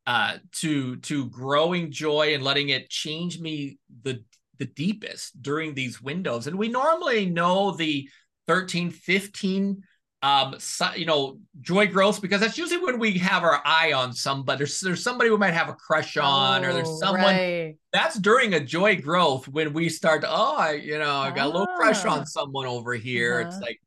uh 0.07 0.39
to 0.53 0.97
to 0.97 1.29
growing 1.31 1.91
joy 1.91 2.35
and 2.35 2.43
letting 2.43 2.69
it 2.69 2.89
change 2.89 3.41
me 3.41 3.79
the 4.03 4.23
the 4.59 4.67
deepest 4.67 5.41
during 5.43 5.75
these 5.75 6.01
windows. 6.01 6.47
And 6.47 6.57
we 6.57 6.69
normally 6.69 7.27
know 7.27 7.73
the 7.73 8.09
13, 8.47 8.91
15 8.91 9.83
um 10.23 10.55
so, 10.59 10.89
you 10.97 11.05
know 11.05 11.39
joy 11.61 11.87
growth 11.87 12.23
because 12.23 12.41
that's 12.41 12.57
usually 12.57 12.83
when 12.83 12.99
we 12.99 13.19
have 13.19 13.43
our 13.43 13.61
eye 13.65 13.93
on 13.93 14.13
somebody 14.13 14.59
there's, 14.59 14.81
there's 14.81 15.03
somebody 15.03 15.29
we 15.29 15.37
might 15.37 15.53
have 15.53 15.69
a 15.69 15.75
crush 15.75 16.17
on 16.17 16.65
oh, 16.65 16.69
or 16.69 16.73
there's 16.73 16.89
oh, 16.89 16.99
someone 16.99 17.35
right. 17.35 17.77
that's 17.93 18.19
during 18.19 18.55
a 18.55 18.61
joy 18.61 18.97
growth 18.97 19.47
when 19.47 19.73
we 19.73 19.89
start 19.89 20.23
to 20.23 20.29
oh 20.31 20.57
I, 20.57 20.73
you 20.73 20.99
know 20.99 21.17
i 21.17 21.31
got 21.31 21.47
ah. 21.47 21.47
a 21.47 21.53
little 21.53 21.77
crush 21.77 22.05
on 22.07 22.21
ah. 22.21 22.25
someone 22.25 22.67
over 22.67 22.95
here 22.95 23.41
uh-huh. 23.41 23.49
it's 23.49 23.61
like 23.61 23.81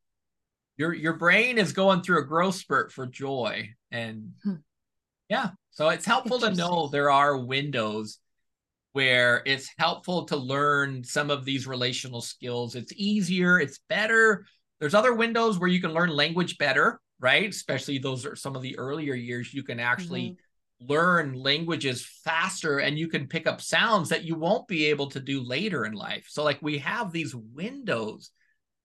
your 0.78 0.94
your 0.94 1.14
brain 1.14 1.58
is 1.58 1.74
going 1.74 2.02
through 2.02 2.20
a 2.20 2.26
growth 2.26 2.56
spurt 2.56 2.92
for 2.92 3.08
joy 3.08 3.70
and 3.92 4.34
hmm. 4.44 4.56
yeah 5.30 5.50
so 5.72 5.90
it's 5.90 6.06
helpful 6.06 6.40
to 6.40 6.54
know 6.54 6.88
there 6.88 7.10
are 7.10 7.38
windows 7.38 8.20
where 8.92 9.42
it's 9.46 9.70
helpful 9.78 10.26
to 10.26 10.36
learn 10.36 11.04
some 11.04 11.32
of 11.32 11.44
these 11.44 11.66
relational 11.66 12.22
skills 12.22 12.76
it's 12.76 12.94
easier 12.96 13.60
it's 13.60 13.80
better 13.90 14.46
there's 14.80 14.94
other 14.94 15.14
windows 15.14 15.60
where 15.60 15.70
you 15.70 15.82
can 15.82 15.94
learn 15.94 16.10
language 16.10 16.58
better, 16.58 17.00
right? 17.20 17.50
Especially 17.50 17.98
those 17.98 18.26
are 18.26 18.36
some 18.36 18.56
of 18.56 18.62
the 18.62 18.78
earlier 18.78 19.14
years. 19.14 19.54
You 19.54 19.64
can 19.64 19.80
actually 19.80 20.30
mm-hmm. 20.82 20.92
learn 20.92 21.34
languages 21.34 22.06
faster 22.24 22.80
and 22.80 22.98
you 22.98 23.08
can 23.08 23.28
pick 23.28 23.46
up 23.46 23.62
sounds 23.62 24.10
that 24.10 24.24
you 24.24 24.36
won't 24.36 24.68
be 24.68 24.86
able 24.86 25.10
to 25.12 25.20
do 25.20 25.42
later 25.42 25.86
in 25.86 25.94
life. 25.94 26.28
So, 26.30 26.44
like, 26.44 26.62
we 26.62 26.78
have 26.80 27.12
these 27.12 27.36
windows 27.36 28.32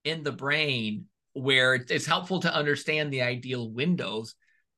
in 0.03 0.23
the 0.23 0.31
brain 0.31 1.05
where 1.33 1.75
it's 1.75 2.05
helpful 2.05 2.39
to 2.41 2.53
understand 2.53 3.11
the 3.11 3.21
ideal 3.21 3.69
windows. 3.69 4.35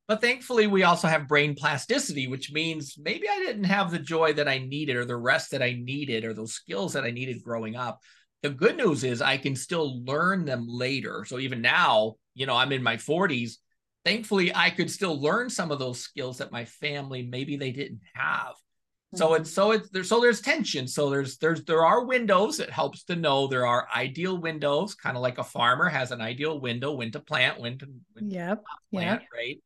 But 0.08 0.22
thankfully, 0.22 0.68
we 0.68 0.84
also 0.84 1.08
have 1.08 1.28
brain 1.28 1.54
plasticity, 1.54 2.28
which 2.28 2.52
means 2.52 2.96
maybe 2.98 3.28
I 3.28 3.40
didn't 3.40 3.66
have 3.66 3.92
the 3.92 4.00
joy 4.00 4.34
that 4.34 4.48
I 4.48 4.60
needed 4.60 4.96
or 4.96 5.04
the 5.04 5.18
rest 5.18 5.52
that 5.52 5.62
I 5.62 5.74
needed 5.74 6.24
or 6.24 6.34
those 6.34 6.54
skills 6.54 6.94
that 6.94 7.04
I 7.04 7.12
needed 7.12 7.44
growing 7.44 7.76
up 7.76 8.02
the 8.48 8.54
good 8.54 8.78
news 8.78 9.04
is 9.04 9.22
I 9.22 9.36
can 9.38 9.58
still 9.58 10.02
learn 10.06 10.46
them 10.46 10.68
later. 10.70 11.26
So 11.28 11.38
even 11.38 11.62
now, 11.62 12.16
you 12.34 12.46
know, 12.46 12.56
I'm 12.56 12.72
in 12.72 12.82
my 12.82 12.96
40s. 12.96 13.58
Thankfully, 14.06 14.56
I 14.56 14.70
could 14.70 14.90
still 14.90 15.22
learn 15.22 15.50
some 15.50 15.70
of 15.70 15.80
those 15.80 16.00
skills 16.00 16.38
that 16.38 16.50
my 16.52 16.64
family 16.64 17.24
maybe 17.24 17.58
they 17.58 17.72
didn't 17.72 18.00
have. 18.14 18.54
Mm-hmm. 18.54 19.18
So 19.18 19.34
it's 19.34 19.52
so 19.52 19.72
it's 19.72 19.90
there's 19.90 20.08
so 20.08 20.22
there's 20.22 20.40
tension. 20.40 20.88
So 20.88 21.10
there's 21.10 21.38
there's 21.40 21.66
there 21.66 21.86
are 21.86 22.06
windows. 22.06 22.62
It 22.62 22.70
helps 22.70 23.04
to 23.06 23.18
know 23.18 23.48
there 23.48 23.68
are 23.68 23.90
ideal 23.94 24.38
windows, 24.38 24.96
kind 24.96 25.18
of 25.18 25.24
like 25.24 25.40
a 25.40 25.44
farmer 25.44 25.90
has 25.90 26.12
an 26.12 26.22
ideal 26.22 26.62
window 26.62 26.94
when 26.94 27.12
to 27.12 27.20
plant, 27.20 27.60
when 27.60 27.78
to 27.80 27.88
when 28.14 28.32
yep, 28.32 28.60
to 28.60 28.96
plant, 28.96 29.24
yep. 29.24 29.30
right? 29.34 29.62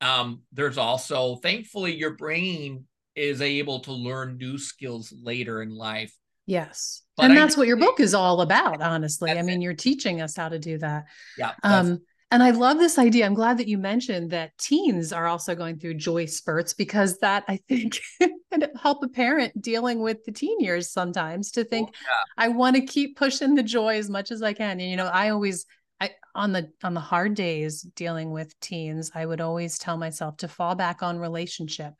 Um, 0.00 0.42
there's 0.52 0.78
also, 0.78 1.36
thankfully, 1.36 1.94
your 1.94 2.16
brain 2.16 2.86
is 3.14 3.40
able 3.40 3.80
to 3.80 3.92
learn 3.92 4.36
new 4.36 4.58
skills 4.58 5.14
later 5.22 5.62
in 5.62 5.70
life. 5.70 6.12
Yes. 6.46 7.02
But 7.16 7.24
and 7.24 7.32
I 7.32 7.36
that's 7.36 7.56
what 7.56 7.66
your 7.66 7.76
book 7.76 8.00
is 8.00 8.14
all 8.14 8.40
about, 8.40 8.80
honestly. 8.80 9.30
I 9.30 9.42
mean, 9.42 9.60
it. 9.60 9.64
you're 9.64 9.74
teaching 9.74 10.20
us 10.20 10.36
how 10.36 10.48
to 10.48 10.58
do 10.58 10.78
that. 10.78 11.06
Yeah. 11.36 11.52
Um, 11.62 12.00
and 12.30 12.42
I 12.42 12.50
love 12.50 12.78
this 12.78 12.98
idea. 12.98 13.24
I'm 13.24 13.34
glad 13.34 13.58
that 13.58 13.68
you 13.68 13.78
mentioned 13.78 14.30
that 14.30 14.56
teens 14.58 15.12
are 15.12 15.26
also 15.26 15.54
going 15.54 15.78
through 15.78 15.94
joy 15.94 16.26
spurts 16.26 16.74
because 16.74 17.18
that 17.18 17.44
I 17.46 17.58
think 17.68 18.00
can 18.20 18.64
help 18.80 19.02
a 19.04 19.08
parent 19.08 19.60
dealing 19.60 20.00
with 20.00 20.24
the 20.24 20.32
teen 20.32 20.58
years 20.60 20.90
sometimes 20.90 21.52
to 21.52 21.64
think, 21.64 21.90
oh, 21.90 21.98
yeah. 22.02 22.44
I 22.44 22.48
want 22.48 22.76
to 22.76 22.82
keep 22.82 23.16
pushing 23.16 23.54
the 23.54 23.62
joy 23.62 23.96
as 23.96 24.10
much 24.10 24.30
as 24.30 24.42
I 24.42 24.52
can. 24.52 24.80
And 24.80 24.90
you 24.90 24.96
know, 24.96 25.06
I 25.06 25.30
always 25.30 25.66
I 26.00 26.10
on 26.34 26.52
the 26.52 26.70
on 26.82 26.94
the 26.94 27.00
hard 27.00 27.34
days 27.34 27.82
dealing 27.82 28.32
with 28.32 28.58
teens, 28.60 29.10
I 29.14 29.24
would 29.24 29.40
always 29.40 29.78
tell 29.78 29.96
myself 29.96 30.36
to 30.38 30.48
fall 30.48 30.74
back 30.74 31.02
on 31.02 31.18
relationship 31.18 31.94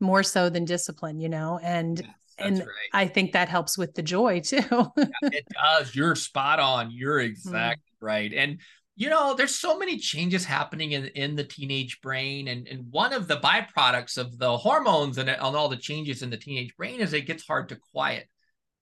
more 0.00 0.22
so 0.22 0.50
than 0.50 0.64
discipline, 0.64 1.18
you 1.18 1.28
know, 1.28 1.58
and 1.62 2.00
yes, 2.00 2.10
and 2.42 2.58
right. 2.58 2.66
I 2.92 3.06
think 3.06 3.32
that 3.32 3.48
helps 3.48 3.76
with 3.76 3.94
the 3.94 4.02
joy 4.02 4.40
too. 4.44 4.62
yeah, 4.68 5.06
it 5.22 5.46
does. 5.52 5.94
You're 5.94 6.14
spot 6.14 6.60
on. 6.60 6.90
You're 6.90 7.20
mm. 7.20 7.26
exactly 7.26 7.92
mm. 8.02 8.06
right. 8.06 8.32
And 8.32 8.58
you 8.94 9.08
know, 9.08 9.34
there's 9.34 9.54
so 9.54 9.78
many 9.78 9.98
changes 9.98 10.44
happening 10.44 10.92
in, 10.92 11.06
in 11.06 11.34
the 11.34 11.44
teenage 11.44 12.00
brain. 12.02 12.48
And, 12.48 12.68
and 12.68 12.86
one 12.90 13.12
of 13.12 13.26
the 13.26 13.38
byproducts 13.38 14.18
of 14.18 14.38
the 14.38 14.56
hormones 14.56 15.16
and, 15.16 15.30
and 15.30 15.40
all 15.40 15.68
the 15.68 15.76
changes 15.76 16.22
in 16.22 16.28
the 16.28 16.36
teenage 16.36 16.76
brain 16.76 17.00
is 17.00 17.12
it 17.12 17.26
gets 17.26 17.46
hard 17.46 17.70
to 17.70 17.78
quiet. 17.92 18.28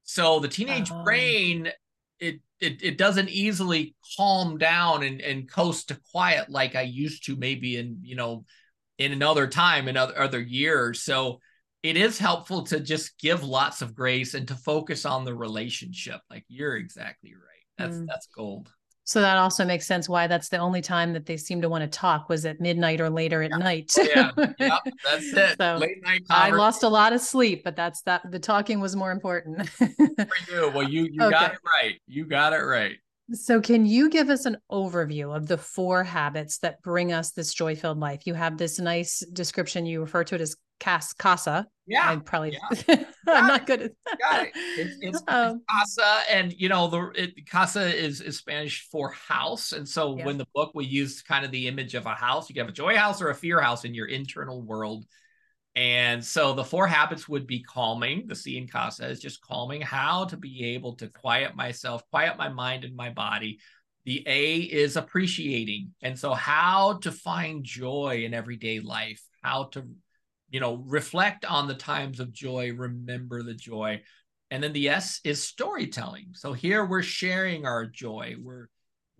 So 0.02 0.40
the 0.40 0.48
teenage 0.48 0.90
uh-huh. 0.90 1.04
brain, 1.04 1.70
it, 2.18 2.40
it 2.60 2.82
it 2.82 2.98
doesn't 2.98 3.30
easily 3.30 3.94
calm 4.16 4.58
down 4.58 5.04
and, 5.04 5.20
and 5.20 5.50
coast 5.50 5.88
to 5.88 6.00
quiet 6.10 6.50
like 6.50 6.74
I 6.74 6.82
used 6.82 7.26
to 7.26 7.36
maybe 7.36 7.76
in, 7.76 8.00
you 8.02 8.16
know, 8.16 8.44
in 8.98 9.12
another 9.12 9.46
time 9.46 9.86
in 9.86 9.96
other 9.96 10.18
other 10.18 10.40
years. 10.40 11.02
So 11.02 11.40
it 11.82 11.96
is 11.96 12.18
helpful 12.18 12.62
to 12.64 12.80
just 12.80 13.18
give 13.18 13.42
lots 13.42 13.82
of 13.82 13.94
grace 13.94 14.34
and 14.34 14.46
to 14.48 14.54
focus 14.54 15.06
on 15.06 15.24
the 15.24 15.34
relationship. 15.34 16.20
Like 16.30 16.44
you're 16.48 16.76
exactly 16.76 17.34
right. 17.34 17.40
That's 17.78 17.96
mm. 17.96 18.06
that's 18.06 18.26
gold. 18.26 18.70
So 19.04 19.20
that 19.22 19.38
also 19.38 19.64
makes 19.64 19.86
sense 19.86 20.08
why 20.08 20.28
that's 20.28 20.50
the 20.50 20.58
only 20.58 20.82
time 20.82 21.12
that 21.14 21.26
they 21.26 21.36
seem 21.36 21.62
to 21.62 21.68
want 21.68 21.82
to 21.82 21.88
talk 21.88 22.28
was 22.28 22.46
at 22.46 22.60
midnight 22.60 23.00
or 23.00 23.10
later 23.10 23.42
at 23.42 23.50
yeah. 23.50 23.56
night. 23.56 23.92
yeah, 23.98 24.30
yep, 24.36 24.80
that's 25.02 25.32
it. 25.32 25.56
So 25.58 25.78
Late 25.80 26.00
night. 26.04 26.22
I 26.30 26.50
lost 26.50 26.84
a 26.84 26.88
lot 26.88 27.12
of 27.12 27.20
sleep, 27.20 27.64
but 27.64 27.74
that's 27.74 28.02
that. 28.02 28.30
The 28.30 28.38
talking 28.38 28.78
was 28.78 28.94
more 28.94 29.10
important. 29.10 29.68
For 29.68 29.88
you, 30.48 30.70
well, 30.72 30.88
you 30.88 31.08
you 31.10 31.22
okay. 31.22 31.30
got 31.30 31.54
it 31.54 31.58
right. 31.66 32.00
You 32.06 32.24
got 32.26 32.52
it 32.52 32.62
right. 32.62 32.98
So, 33.32 33.60
can 33.60 33.86
you 33.86 34.10
give 34.10 34.28
us 34.28 34.44
an 34.46 34.56
overview 34.70 35.34
of 35.34 35.46
the 35.46 35.58
four 35.58 36.02
habits 36.02 36.58
that 36.58 36.82
bring 36.82 37.12
us 37.12 37.30
this 37.30 37.54
joy 37.54 37.76
filled 37.76 37.98
life? 37.98 38.26
You 38.26 38.34
have 38.34 38.58
this 38.58 38.78
nice 38.78 39.20
description. 39.32 39.86
You 39.86 40.00
refer 40.00 40.24
to 40.24 40.34
it 40.34 40.40
as 40.40 40.56
cas- 40.80 41.12
casa. 41.12 41.66
Yeah. 41.86 42.08
I'm 42.08 42.22
probably, 42.22 42.56
yeah. 42.88 43.04
I'm 43.28 43.46
not 43.46 43.66
good 43.66 43.82
at 43.82 43.92
that. 44.06 44.18
Got 44.18 44.46
it. 44.46 44.52
It's, 44.78 44.96
it's, 45.00 45.22
um, 45.28 45.56
it's, 45.56 45.64
casa. 45.70 46.22
And, 46.30 46.52
you 46.52 46.68
know, 46.68 46.88
the 46.88 47.10
it, 47.14 47.48
casa 47.48 47.94
is, 47.94 48.20
is 48.20 48.38
Spanish 48.38 48.88
for 48.90 49.12
house. 49.12 49.72
And 49.72 49.88
so, 49.88 50.16
yeah. 50.16 50.24
when 50.24 50.38
the 50.38 50.46
book, 50.54 50.72
we 50.74 50.86
use 50.86 51.22
kind 51.22 51.44
of 51.44 51.50
the 51.50 51.68
image 51.68 51.94
of 51.94 52.06
a 52.06 52.14
house, 52.14 52.48
you 52.48 52.54
can 52.54 52.62
have 52.62 52.70
a 52.70 52.76
joy 52.76 52.96
house 52.96 53.22
or 53.22 53.30
a 53.30 53.34
fear 53.34 53.60
house 53.60 53.84
in 53.84 53.94
your 53.94 54.06
internal 54.06 54.62
world. 54.62 55.04
And 55.76 56.24
so 56.24 56.52
the 56.52 56.64
four 56.64 56.86
habits 56.86 57.28
would 57.28 57.46
be 57.46 57.62
calming. 57.62 58.26
The 58.26 58.34
C 58.34 58.58
in 58.58 58.66
Casa 58.66 59.08
is 59.08 59.20
just 59.20 59.40
calming, 59.40 59.80
how 59.80 60.24
to 60.26 60.36
be 60.36 60.74
able 60.74 60.96
to 60.96 61.08
quiet 61.08 61.54
myself, 61.54 62.02
quiet 62.10 62.36
my 62.36 62.48
mind 62.48 62.84
and 62.84 62.96
my 62.96 63.10
body. 63.10 63.60
The 64.04 64.24
A 64.26 64.56
is 64.56 64.96
appreciating. 64.96 65.94
And 66.02 66.18
so 66.18 66.34
how 66.34 66.94
to 67.02 67.12
find 67.12 67.62
joy 67.62 68.22
in 68.24 68.34
everyday 68.34 68.80
life, 68.80 69.22
how 69.42 69.64
to, 69.72 69.86
you 70.48 70.58
know, 70.58 70.82
reflect 70.86 71.44
on 71.44 71.68
the 71.68 71.74
times 71.74 72.18
of 72.18 72.32
joy, 72.32 72.72
remember 72.72 73.42
the 73.42 73.54
joy. 73.54 74.02
And 74.50 74.62
then 74.62 74.72
the 74.72 74.88
S 74.88 75.20
is 75.22 75.46
storytelling. 75.46 76.30
So 76.32 76.52
here 76.52 76.84
we're 76.84 77.02
sharing 77.02 77.66
our 77.66 77.86
joy. 77.86 78.34
We're 78.42 78.68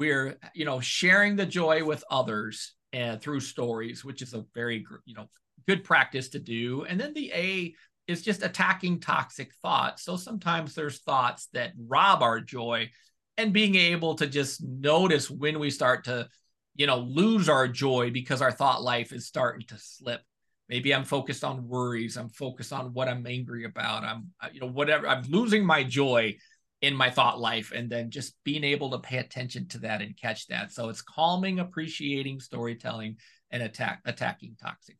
we're 0.00 0.38
you 0.54 0.64
know 0.64 0.80
sharing 0.80 1.36
the 1.36 1.46
joy 1.46 1.84
with 1.84 2.02
others 2.10 2.74
and 2.92 3.18
uh, 3.18 3.20
through 3.20 3.40
stories, 3.40 4.04
which 4.04 4.22
is 4.22 4.34
a 4.34 4.44
very 4.54 4.84
you 5.04 5.14
know 5.14 5.28
good 5.66 5.84
practice 5.84 6.30
to 6.30 6.38
do. 6.38 6.84
And 6.84 7.00
then 7.00 7.14
the 7.14 7.32
A 7.32 7.74
is 8.06 8.22
just 8.22 8.42
attacking 8.42 9.00
toxic 9.00 9.52
thoughts. 9.62 10.02
So 10.02 10.16
sometimes 10.16 10.74
there's 10.74 10.98
thoughts 10.98 11.48
that 11.52 11.72
rob 11.78 12.22
our 12.22 12.40
joy 12.40 12.90
and 13.38 13.52
being 13.52 13.76
able 13.76 14.16
to 14.16 14.26
just 14.26 14.62
notice 14.62 15.30
when 15.30 15.58
we 15.58 15.70
start 15.70 16.04
to, 16.04 16.28
you 16.74 16.86
know, 16.86 16.98
lose 16.98 17.48
our 17.48 17.68
joy 17.68 18.10
because 18.10 18.42
our 18.42 18.52
thought 18.52 18.82
life 18.82 19.12
is 19.12 19.26
starting 19.26 19.66
to 19.68 19.78
slip. 19.78 20.20
Maybe 20.68 20.94
I'm 20.94 21.04
focused 21.04 21.44
on 21.44 21.68
worries. 21.68 22.16
I'm 22.16 22.28
focused 22.28 22.72
on 22.72 22.92
what 22.92 23.08
I'm 23.08 23.26
angry 23.26 23.64
about. 23.64 24.04
I'm, 24.04 24.28
uh, 24.40 24.48
you 24.52 24.60
know, 24.60 24.68
whatever. 24.68 25.08
I'm 25.08 25.24
losing 25.28 25.64
my 25.64 25.82
joy 25.84 26.36
in 26.82 26.94
my 26.94 27.10
thought 27.10 27.38
life 27.38 27.72
and 27.74 27.90
then 27.90 28.10
just 28.10 28.34
being 28.44 28.64
able 28.64 28.90
to 28.90 28.98
pay 28.98 29.18
attention 29.18 29.68
to 29.68 29.78
that 29.80 30.00
and 30.00 30.16
catch 30.16 30.46
that. 30.46 30.72
So 30.72 30.88
it's 30.88 31.02
calming, 31.02 31.58
appreciating, 31.58 32.40
storytelling, 32.40 33.16
and 33.50 33.62
attack 33.62 34.00
attacking 34.04 34.56
toxic 34.60 34.96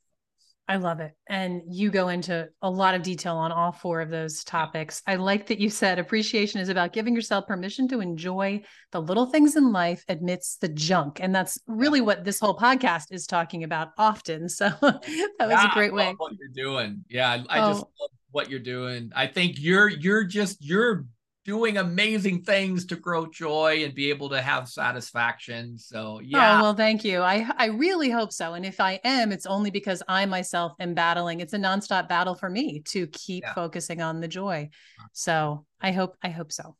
I 0.70 0.76
love 0.76 1.00
it. 1.00 1.10
And 1.28 1.62
you 1.68 1.90
go 1.90 2.10
into 2.10 2.48
a 2.62 2.70
lot 2.70 2.94
of 2.94 3.02
detail 3.02 3.34
on 3.34 3.50
all 3.50 3.72
four 3.72 4.00
of 4.00 4.08
those 4.08 4.44
topics. 4.44 5.02
I 5.04 5.16
like 5.16 5.48
that 5.48 5.58
you 5.58 5.68
said 5.68 5.98
appreciation 5.98 6.60
is 6.60 6.68
about 6.68 6.92
giving 6.92 7.12
yourself 7.12 7.48
permission 7.48 7.88
to 7.88 8.00
enjoy 8.00 8.62
the 8.92 9.02
little 9.02 9.26
things 9.26 9.56
in 9.56 9.72
life 9.72 10.04
amidst 10.08 10.60
the 10.60 10.68
junk. 10.68 11.18
And 11.20 11.34
that's 11.34 11.58
really 11.66 12.00
what 12.00 12.22
this 12.22 12.38
whole 12.38 12.56
podcast 12.56 13.06
is 13.10 13.26
talking 13.26 13.64
about 13.64 13.88
often. 13.98 14.48
So 14.60 14.68
that 14.68 15.00
was 15.40 15.50
yeah, 15.50 15.70
a 15.70 15.74
great 15.74 15.94
way. 15.94 16.14
What 16.18 16.34
you're 16.38 16.64
doing. 16.66 17.04
Yeah. 17.08 17.42
I, 17.48 17.60
oh. 17.60 17.68
just 17.70 17.80
love 17.80 18.10
what 18.30 18.50
you're 18.50 18.60
doing. 18.60 19.10
I 19.16 19.26
think 19.26 19.56
you're 19.58 19.88
you're 19.88 20.24
just 20.24 20.62
you're 20.62 21.06
doing 21.50 21.78
amazing 21.78 22.40
things 22.40 22.84
to 22.84 22.94
grow 22.94 23.26
joy 23.26 23.82
and 23.82 23.92
be 23.92 24.08
able 24.08 24.28
to 24.28 24.40
have 24.40 24.68
satisfaction. 24.68 25.76
So 25.76 26.18
oh, 26.18 26.20
yeah. 26.20 26.60
Oh, 26.60 26.62
well, 26.62 26.74
thank 26.74 27.04
you. 27.04 27.22
I 27.22 27.44
I 27.56 27.66
really 27.66 28.08
hope 28.08 28.32
so. 28.32 28.54
And 28.54 28.64
if 28.64 28.78
I 28.78 29.00
am, 29.02 29.32
it's 29.32 29.46
only 29.46 29.72
because 29.72 30.00
I 30.06 30.26
myself 30.26 30.74
am 30.78 30.94
battling. 30.94 31.40
It's 31.40 31.52
a 31.52 31.58
nonstop 31.58 32.08
battle 32.08 32.36
for 32.36 32.48
me 32.48 32.82
to 32.90 33.08
keep 33.08 33.42
yeah. 33.42 33.52
focusing 33.52 34.00
on 34.00 34.20
the 34.20 34.28
joy. 34.28 34.68
So 35.12 35.66
I 35.80 35.90
hope 35.90 36.14
I 36.22 36.28
hope 36.28 36.52
so. 36.52 36.76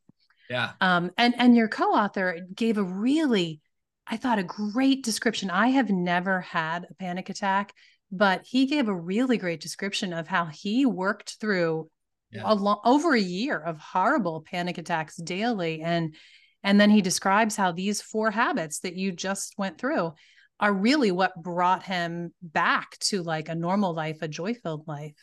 Yeah. 0.49 0.71
Um 0.81 1.11
and 1.19 1.35
and 1.37 1.57
your 1.57 1.67
co-author 1.67 2.39
gave 2.55 2.79
a 2.79 2.85
really 2.85 3.61
I 4.07 4.19
thought 4.19 4.39
a 4.39 4.45
great 4.45 5.03
description. 5.03 5.51
I 5.51 5.71
have 5.71 5.91
never 5.91 6.43
had 6.43 6.87
a 6.89 6.95
panic 6.95 7.29
attack, 7.29 7.75
but 8.13 8.43
he 8.47 8.67
gave 8.67 8.87
a 8.87 8.95
really 8.95 9.37
great 9.37 9.61
description 9.61 10.13
of 10.13 10.29
how 10.29 10.45
he 10.45 10.87
worked 10.87 11.39
through 11.41 11.91
yeah. 12.33 12.43
a 12.45 12.75
over 12.85 13.15
a 13.15 13.21
year 13.21 13.59
of 13.59 13.79
horrible 13.79 14.43
panic 14.43 14.79
attacks 14.79 15.17
daily 15.17 15.83
and 15.83 16.15
and 16.63 16.81
then 16.81 16.91
he 16.91 17.01
describes 17.01 17.57
how 17.57 17.73
these 17.73 18.03
four 18.03 18.31
habits 18.31 18.81
that 18.81 18.97
you 18.97 19.13
just 19.13 19.55
went 19.57 19.79
through 19.79 20.13
are 20.59 20.73
really 20.73 21.11
what 21.11 21.43
brought 21.43 21.83
him 21.83 22.35
back 22.43 22.99
to 22.99 23.23
like 23.23 23.49
a 23.49 23.55
normal 23.55 23.95
life 23.95 24.19
a 24.23 24.29
joy-filled 24.29 24.87
life 24.87 25.17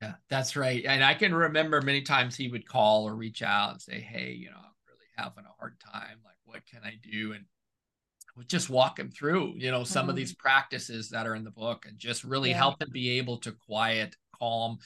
yeah 0.00 0.14
that's 0.28 0.56
right 0.56 0.84
and 0.86 1.04
i 1.04 1.14
can 1.14 1.34
remember 1.34 1.80
many 1.80 2.02
times 2.02 2.36
he 2.36 2.48
would 2.48 2.66
call 2.66 3.06
or 3.08 3.14
reach 3.14 3.42
out 3.42 3.72
and 3.72 3.82
say 3.82 4.00
hey 4.00 4.32
you 4.32 4.50
know 4.50 4.56
i'm 4.56 4.72
really 4.88 5.06
having 5.16 5.44
a 5.44 5.60
hard 5.60 5.78
time 5.80 6.18
like 6.24 6.36
what 6.44 6.66
can 6.66 6.80
i 6.84 6.94
do 7.02 7.32
and 7.32 7.44
would 8.38 8.48
just 8.48 8.70
walk 8.70 8.98
him 8.98 9.10
through 9.10 9.52
you 9.56 9.70
know 9.70 9.84
some 9.84 10.02
mm-hmm. 10.02 10.10
of 10.10 10.16
these 10.16 10.34
practices 10.34 11.10
that 11.10 11.26
are 11.26 11.34
in 11.34 11.44
the 11.44 11.50
book 11.50 11.84
and 11.86 11.98
just 11.98 12.22
really 12.24 12.50
yeah. 12.50 12.56
help 12.56 12.80
him 12.80 12.88
be 12.92 13.18
able 13.18 13.38
to 13.38 13.52
quiet 13.52 14.16
calm 14.38 14.78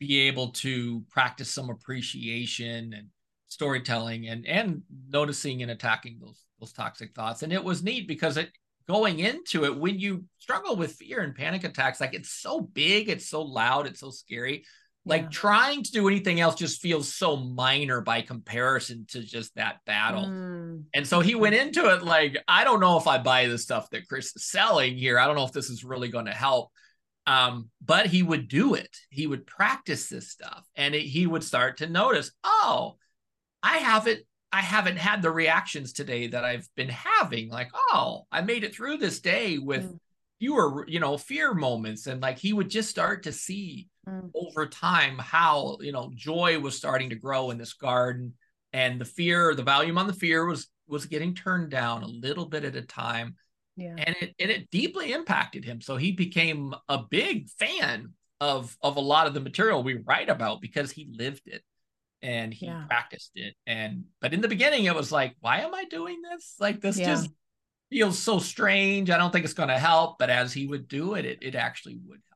be 0.00 0.20
able 0.20 0.48
to 0.48 1.04
practice 1.10 1.50
some 1.50 1.70
appreciation 1.70 2.94
and 2.94 3.08
storytelling 3.46 4.28
and 4.28 4.46
and 4.46 4.82
noticing 5.08 5.62
and 5.62 5.70
attacking 5.70 6.18
those 6.20 6.40
those 6.58 6.72
toxic 6.72 7.14
thoughts. 7.14 7.42
And 7.42 7.52
it 7.52 7.62
was 7.62 7.82
neat 7.82 8.08
because 8.08 8.36
it 8.36 8.50
going 8.88 9.20
into 9.20 9.64
it 9.64 9.78
when 9.78 9.98
you 10.00 10.24
struggle 10.38 10.74
with 10.74 10.94
fear 10.94 11.20
and 11.20 11.34
panic 11.34 11.62
attacks 11.62 12.00
like 12.00 12.12
it's 12.12 12.32
so 12.32 12.60
big 12.60 13.08
it's 13.08 13.28
so 13.28 13.42
loud 13.42 13.86
it's 13.86 14.00
so 14.00 14.10
scary. 14.10 14.64
Like 15.06 15.22
yeah. 15.22 15.28
trying 15.30 15.82
to 15.82 15.92
do 15.92 16.08
anything 16.08 16.40
else 16.40 16.54
just 16.54 16.80
feels 16.80 17.14
so 17.14 17.36
minor 17.36 18.00
by 18.00 18.20
comparison 18.20 19.06
to 19.10 19.22
just 19.22 19.54
that 19.54 19.78
battle. 19.86 20.24
Mm. 20.24 20.84
and 20.94 21.06
so 21.06 21.20
he 21.20 21.34
went 21.34 21.54
into 21.54 21.92
it 21.94 22.02
like 22.02 22.36
i 22.48 22.64
don't 22.64 22.80
know 22.80 22.98
if 22.98 23.06
i 23.06 23.18
buy 23.18 23.46
the 23.46 23.58
stuff 23.58 23.90
that 23.90 24.08
chris 24.08 24.34
is 24.34 24.46
selling 24.46 24.96
here. 24.96 25.18
I 25.18 25.26
don't 25.26 25.36
know 25.36 25.44
if 25.44 25.52
this 25.52 25.70
is 25.70 25.84
really 25.84 26.08
going 26.08 26.26
to 26.26 26.32
help 26.32 26.70
um, 27.30 27.70
but 27.80 28.06
he 28.06 28.24
would 28.24 28.48
do 28.48 28.74
it. 28.74 28.90
He 29.08 29.28
would 29.28 29.46
practice 29.46 30.08
this 30.08 30.28
stuff, 30.28 30.66
and 30.74 30.96
it, 30.96 31.02
he 31.02 31.28
would 31.28 31.44
start 31.44 31.76
to 31.76 31.86
notice, 31.86 32.32
oh, 32.42 32.96
I 33.62 33.76
haven't, 33.76 34.22
I 34.50 34.62
haven't 34.62 34.96
had 34.96 35.22
the 35.22 35.30
reactions 35.30 35.92
today 35.92 36.26
that 36.26 36.44
I've 36.44 36.68
been 36.74 36.88
having. 36.88 37.48
Like, 37.48 37.70
oh, 37.72 38.26
I 38.32 38.40
made 38.40 38.64
it 38.64 38.74
through 38.74 38.96
this 38.96 39.20
day 39.20 39.58
with 39.58 39.84
mm. 39.84 39.98
fewer, 40.40 40.84
you 40.88 40.98
know, 40.98 41.16
fear 41.16 41.54
moments, 41.54 42.08
and 42.08 42.20
like 42.20 42.36
he 42.36 42.52
would 42.52 42.68
just 42.68 42.90
start 42.90 43.22
to 43.22 43.32
see 43.32 43.86
mm. 44.08 44.28
over 44.34 44.66
time 44.66 45.16
how 45.16 45.78
you 45.82 45.92
know 45.92 46.10
joy 46.16 46.58
was 46.58 46.76
starting 46.76 47.10
to 47.10 47.16
grow 47.16 47.50
in 47.50 47.58
this 47.58 47.74
garden, 47.74 48.34
and 48.72 49.00
the 49.00 49.04
fear, 49.04 49.54
the 49.54 49.62
volume 49.62 49.98
on 49.98 50.08
the 50.08 50.12
fear 50.12 50.46
was 50.46 50.66
was 50.88 51.06
getting 51.06 51.36
turned 51.36 51.70
down 51.70 52.02
a 52.02 52.08
little 52.08 52.46
bit 52.46 52.64
at 52.64 52.74
a 52.74 52.82
time 52.82 53.36
Yeah. 53.80 53.94
And 53.96 54.14
it 54.20 54.34
and 54.38 54.50
it 54.50 54.70
deeply 54.70 55.12
impacted 55.12 55.64
him. 55.64 55.80
So 55.80 55.96
he 55.96 56.12
became 56.12 56.74
a 56.88 56.98
big 56.98 57.48
fan 57.48 58.12
of 58.40 58.76
of 58.82 58.96
a 58.96 59.00
lot 59.00 59.26
of 59.26 59.34
the 59.34 59.40
material 59.40 59.82
we 59.82 59.94
write 59.94 60.28
about 60.28 60.60
because 60.60 60.90
he 60.90 61.08
lived 61.10 61.46
it 61.46 61.62
and 62.20 62.52
he 62.52 62.66
yeah. 62.66 62.84
practiced 62.86 63.32
it. 63.34 63.54
And 63.66 64.04
but 64.20 64.34
in 64.34 64.42
the 64.42 64.48
beginning 64.48 64.84
it 64.84 64.94
was 64.94 65.10
like, 65.10 65.34
why 65.40 65.60
am 65.60 65.74
I 65.74 65.84
doing 65.84 66.20
this? 66.20 66.56
Like 66.60 66.82
this 66.82 66.98
yeah. 66.98 67.06
just 67.06 67.30
feels 67.90 68.18
so 68.18 68.38
strange. 68.38 69.08
I 69.10 69.16
don't 69.16 69.32
think 69.32 69.46
it's 69.46 69.54
going 69.54 69.70
to 69.70 69.78
help. 69.78 70.18
But 70.18 70.28
as 70.28 70.52
he 70.52 70.66
would 70.66 70.86
do 70.86 71.14
it, 71.14 71.24
it, 71.24 71.38
it 71.40 71.54
actually 71.54 71.96
would 72.06 72.20
help. 72.28 72.30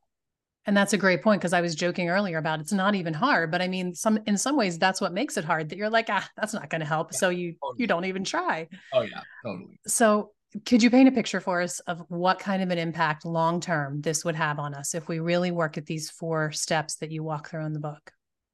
And 0.67 0.75
that's 0.75 0.93
a 0.93 0.97
great 0.97 1.21
point 1.21 1.41
because 1.41 1.53
I 1.53 1.61
was 1.61 1.75
joking 1.75 2.09
earlier 2.09 2.39
about 2.39 2.59
it's 2.59 2.73
not 2.73 2.95
even 2.95 3.13
hard, 3.13 3.51
but 3.51 3.61
I 3.61 3.67
mean, 3.67 3.93
some 3.93 4.17
in 4.25 4.35
some 4.35 4.57
ways 4.57 4.79
that's 4.79 4.99
what 4.99 5.13
makes 5.13 5.37
it 5.37 5.45
hard. 5.45 5.69
That 5.69 5.77
you're 5.77 5.91
like, 5.91 6.07
ah, 6.09 6.27
that's 6.35 6.55
not 6.55 6.71
going 6.71 6.81
to 6.81 6.87
help, 6.87 7.11
yeah, 7.11 7.17
so 7.19 7.29
you 7.29 7.53
totally. 7.61 7.81
you 7.81 7.87
don't 7.87 8.05
even 8.05 8.23
try. 8.23 8.67
Oh 8.91 9.01
yeah, 9.01 9.21
totally. 9.43 9.79
So 9.85 10.31
could 10.65 10.81
you 10.81 10.89
paint 10.89 11.09
a 11.09 11.11
picture 11.11 11.39
for 11.39 11.61
us 11.61 11.79
of 11.81 12.03
what 12.07 12.39
kind 12.39 12.61
of 12.63 12.69
an 12.69 12.77
impact 12.77 13.25
long 13.25 13.59
term 13.59 14.01
this 14.01 14.23
would 14.23 14.35
have 14.35 14.59
on 14.59 14.73
us 14.73 14.95
if 14.95 15.07
we 15.07 15.19
really 15.19 15.51
work 15.51 15.77
at 15.77 15.85
these 15.85 16.09
four 16.09 16.51
steps 16.51 16.95
that 16.97 17.11
you 17.11 17.23
walk 17.23 17.49
through 17.49 17.65
in 17.65 17.73
the 17.73 17.79
book? 17.79 18.11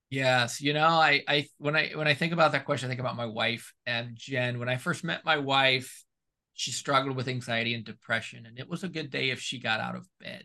Yes, 0.09 0.61
you 0.61 0.73
know, 0.73 0.87
I 0.87 1.23
I 1.27 1.47
when 1.57 1.75
I 1.75 1.91
when 1.95 2.07
I 2.07 2.13
think 2.13 2.33
about 2.33 2.51
that 2.53 2.65
question, 2.65 2.87
I 2.87 2.89
think 2.89 2.99
about 2.99 3.15
my 3.15 3.25
wife 3.25 3.73
and 3.85 4.15
Jen. 4.15 4.59
When 4.59 4.69
I 4.69 4.77
first 4.77 5.03
met 5.03 5.23
my 5.23 5.37
wife, 5.37 6.03
she 6.53 6.71
struggled 6.71 7.15
with 7.15 7.27
anxiety 7.27 7.73
and 7.73 7.83
depression 7.83 8.45
and 8.45 8.59
it 8.59 8.69
was 8.69 8.83
a 8.83 8.89
good 8.89 9.09
day 9.09 9.29
if 9.29 9.39
she 9.39 9.59
got 9.59 9.79
out 9.79 9.95
of 9.95 10.07
bed 10.19 10.43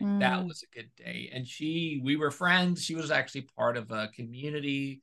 mm. 0.00 0.20
that 0.20 0.44
was 0.44 0.62
a 0.62 0.76
good 0.76 0.90
day 0.96 1.30
and 1.32 1.46
she 1.46 2.00
we 2.04 2.16
were 2.16 2.30
friends 2.30 2.84
she 2.84 2.94
was 2.94 3.10
actually 3.10 3.46
part 3.56 3.76
of 3.76 3.90
a 3.90 4.08
community 4.14 5.00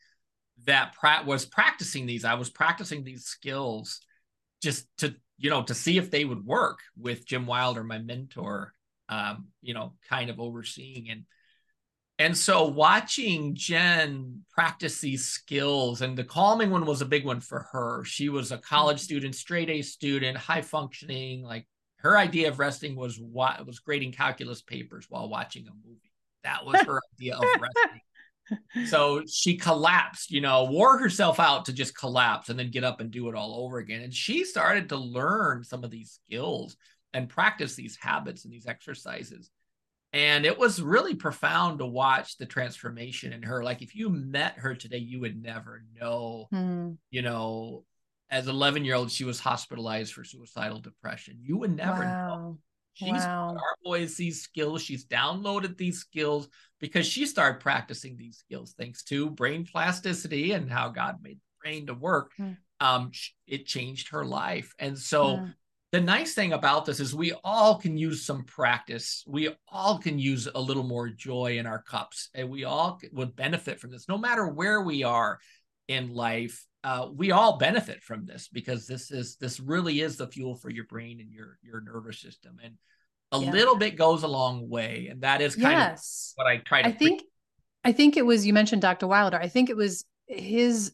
that 0.66 0.94
pra- 0.94 1.24
was 1.26 1.46
practicing 1.46 2.06
these 2.06 2.24
i 2.26 2.34
was 2.34 2.50
practicing 2.50 3.04
these 3.04 3.26
skills 3.26 4.00
just 4.62 4.88
to 4.98 5.14
you 5.44 5.52
know 5.52 5.62
to 5.62 5.76
see 5.76 5.98
if 5.98 6.10
they 6.10 6.26
would 6.26 6.44
work 6.44 6.80
with 6.98 7.28
jim 7.28 7.46
wilder 7.46 7.84
my 7.84 8.00
mentor 8.00 8.74
um 9.10 9.50
you 9.62 9.76
know 9.76 9.94
kind 10.10 10.32
of 10.32 10.40
overseeing 10.40 11.10
and 11.10 11.26
and 12.20 12.38
so 12.38 12.68
watching 12.68 13.56
Jen 13.56 14.44
practice 14.52 15.02
these 15.02 15.26
skills, 15.26 16.02
and 16.02 16.16
the 16.16 16.24
calming 16.24 16.70
one 16.70 16.86
was 16.86 17.02
a 17.02 17.08
big 17.08 17.26
one 17.26 17.40
for 17.40 17.68
her. 17.72 18.04
She 18.04 18.30
was 18.30 18.52
a 18.52 18.58
college 18.60 18.98
mm-hmm. 18.98 19.04
student, 19.04 19.36
straight 19.36 19.70
A 19.70 19.82
student, 19.82 20.38
high 20.38 20.62
functioning. 20.62 21.42
Like 21.42 21.68
her 21.98 22.18
idea 22.18 22.50
of 22.50 22.60
resting 22.60 22.96
was 22.96 23.20
what 23.20 23.66
was 23.66 23.80
grading 23.80 24.12
calculus 24.12 24.62
papers 24.62 25.08
while 25.10 25.28
watching 25.28 25.68
a 25.68 25.72
movie. 25.88 26.12
That 26.44 26.66
was 26.66 26.82
her 26.86 27.02
idea 27.16 27.36
of 27.36 27.44
resting. 27.44 28.02
So 28.88 29.24
she 29.26 29.58
collapsed, 29.58 30.32
you 30.32 30.42
know, 30.42 30.66
wore 30.66 30.98
herself 30.98 31.40
out 31.40 31.66
to 31.66 31.74
just 31.74 31.98
collapse 31.98 32.50
and 32.50 32.60
then 32.60 32.72
get 32.72 32.84
up 32.84 33.00
and 33.00 33.10
do 33.10 33.30
it 33.30 33.36
all 33.36 33.64
over 33.64 33.78
again. 33.78 34.02
And 34.02 34.14
she 34.14 34.44
started 34.44 34.90
to 34.90 34.98
learn 34.98 35.64
some 35.64 35.84
of 35.84 35.92
these 35.92 36.20
skills 36.26 36.76
and 37.14 37.30
practice 37.30 37.76
these 37.76 37.98
habits 38.02 38.44
and 38.44 38.54
these 38.54 38.68
exercises 38.68 39.50
and 40.14 40.46
it 40.46 40.58
was 40.58 40.80
really 40.80 41.16
profound 41.16 41.80
to 41.80 41.86
watch 41.86 42.38
the 42.38 42.46
transformation 42.46 43.34
in 43.34 43.42
her 43.42 43.64
like 43.64 43.82
if 43.82 43.96
you 43.96 44.10
met 44.10 44.58
her 44.58 44.76
today 44.76 44.98
you 44.98 45.20
would 45.20 45.42
never 45.42 45.84
know 46.00 46.48
mm. 46.54 46.96
you 47.10 47.22
know 47.22 47.84
as 48.30 48.48
11 48.48 48.86
year 48.86 48.96
old 48.96 49.12
she 49.12 49.26
was 49.26 49.40
hospitalized 49.40 50.14
for 50.14 50.24
suicidal 50.24 50.80
depression 50.80 51.40
you 51.42 51.58
would 51.58 51.76
never 51.76 52.04
wow. 52.04 52.28
know 52.28 52.58
she's 52.94 53.12
wow. 53.12 53.56
our 53.56 53.76
boys 53.84 54.16
these 54.16 54.42
skills 54.42 54.82
she's 54.82 55.06
downloaded 55.06 55.78
these 55.78 56.00
skills 56.00 56.48
because 56.80 57.06
she 57.06 57.26
started 57.26 57.60
practicing 57.60 58.18
these 58.18 58.38
skills 58.38 58.74
thanks 58.78 59.04
to 59.04 59.30
brain 59.30 59.66
plasticity 59.66 60.52
and 60.52 60.72
how 60.72 60.90
god 60.90 61.18
made 61.22 61.38
the 61.38 61.62
brain 61.62 61.88
to 61.88 61.94
work 61.94 62.32
mm. 62.40 62.56
um 62.80 63.12
it 63.48 63.66
changed 63.66 64.10
her 64.10 64.26
life 64.26 64.74
and 64.80 64.98
so 64.98 65.38
mm 65.38 65.54
the 65.94 66.02
nice 66.02 66.34
thing 66.34 66.54
about 66.54 66.86
this 66.86 67.00
is 67.00 67.14
we 67.14 67.34
all 67.44 67.76
can 67.76 67.96
use 67.98 68.26
some 68.26 68.44
practice. 68.46 69.24
We 69.28 69.56
all 69.68 70.00
can 70.00 70.18
use 70.18 70.48
a 70.54 70.60
little 70.60 70.82
more 70.82 71.08
joy 71.08 71.60
in 71.60 71.68
our 71.68 71.84
cups, 71.84 72.30
and 72.34 72.50
we 72.50 72.64
all 72.64 73.00
would 73.12 73.36
benefit 73.36 73.80
from 73.80 73.92
this, 73.92 74.10
no 74.10 74.18
matter 74.18 74.48
where 74.48 74.82
we 74.82 75.04
are 75.04 75.38
in 75.88 76.12
life. 76.16 76.66
Uh, 76.84 77.08
we 77.14 77.32
all 77.32 77.58
benefit 77.58 78.04
from 78.04 78.26
this 78.26 78.50
because 78.52 78.86
this 78.88 79.10
is 79.10 79.38
this 79.38 79.60
really 79.60 80.02
is 80.02 80.18
the 80.18 80.28
fuel 80.28 80.56
for 80.56 80.70
your 80.70 80.86
brain 80.86 81.22
and 81.22 81.32
your 81.32 81.58
your 81.64 81.82
nervous 81.82 82.20
system, 82.20 82.58
and 82.64 82.76
a 83.32 83.40
yeah. 83.40 83.52
little 83.52 83.78
bit 83.78 83.96
goes 83.96 84.24
a 84.24 84.28
long 84.28 84.70
way. 84.70 85.08
And 85.10 85.22
that 85.22 85.42
is 85.42 85.56
kind 85.56 85.78
yes. 85.78 86.34
of 86.38 86.44
what 86.44 86.52
I 86.52 86.58
try 86.58 86.82
to. 86.82 86.90
I 86.90 86.92
think. 86.92 87.22
Pre- 87.22 87.30
I 87.86 87.92
think 87.92 88.16
it 88.16 88.26
was 88.26 88.46
you 88.46 88.54
mentioned 88.54 88.82
Dr. 88.82 89.08
Wilder. 89.08 89.38
I 89.38 89.50
think 89.50 89.70
it 89.70 89.76
was 89.76 90.06
his 90.28 90.94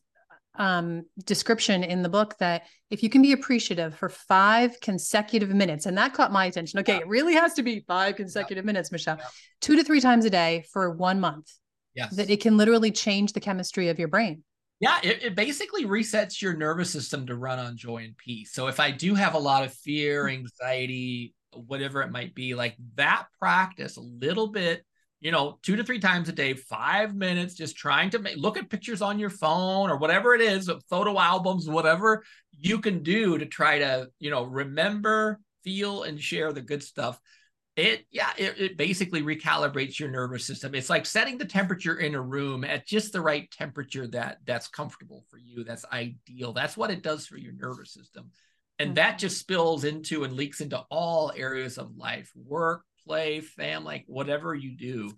um, 0.60 1.06
description 1.26 1.84
in 1.84 2.02
the 2.02 2.10
book 2.10 2.36
that 2.40 2.64
if 2.90 3.04
you 3.04 3.10
can 3.10 3.22
be 3.22 3.32
appreciative 3.32 3.96
for 3.96 4.10
five 4.10 4.80
consecutive 4.82 5.50
minutes, 5.50 5.86
and 5.86 5.98
that 5.98 6.14
caught 6.14 6.32
my 6.32 6.46
attention. 6.46 6.80
Okay, 6.80 6.96
yeah. 6.96 7.00
it 7.00 7.08
really 7.08 7.34
has 7.34 7.54
to 7.56 7.64
be 7.64 7.84
five 7.88 8.16
consecutive 8.16 8.64
yeah. 8.64 8.68
minutes, 8.68 8.92
Michelle, 8.92 9.18
yeah. 9.18 9.26
two 9.62 9.76
to 9.76 9.84
three 9.84 10.02
times 10.02 10.26
a 10.26 10.30
day 10.30 10.66
for 10.72 10.92
one 10.92 11.20
month. 11.20 11.52
Yes. 11.96 12.16
That 12.16 12.30
it 12.30 12.42
can 12.42 12.56
literally 12.56 12.92
change 12.92 13.34
the 13.34 13.40
chemistry 13.40 13.90
of 13.90 13.98
your 13.98 14.08
brain. 14.08 14.44
Yeah, 14.80 15.00
it, 15.04 15.24
it 15.24 15.36
basically 15.36 15.86
resets 15.86 16.42
your 16.42 16.56
nervous 16.56 16.90
system 16.90 17.28
to 17.28 17.36
run 17.36 17.60
on 17.60 17.76
joy 17.76 17.98
and 17.98 18.18
peace. 18.18 18.54
So 18.54 18.68
if 18.68 18.80
I 18.80 18.92
do 18.92 19.14
have 19.14 19.34
a 19.34 19.40
lot 19.40 19.66
of 19.66 19.74
fear, 19.74 20.26
mm. 20.26 20.34
anxiety, 20.34 21.34
whatever 21.54 22.02
it 22.02 22.12
might 22.12 22.34
be, 22.34 22.56
like 22.56 22.76
that 22.96 23.26
practice 23.40 23.98
a 23.98 24.02
little 24.02 24.48
bit 24.48 24.86
you 25.22 25.32
know, 25.32 25.60
two 25.64 25.76
to 25.76 25.84
three 25.84 26.00
times 26.00 26.30
a 26.30 26.32
day, 26.32 26.54
five 26.54 27.14
minutes, 27.14 27.54
just 27.54 27.76
trying 27.76 28.10
to 28.10 28.20
make, 28.20 28.38
look 28.38 28.58
at 28.58 28.70
pictures 28.70 29.02
on 29.02 29.20
your 29.20 29.30
phone 29.30 29.90
or 29.90 29.98
whatever 29.98 30.34
it 30.34 30.42
is, 30.42 30.72
photo 30.90 31.20
albums, 31.20 31.70
whatever 31.70 32.24
you 32.58 32.80
can 32.80 33.04
do 33.04 33.38
to 33.38 33.46
try 33.46 33.80
to, 33.80 34.10
you 34.20 34.30
know, 34.30 34.44
remember, 34.44 35.40
feel, 35.64 36.04
and 36.04 36.22
share 36.22 36.54
the 36.54 36.62
good 36.62 36.82
stuff. 36.82 37.20
It, 37.76 38.06
yeah, 38.12 38.32
it, 38.38 38.60
it 38.60 38.78
basically 38.78 39.22
recalibrates 39.22 40.00
your 40.00 40.10
nervous 40.10 40.46
system. 40.46 40.76
It's 40.76 40.90
like 40.90 41.06
setting 41.06 41.38
the 41.38 41.46
temperature 41.46 41.96
in 41.96 42.14
a 42.14 42.22
room 42.22 42.66
at 42.66 42.86
just 42.86 43.14
the 43.14 43.22
right 43.22 43.50
temperature 43.52 44.06
that 44.08 44.40
that's 44.46 44.68
comfortable 44.68 45.24
for 45.30 45.38
you. 45.38 45.64
That's 45.64 45.86
ideal. 45.94 46.52
That's 46.52 46.76
what 46.76 46.92
it 46.92 47.04
does 47.04 47.26
for 47.26 47.38
your 47.38 47.54
nervous 47.54 47.94
system. 47.94 48.32
And 48.80 48.90
mm-hmm. 48.90 48.96
that 48.96 49.20
just 49.20 49.40
spills 49.40 49.86
into 49.86 50.24
and 50.24 50.34
leaks 50.34 50.62
into 50.62 50.84
all 50.90 51.32
areas 51.36 51.78
of 51.78 51.96
life 51.96 52.32
work, 52.36 52.84
play, 53.06 53.40
family, 53.42 54.04
whatever 54.08 54.54
you 54.54 54.76
do, 54.76 55.12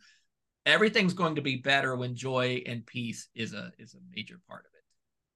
everything's 0.65 1.13
going 1.13 1.35
to 1.35 1.41
be 1.41 1.57
better 1.57 1.95
when 1.95 2.15
joy 2.15 2.63
and 2.65 2.85
peace 2.85 3.27
is 3.35 3.53
a 3.53 3.71
is 3.79 3.95
a 3.95 4.15
major 4.15 4.39
part 4.47 4.65
of 4.65 4.71
it. 4.73 4.80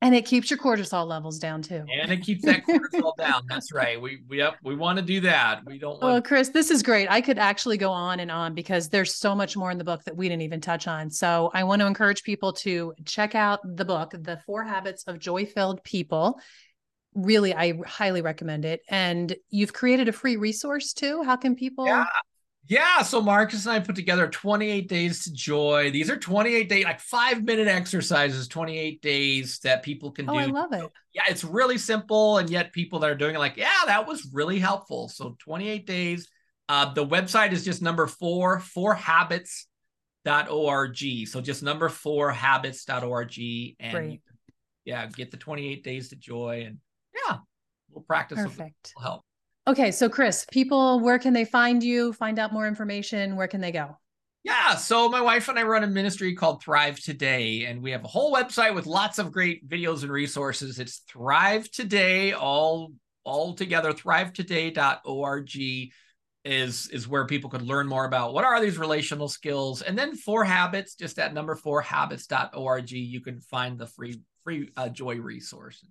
And 0.05 0.13
it 0.13 0.23
keeps 0.23 0.51
your 0.51 0.59
cortisol 0.59 1.07
levels 1.07 1.39
down 1.39 1.63
too. 1.63 1.83
And 1.91 2.11
it 2.11 2.21
keeps 2.21 2.45
that 2.45 2.63
cortisol 2.63 3.17
down. 3.17 3.41
That's 3.49 3.73
right. 3.73 3.99
We 3.99 4.19
we 4.29 4.39
up 4.39 4.55
we 4.61 4.75
want 4.75 4.99
to 4.99 5.01
do 5.01 5.19
that. 5.21 5.65
We 5.65 5.79
don't 5.79 5.93
want 5.93 6.03
Well, 6.03 6.21
Chris, 6.21 6.49
this 6.49 6.69
is 6.69 6.83
great. 6.83 7.09
I 7.09 7.21
could 7.21 7.39
actually 7.39 7.77
go 7.77 7.89
on 7.89 8.19
and 8.19 8.29
on 8.29 8.53
because 8.53 8.87
there's 8.87 9.15
so 9.15 9.33
much 9.33 9.57
more 9.57 9.71
in 9.71 9.79
the 9.79 9.83
book 9.83 10.03
that 10.03 10.15
we 10.15 10.29
didn't 10.29 10.43
even 10.43 10.61
touch 10.61 10.87
on. 10.87 11.09
So 11.09 11.49
I 11.55 11.63
want 11.63 11.79
to 11.79 11.87
encourage 11.87 12.21
people 12.21 12.53
to 12.53 12.93
check 13.03 13.33
out 13.33 13.61
the 13.63 13.83
book, 13.83 14.11
The 14.11 14.37
Four 14.45 14.63
Habits 14.63 15.05
of 15.05 15.17
Joy-Filled 15.17 15.83
People 15.83 16.39
really 17.17 17.55
i 17.55 17.71
highly 17.87 18.21
recommend 18.21 18.65
it 18.65 18.81
and 18.89 19.37
you've 19.49 19.71
created 19.71 20.09
a 20.09 20.11
free 20.11 20.35
resource 20.35 20.91
too 20.91 21.23
how 21.23 21.37
can 21.37 21.55
people 21.55 21.85
yeah 21.85 22.03
yeah, 22.67 23.03
so 23.03 23.21
Marcus 23.21 23.65
and 23.65 23.73
I 23.73 23.79
put 23.79 23.95
together 23.95 24.27
28 24.27 24.89
days 24.89 25.23
to 25.25 25.33
joy. 25.33 25.91
These 25.91 26.09
are 26.09 26.17
28 26.17 26.67
day, 26.67 26.83
like 26.83 26.99
five 26.99 27.43
minute 27.43 27.67
exercises, 27.67 28.47
28 28.47 29.01
days 29.01 29.59
that 29.59 29.83
people 29.83 30.11
can 30.11 30.27
oh, 30.29 30.33
do. 30.33 30.39
I 30.39 30.45
love 30.45 30.73
it. 30.73 30.89
Yeah, 31.13 31.23
it's 31.29 31.43
really 31.43 31.77
simple, 31.77 32.39
and 32.39 32.49
yet 32.49 32.73
people 32.73 32.99
that 32.99 33.09
are 33.09 33.15
doing 33.15 33.35
it, 33.35 33.39
like, 33.39 33.57
yeah, 33.57 33.69
that 33.85 34.07
was 34.07 34.29
really 34.33 34.57
helpful. 34.59 35.09
So 35.09 35.35
28 35.39 35.85
days. 35.85 36.27
Uh, 36.67 36.91
the 36.93 37.05
website 37.05 37.51
is 37.51 37.63
just 37.63 37.83
number 37.83 38.07
four, 38.07 38.59
four 38.59 38.95
habits.org. 38.95 39.67
So 41.27 41.41
just 41.41 41.61
number 41.61 41.89
four 41.89 42.31
habits.org. 42.31 43.39
And 43.79 43.91
Great. 43.91 44.21
yeah, 44.83 45.05
get 45.07 45.29
the 45.29 45.37
28 45.37 45.83
days 45.83 46.09
to 46.09 46.15
joy. 46.15 46.63
And 46.65 46.79
yeah, 47.13 47.37
we'll 47.91 48.03
practice. 48.03 48.39
Perfect. 48.39 48.93
Will 48.95 49.03
help. 49.03 49.25
Okay, 49.67 49.89
so 49.89 50.09
Chris, 50.09 50.45
people, 50.51 50.99
where 50.99 51.17
can 51.17 51.33
they 51.33 51.45
find 51.45 51.83
you? 51.83 52.13
Find 52.13 52.37
out 52.37 52.53
more 52.53 52.67
information. 52.67 53.35
Where 53.35 53.47
can 53.47 53.61
they 53.61 53.71
go? 53.71 53.97
Yeah, 54.43 54.75
so 54.75 55.09
my 55.09 55.21
wife 55.21 55.47
and 55.47 55.57
I 55.57 55.63
run 55.63 55.83
a 55.83 55.87
ministry 55.87 56.35
called 56.35 56.61
Thrive 56.61 56.99
Today, 56.99 57.65
and 57.65 57.81
we 57.81 57.89
have 57.89 58.03
a 58.03 58.07
whole 58.07 58.31
website 58.31 58.75
with 58.75 58.85
lots 58.85 59.17
of 59.17 59.31
great 59.31 59.67
videos 59.67 60.03
and 60.03 60.11
resources. 60.11 60.77
It's 60.77 60.99
Thrive 61.09 61.71
Today, 61.71 62.33
all 62.33 62.93
all 63.23 63.55
together. 63.55 63.91
ThriveToday.org 63.91 65.49
is 66.43 66.87
is 66.89 67.07
where 67.07 67.25
people 67.25 67.49
could 67.49 67.63
learn 67.63 67.87
more 67.87 68.05
about 68.05 68.35
what 68.35 68.45
are 68.45 68.61
these 68.61 68.77
relational 68.77 69.27
skills, 69.27 69.81
and 69.81 69.97
then 69.97 70.15
Four 70.15 70.43
Habits, 70.43 70.93
just 70.93 71.17
at 71.17 71.33
number 71.33 71.55
four 71.55 71.81
habits.org, 71.81 72.91
you 72.91 73.21
can 73.21 73.41
find 73.41 73.79
the 73.79 73.87
free 73.87 74.21
free 74.43 74.69
uh, 74.77 74.89
joy 74.89 75.15
resource. 75.15 75.83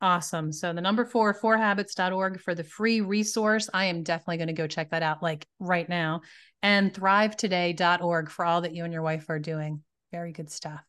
Awesome. 0.00 0.52
So 0.52 0.72
the 0.72 0.80
number 0.80 1.04
four, 1.04 1.34
fourhabits.org 1.34 2.40
for 2.40 2.54
the 2.54 2.64
free 2.64 3.00
resource. 3.00 3.70
I 3.72 3.86
am 3.86 4.02
definitely 4.02 4.38
going 4.38 4.48
to 4.48 4.52
go 4.52 4.66
check 4.66 4.90
that 4.90 5.02
out 5.02 5.22
like 5.22 5.46
right 5.58 5.88
now. 5.88 6.22
And 6.62 6.92
thrivetoday.org 6.92 8.30
for 8.30 8.44
all 8.44 8.62
that 8.62 8.74
you 8.74 8.84
and 8.84 8.92
your 8.92 9.02
wife 9.02 9.28
are 9.30 9.38
doing. 9.38 9.82
Very 10.12 10.32
good 10.32 10.50
stuff. 10.50 10.80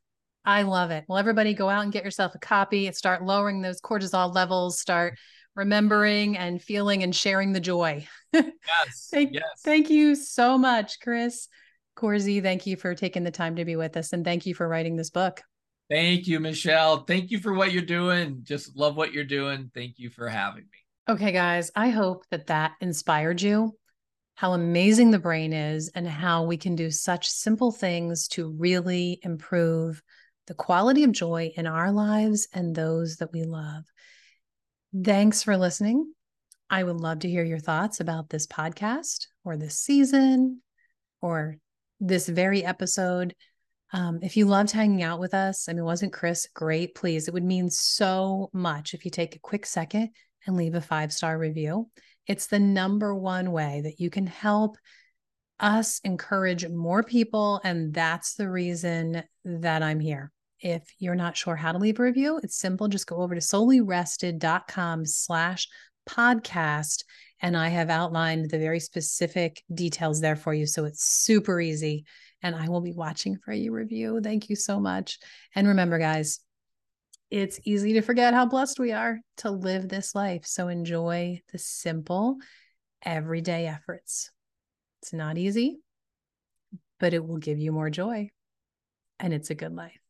I 0.44 0.64
love 0.64 0.92
it. 0.92 1.06
Well, 1.08 1.18
everybody 1.18 1.54
go 1.54 1.70
out 1.70 1.84
and 1.84 1.94
get 1.94 2.04
yourself 2.04 2.36
a 2.36 2.40
copy. 2.40 2.88
And 2.88 2.96
start 2.96 3.24
lowering 3.24 3.62
those 3.62 3.82
cortisol 3.82 4.34
levels. 4.34 4.80
Start 4.80 5.18
remembering 5.56 6.38
and 6.38 6.62
feeling 6.62 7.04
and 7.04 7.16
sharing 7.16 7.54
the 7.54 7.60
joy. 7.60 8.06
Yes. 8.34 8.54
thank, 9.12 9.34
yes. 9.34 9.44
Thank 9.64 9.90
you 9.90 10.16
so 10.16 10.58
much, 10.58 11.00
Chris. 11.00 11.48
Coursey, 11.96 12.42
thank 12.42 12.66
you 12.66 12.76
for 12.76 12.94
taking 12.94 13.24
the 13.24 13.32
time 13.32 13.56
to 13.56 13.66
be 13.66 13.78
with 13.78 13.96
us 13.96 14.12
and 14.12 14.26
thank 14.26 14.46
you 14.46 14.54
for 14.54 14.68
writing 14.68 14.98
this 14.98 15.10
book. 15.10 15.42
Thank 15.90 16.28
you, 16.28 16.40
Michelle. 16.40 17.04
Thank 17.04 17.32
you 17.32 17.40
for 17.40 17.54
what 17.54 17.72
you're 17.72 17.84
doing. 17.84 18.40
Just 18.44 18.76
love 18.76 18.96
what 18.96 19.14
you're 19.14 19.24
doing. 19.24 19.70
Thank 19.74 20.00
you 20.00 20.10
for 20.10 20.28
having 20.28 20.64
me. 20.64 21.14
Okay, 21.14 21.32
guys, 21.32 21.70
I 21.76 21.90
hope 21.90 22.24
that 22.32 22.48
that 22.48 22.72
inspired 22.82 23.42
you. 23.42 23.78
How 24.34 24.54
amazing 24.54 25.12
the 25.12 25.20
brain 25.20 25.54
is, 25.54 25.90
and 25.96 26.08
how 26.08 26.44
we 26.44 26.58
can 26.58 26.76
do 26.76 26.92
such 26.92 27.30
simple 27.30 27.72
things 27.72 28.28
to 28.30 28.50
really 28.50 29.20
improve 29.22 30.02
the 30.48 30.54
quality 30.56 31.04
of 31.04 31.12
joy 31.12 31.52
in 31.56 31.68
our 31.68 31.92
lives 31.92 32.48
and 32.54 32.76
those 32.76 33.18
that 33.18 33.32
we 33.32 33.44
love. 33.44 33.84
Thanks 35.04 35.44
for 35.44 35.56
listening. 35.58 36.14
I 36.70 36.84
would 36.84 36.98
love 36.98 37.20
to 37.20 37.30
hear 37.30 37.44
your 37.44 37.60
thoughts 37.60 38.00
about 38.00 38.30
this 38.30 38.48
podcast 38.48 39.28
or 39.44 39.56
this 39.56 39.78
season 39.78 40.62
or 41.22 41.58
this 42.00 42.28
very 42.28 42.64
episode. 42.64 43.36
Um, 43.96 44.20
if 44.22 44.36
you 44.36 44.46
loved 44.46 44.72
hanging 44.72 45.04
out 45.04 45.22
with 45.22 45.34
us, 45.34 45.70
I 45.70 45.74
mean, 45.74 45.86
wasn't 45.86 46.12
Chris 46.12 46.50
great? 46.54 46.96
Please, 46.96 47.30
it 47.30 47.34
would 47.34 47.46
mean 47.46 47.70
so 47.70 48.50
much 48.52 48.94
if 48.94 49.06
you 49.06 49.10
take 49.10 49.38
a 49.38 49.40
quick 49.40 49.66
second 49.66 50.10
and 50.46 50.58
leave 50.58 50.76
a 50.76 50.82
five 50.82 51.14
star 51.14 51.38
review. 51.38 51.90
It's 52.28 52.48
the 52.48 52.60
number 52.60 53.16
one 53.16 53.54
way 53.54 53.80
that 53.86 54.02
you 54.02 54.10
can 54.10 54.28
help 54.28 54.76
us 55.62 56.02
encourage 56.04 56.68
more 56.68 57.04
people. 57.04 57.62
And 57.64 57.94
that's 57.94 58.34
the 58.34 58.50
reason 58.50 59.24
that 59.46 59.82
I'm 59.82 60.02
here. 60.02 60.34
If 60.60 60.84
you're 61.00 61.16
not 61.16 61.38
sure 61.38 61.56
how 61.56 61.72
to 61.72 61.78
leave 61.78 61.98
a 61.98 62.04
review, 62.04 62.42
it's 62.44 62.58
simple. 62.58 62.90
Just 62.90 63.08
go 63.08 63.22
over 63.22 63.34
to 63.34 63.40
soulyrested.com 63.40 65.06
slash 65.06 65.70
podcast. 66.10 67.06
And 67.40 67.56
I 67.56 67.70
have 67.70 67.90
outlined 67.90 68.50
the 68.50 68.60
very 68.60 68.82
specific 68.82 69.64
details 69.74 70.20
there 70.20 70.36
for 70.36 70.54
you. 70.54 70.68
So 70.68 70.84
it's 70.84 71.06
super 71.06 71.62
easy. 71.62 72.04
And 72.42 72.56
I 72.56 72.70
will 72.70 72.82
be 72.82 72.94
watching 72.94 73.38
for 73.38 73.52
you 73.52 73.72
review. 73.72 74.22
Thank 74.22 74.50
you 74.50 74.56
so 74.56 74.80
much. 74.80 75.20
And 75.56 75.68
remember, 75.68 75.98
guys, 75.98 76.40
it's 77.32 77.60
easy 77.66 77.94
to 77.94 78.02
forget 78.02 78.34
how 78.34 78.46
blessed 78.46 78.80
we 78.80 78.92
are 78.92 79.20
to 79.38 79.52
live 79.52 79.90
this 79.90 80.14
life. 80.14 80.46
So 80.46 80.68
enjoy 80.68 81.42
the 81.52 81.58
simple, 81.58 82.38
everyday 83.04 83.68
efforts. 83.68 84.32
It's 85.02 85.14
not 85.14 85.38
easy, 85.38 85.80
but 87.00 87.14
it 87.14 87.26
will 87.26 87.38
give 87.38 87.58
you 87.58 87.72
more 87.72 87.90
joy. 87.90 88.30
And 89.20 89.34
it's 89.34 89.50
a 89.50 89.56
good 89.56 89.76
life. 89.76 90.05